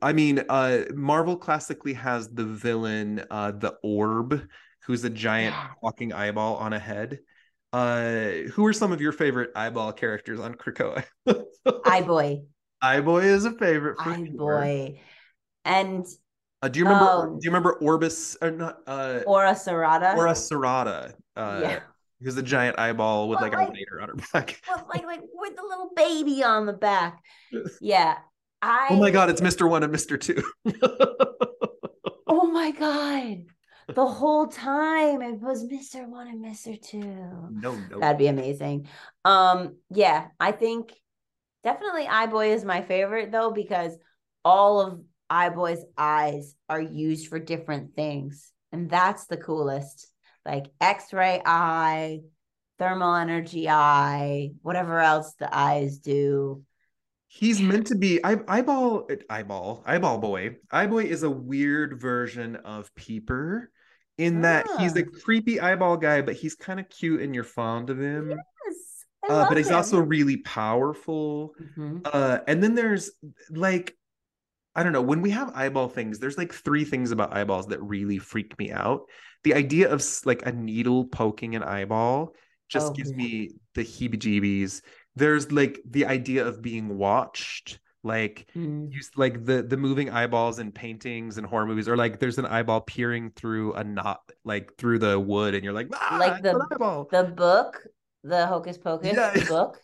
[0.00, 4.46] I mean, uh, Marvel classically has the villain, uh, the Orb,
[4.84, 5.68] who's a giant yeah.
[5.82, 7.20] walking eyeball on a head.
[7.72, 11.04] Uh, who are some of your favorite eyeball characters on Krakoa?
[11.66, 12.44] Eyeboy.
[12.82, 14.30] Eyeboy is a favorite for me.
[14.30, 14.86] Eyeboy.
[14.88, 14.98] Sure.
[15.64, 16.06] And
[16.64, 17.04] uh, do you remember?
[17.04, 18.78] Um, do you remember Orbis or not?
[18.86, 20.16] Uh, Ora Serrata.
[20.16, 21.12] Ora Serrata.
[21.36, 21.80] Uh, yeah.
[22.18, 24.62] Because the giant eyeball with like, like, a later on her back.
[24.88, 27.22] like like with the little baby on the back.
[27.80, 28.16] Yeah.
[28.62, 29.68] I Oh my god, it's Mr.
[29.68, 30.18] One and Mr.
[30.18, 30.42] Two.
[32.26, 33.44] oh my god.
[33.94, 36.08] The whole time it was Mr.
[36.08, 36.80] One and Mr.
[36.80, 36.98] Two.
[37.50, 38.00] No, no.
[38.00, 38.88] That'd be amazing.
[39.26, 40.94] Um, yeah, I think
[41.62, 43.98] definitely Eyeboy is my favorite though, because
[44.46, 45.00] all of
[45.30, 48.52] Eyeboy's eyes are used for different things.
[48.72, 50.08] And that's the coolest
[50.46, 52.20] like x-ray eye
[52.78, 56.62] thermal energy eye whatever else the eyes do
[57.28, 62.94] he's meant to be eye, eyeball eyeball eyeball boy eyeboy is a weird version of
[62.94, 63.70] peeper
[64.18, 65.18] in that he's a ah.
[65.24, 69.48] creepy eyeball guy but he's kind of cute and you're fond of him yes, uh,
[69.48, 69.76] but he's him.
[69.76, 71.98] also really powerful mm-hmm.
[72.04, 73.10] uh, and then there's
[73.50, 73.96] like
[74.76, 75.02] I don't know.
[75.02, 78.72] When we have eyeball things, there's like three things about eyeballs that really freak me
[78.72, 79.02] out
[79.44, 82.34] the idea of like a needle poking an eyeball
[82.68, 83.16] just oh, gives yeah.
[83.16, 84.82] me the heebie jeebies
[85.14, 88.90] there's like the idea of being watched like mm.
[88.92, 92.46] you like the the moving eyeballs in paintings and horror movies or like there's an
[92.46, 96.52] eyeball peering through a knot like through the wood and you're like ah, like the
[97.10, 97.86] the book
[98.24, 99.34] the Hocus Pocus yeah.
[99.48, 99.78] book.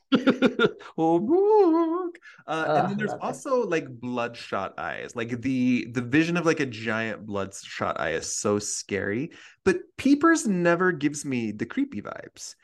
[0.96, 2.18] oh, book.
[2.46, 3.68] Uh, oh, and then there's also it.
[3.68, 5.14] like bloodshot eyes.
[5.14, 9.32] Like the the vision of like a giant bloodshot eye is so scary.
[9.64, 12.54] But Peepers never gives me the creepy vibes.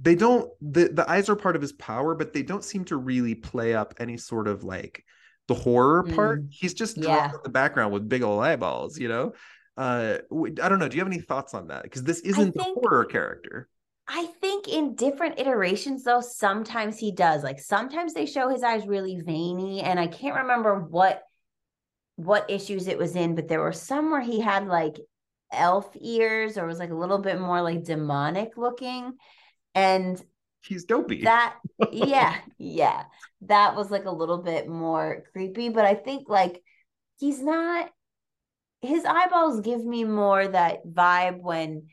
[0.00, 0.50] They don't.
[0.62, 3.74] the The eyes are part of his power, but they don't seem to really play
[3.74, 5.04] up any sort of like
[5.48, 6.44] the horror part.
[6.44, 7.26] Mm, He's just yeah.
[7.26, 8.98] in the background with big old eyeballs.
[8.98, 9.32] You know.
[9.76, 10.88] Uh, I don't know.
[10.88, 11.82] Do you have any thoughts on that?
[11.82, 13.68] Because this isn't think- the horror character
[14.08, 17.42] I think in different iterations, though, sometimes he does.
[17.42, 21.22] Like sometimes they show his eyes really veiny, and I can't remember what
[22.16, 24.96] what issues it was in, but there were some where he had like
[25.52, 29.14] elf ears or was like a little bit more like demonic looking.
[29.74, 30.22] And
[30.62, 31.22] he's dopey.
[31.24, 31.56] That
[31.92, 33.04] yeah, yeah.
[33.42, 36.62] That was like a little bit more creepy, but I think like
[37.18, 37.90] he's not
[38.82, 41.88] his eyeballs give me more that vibe when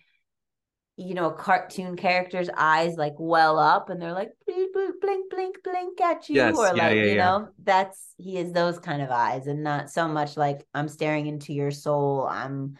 [0.96, 5.30] you know, a cartoon character's eyes like well up and they're like blink, blink, blink,
[5.32, 6.36] blink, blink at you.
[6.36, 7.26] Yes, or yeah, like, yeah, you yeah.
[7.26, 11.26] know, that's he is those kind of eyes and not so much like I'm staring
[11.26, 12.78] into your soul, I'm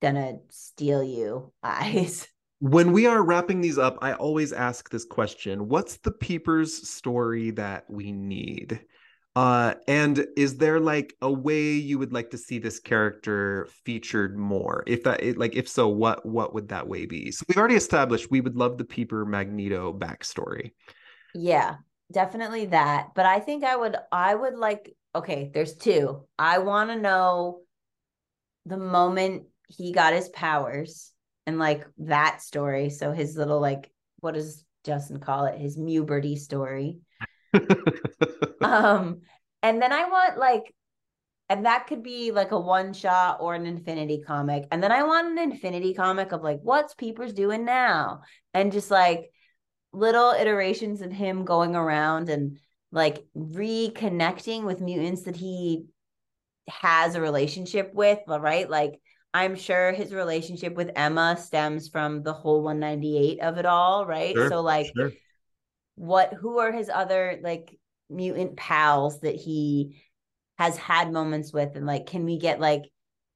[0.00, 2.28] gonna steal you eyes.
[2.60, 7.50] when we are wrapping these up, I always ask this question What's the Peepers story
[7.52, 8.80] that we need?
[9.36, 14.36] Uh, and is there like a way you would like to see this character featured
[14.36, 14.82] more?
[14.86, 17.30] If that, like, if so, what what would that way be?
[17.30, 20.72] So we've already established we would love the Peeper Magneto backstory.
[21.34, 21.76] Yeah,
[22.12, 23.10] definitely that.
[23.14, 26.26] But I think I would I would like okay, there's two.
[26.38, 27.60] I want to know
[28.66, 31.12] the moment he got his powers
[31.46, 32.90] and like that story.
[32.90, 35.58] So his little like what does Justin call it?
[35.58, 36.98] His Muberty story.
[38.62, 39.20] um
[39.62, 40.74] and then I want like
[41.48, 44.68] and that could be like a one shot or an infinity comic.
[44.70, 48.20] And then I want an infinity comic of like what's Peepers doing now?
[48.54, 49.30] And just like
[49.92, 52.58] little iterations of him going around and
[52.92, 55.86] like reconnecting with mutants that he
[56.68, 58.70] has a relationship with, right?
[58.70, 59.00] Like
[59.34, 64.34] I'm sure his relationship with Emma stems from the whole 198 of it all, right?
[64.34, 65.10] Sure, so like sure.
[66.00, 67.78] What who are his other like
[68.08, 70.02] mutant pals that he
[70.56, 71.76] has had moments with?
[71.76, 72.84] And like can we get like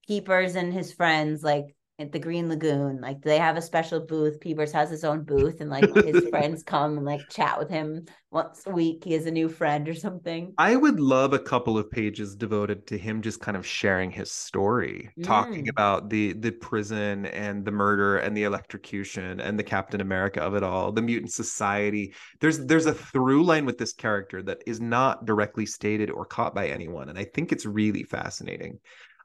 [0.09, 3.01] Peepers and his friends like at the Green Lagoon.
[3.01, 4.41] Like they have a special booth.
[4.41, 8.07] Peepers has his own booth, and like his friends come and like chat with him
[8.31, 9.05] once a week.
[9.05, 10.53] He has a new friend or something.
[10.59, 14.31] I would love a couple of pages devoted to him just kind of sharing his
[14.31, 15.71] story, talking Mm.
[15.71, 20.55] about the the prison and the murder and the electrocution and the Captain America of
[20.55, 22.15] it all, the mutant society.
[22.41, 26.55] There's there's a through line with this character that is not directly stated or caught
[26.55, 28.79] by anyone, and I think it's really fascinating.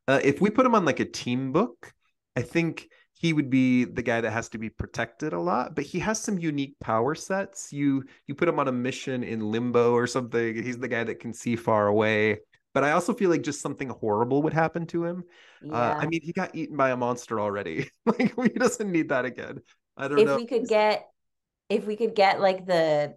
[0.08, 1.94] Uh, if we put him on like a team book,
[2.36, 5.84] I think he would be the guy that has to be protected a lot, but
[5.84, 7.74] he has some unique power sets.
[7.74, 11.20] You you put him on a mission in limbo or something, he's the guy that
[11.20, 12.40] can see far away.
[12.74, 15.24] But I also feel like just something horrible would happen to him.
[15.62, 15.74] Yeah.
[15.74, 17.90] Uh, I mean, he got eaten by a monster already.
[18.06, 19.60] like he doesn't need that again.
[19.98, 20.36] I don't if know.
[20.36, 21.10] If we could get,
[21.68, 23.16] if we could get like the,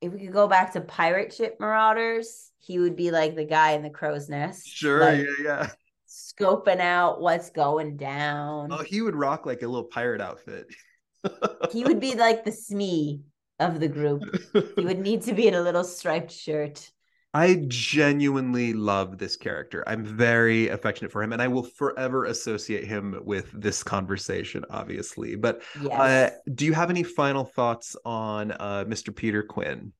[0.00, 3.72] if we could go back to pirate ship marauders, he would be like the guy
[3.72, 4.66] in the crow's nest.
[4.66, 5.70] Sure, like, yeah, yeah.
[6.14, 8.72] Scoping out what's going down.
[8.72, 10.66] Oh, he would rock like a little pirate outfit.
[11.72, 13.22] he would be like the Smee
[13.58, 14.22] of the group.
[14.76, 16.90] He would need to be in a little striped shirt.
[17.32, 19.82] I genuinely love this character.
[19.88, 25.34] I'm very affectionate for him, and I will forever associate him with this conversation, obviously.
[25.34, 26.00] But Yes.
[26.00, 29.10] uh, do you have any final thoughts on uh, Mr.
[29.10, 29.92] Peter Quinn?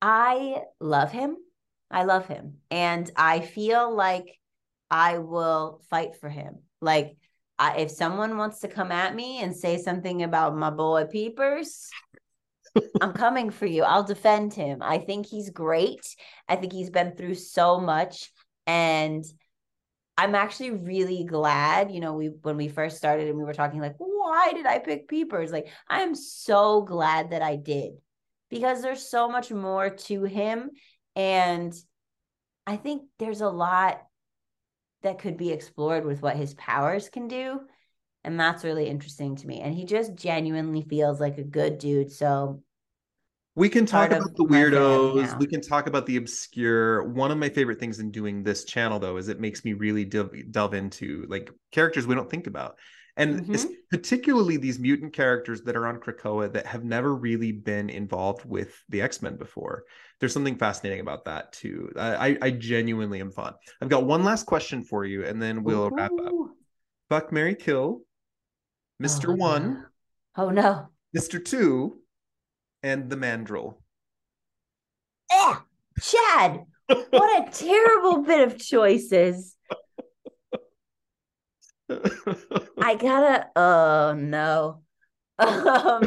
[0.00, 1.36] I love him.
[1.88, 2.54] I love him.
[2.72, 4.40] And I feel like
[4.92, 6.58] I will fight for him.
[6.82, 7.16] Like,
[7.58, 11.88] I, if someone wants to come at me and say something about my boy Peepers,
[13.00, 13.84] I'm coming for you.
[13.84, 14.82] I'll defend him.
[14.82, 16.04] I think he's great.
[16.46, 18.30] I think he's been through so much.
[18.66, 19.24] And
[20.18, 23.80] I'm actually really glad, you know, we when we first started and we were talking
[23.80, 25.52] like, why did I pick Peepers?
[25.52, 27.92] Like, I'm so glad that I did
[28.50, 30.70] because there's so much more to him.
[31.16, 31.72] And
[32.66, 34.02] I think there's a lot
[35.02, 37.60] that could be explored with what his powers can do.
[38.24, 39.60] And that's really interesting to me.
[39.60, 42.12] And he just genuinely feels like a good dude.
[42.12, 42.62] So
[43.54, 45.38] We can talk about the weirdos.
[45.38, 47.04] We can talk about the obscure.
[47.04, 50.04] One of my favorite things in doing this channel, though, is it makes me really
[50.04, 52.78] delve, delve into like characters we don't think about,
[53.16, 53.54] and Mhm.
[53.54, 58.44] it's particularly these mutant characters that are on Krakoa that have never really been involved
[58.44, 59.84] with the X Men before.
[60.18, 61.92] There's something fascinating about that too.
[61.96, 63.54] I, I, genuinely am fun.
[63.80, 66.32] I've got one last question for you, and then we'll wrap up.
[66.32, 66.56] Ooh.
[67.10, 68.02] Fuck, Mary, kill,
[68.98, 70.44] Mister Oh, One, no.
[70.44, 70.88] Oh no.
[71.12, 72.00] Mister Two,
[72.82, 73.82] and the Mandrill.
[75.30, 75.54] Eh,
[76.00, 79.56] Chad, what a terrible bit of choices.
[82.80, 84.82] I gotta oh no.
[85.38, 86.02] Um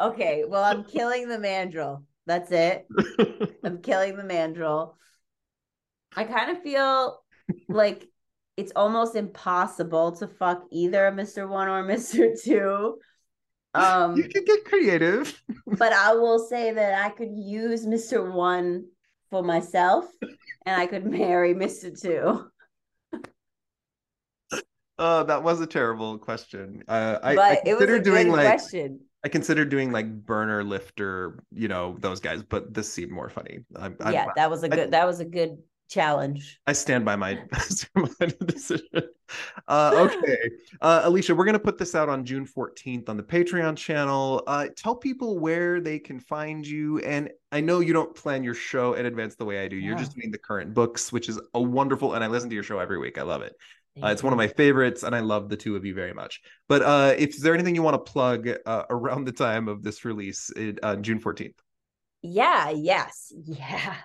[0.00, 2.04] okay, well I'm killing the mandrill.
[2.26, 2.86] That's it.
[3.62, 4.96] I'm killing the mandrill.
[6.16, 7.22] I kind of feel
[7.68, 8.08] like
[8.56, 11.48] it's almost impossible to fuck either Mr.
[11.48, 12.40] One or Mr.
[12.40, 12.98] Two.
[13.74, 15.42] Um you can get creative.
[15.66, 18.32] but I will say that I could use Mr.
[18.32, 18.86] One
[19.30, 20.06] for myself
[20.66, 22.00] and I could marry Mr.
[22.00, 22.49] Two.
[25.00, 26.84] Oh, that was a terrible question.
[26.86, 29.00] Uh, I, but I it was consider doing like question.
[29.24, 33.60] I consider doing like burner lifter, you know, those guys, but this seemed more funny.
[33.76, 35.58] I'm yeah, that was a good that was a good
[35.88, 36.60] challenge.
[36.66, 37.34] I stand by my,
[37.94, 38.86] my decision.
[39.68, 40.38] Uh, okay,
[40.80, 44.42] uh, Alicia, we're gonna put this out on June 14th on the Patreon channel.
[44.46, 48.54] Uh, tell people where they can find you, and I know you don't plan your
[48.54, 49.76] show in advance the way I do.
[49.76, 52.64] You're just doing the current books, which is a wonderful, and I listen to your
[52.64, 53.18] show every week.
[53.18, 53.56] I love it.
[54.02, 56.40] Uh, it's one of my favorites, and I love the two of you very much.
[56.68, 59.82] But uh, if is there anything you want to plug uh, around the time of
[59.82, 61.54] this release, it, uh, June 14th?
[62.22, 63.96] Yeah, yes, yeah.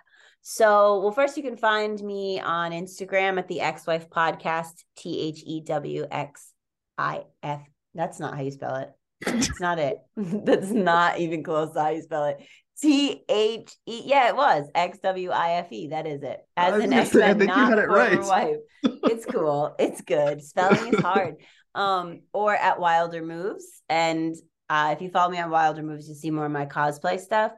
[0.42, 5.20] So, well, first you can find me on Instagram at the Ex Wife Podcast, T
[5.22, 6.52] H E W X
[6.98, 7.62] I F.
[7.94, 8.90] That's not how you spell it.
[9.26, 9.98] It's not it.
[10.16, 12.38] That's not even close to how you spell it.
[12.82, 14.02] T H E.
[14.06, 15.88] Yeah, it was X W I F E.
[15.88, 16.40] That is it.
[16.58, 18.22] As an X Men, not former right.
[18.22, 18.58] wife.
[18.84, 19.76] It's cool.
[19.80, 20.42] It's good.
[20.44, 21.36] Spelling is hard.
[21.76, 23.66] Um, or at Wilder Moves.
[23.90, 24.34] And
[24.70, 27.52] uh, if you follow me on Wilder Moves, you see more of my cosplay stuff.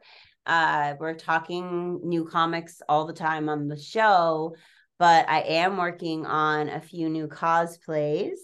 [0.47, 4.55] Uh, we're talking new comics all the time on the show,
[4.97, 8.37] but I am working on a few new cosplays,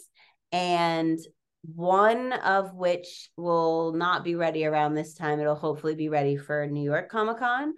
[0.52, 1.18] and
[1.64, 5.40] one of which will not be ready around this time.
[5.40, 7.74] It'll hopefully be ready for New York Comic Con.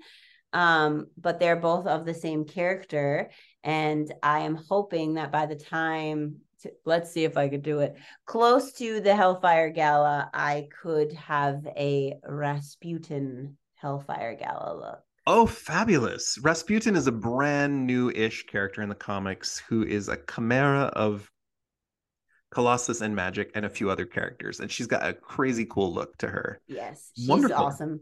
[0.54, 3.30] Um, but they're both of the same character.
[3.64, 7.80] And I am hoping that by the time, to, let's see if I could do
[7.80, 7.96] it,
[8.26, 15.00] close to the Hellfire Gala, I could have a Rasputin Hellfire Gala look.
[15.28, 16.38] Oh, fabulous.
[16.42, 21.30] Rasputin is a brand new ish character in the comics who is a chimera of
[22.56, 24.62] Colossus and Magik and a few other characters.
[24.62, 26.62] And she's got a crazy cool look to her.
[26.68, 27.12] Yes.
[27.18, 27.58] She's Wonderful.
[27.58, 28.00] awesome.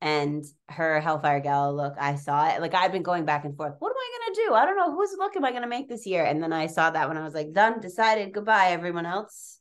[0.00, 2.60] And her Hellfire Gala look, I saw it.
[2.60, 3.74] Like I've been going back and forth.
[3.80, 4.54] What am I gonna do?
[4.54, 6.24] I don't know whose look am I gonna make this year.
[6.24, 9.58] And then I saw that when I was like, done, decided, goodbye, everyone else.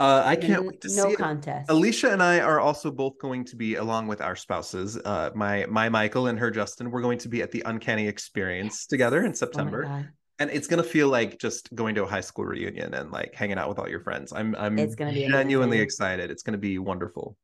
[0.00, 1.68] Uh, I can't wait to no see No contest.
[1.68, 1.72] It.
[1.72, 5.66] Alicia and I are also both going to be, along with our spouses, uh, my
[5.68, 6.92] my Michael and her Justin.
[6.92, 10.04] We're going to be at the Uncanny Experience together in oh September, oh
[10.38, 13.58] and it's gonna feel like just going to a high school reunion and like hanging
[13.58, 14.32] out with all your friends.
[14.32, 15.84] I'm I'm it's gonna be genuinely amazing.
[15.84, 16.30] excited.
[16.30, 17.36] It's gonna be wonderful.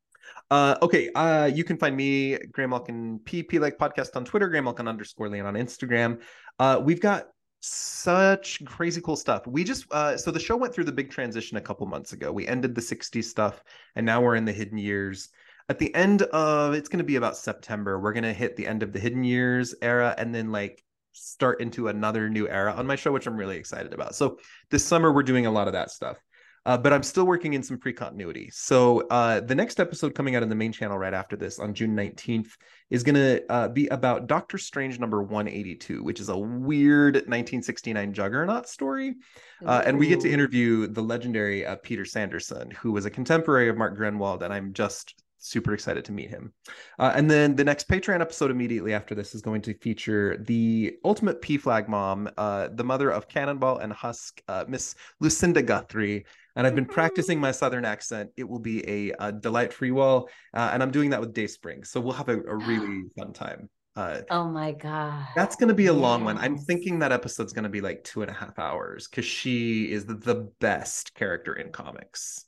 [0.51, 1.11] Uh, okay.
[1.13, 5.55] Uh, you can find me, Graymalkin PP like podcast on Twitter, Graymalkin underscore Leon on
[5.55, 6.21] Instagram.
[6.59, 7.29] Uh, we've got
[7.67, 9.47] such crazy cool stuff.
[9.47, 12.31] We just uh so the show went through the big transition a couple months ago.
[12.31, 13.65] We ended the 60s stuff
[13.97, 15.31] and now we're in the hidden years.
[15.71, 18.67] At the end of it's going to be about September, we're going to hit the
[18.67, 20.84] end of the hidden years era and then like
[21.15, 24.15] start into another new era on my show which I'm really excited about.
[24.15, 24.39] So
[24.71, 26.19] this summer we're doing a lot of that stuff.
[26.67, 28.49] Uh, but I'm still working in some pre-continuity.
[28.51, 31.75] So uh, the next episode coming out in the main channel right after this on
[31.75, 32.53] June 19th
[32.89, 38.15] is going to uh, be about Doctor Strange number 182, which is a weird 1969
[38.15, 39.17] Juggernaut story.
[39.65, 43.69] Uh, and we get to interview the legendary uh, Peter Sanderson, who was a contemporary
[43.69, 46.53] of Mark Gruenwald, and I'm just super excited to meet him.
[46.99, 50.97] Uh, and then the next Patreon episode immediately after this is going to feature the
[51.05, 56.25] ultimate PFLAG mom, uh, the mother of Cannonball and Husk, uh, Miss Lucinda Guthrie.
[56.57, 58.31] And I've been practicing my Southern accent.
[58.37, 60.29] It will be a, a delight free wall.
[60.55, 61.85] Uh, and I'm doing that with Day Spring.
[61.85, 63.69] So we'll have a, a really fun time.
[63.97, 66.01] Uh, oh my god, that's going to be a yes.
[66.01, 66.37] long one.
[66.39, 69.85] I'm thinking that episode's going to be like two and a half hours because she
[69.93, 72.45] is the best character in comics.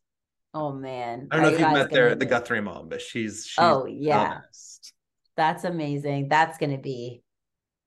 [0.57, 1.29] Oh man.
[1.31, 4.41] I don't know if you've met their the Guthrie mom, but she's, she's Oh yeah.
[5.37, 6.29] That's amazing.
[6.29, 7.23] That's gonna be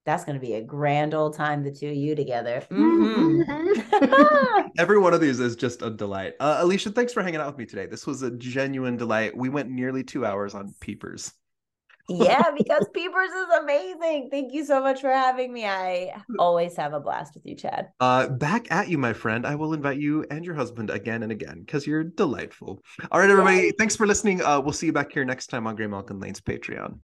[0.05, 2.61] that's gonna be a grand old time, the two of you together.
[2.69, 4.67] Mm-hmm.
[4.77, 6.35] Every one of these is just a delight.
[6.39, 7.87] Uh, Alicia, thanks for hanging out with me today.
[7.87, 9.35] This was a genuine delight.
[9.35, 11.33] We went nearly two hours on Peepers
[12.09, 14.29] yeah, because Peepers is amazing.
[14.31, 15.65] Thank you so much for having me.
[15.65, 17.89] I always have a blast with you, Chad.
[17.99, 19.45] Uh, back at you, my friend.
[19.45, 22.81] I will invite you and your husband again and again because you're delightful.
[23.11, 23.71] All right, everybody.
[23.71, 24.41] Thanks for listening.
[24.41, 26.97] Uh, we'll see you back here next time on Graymalkin Lane's Patreon.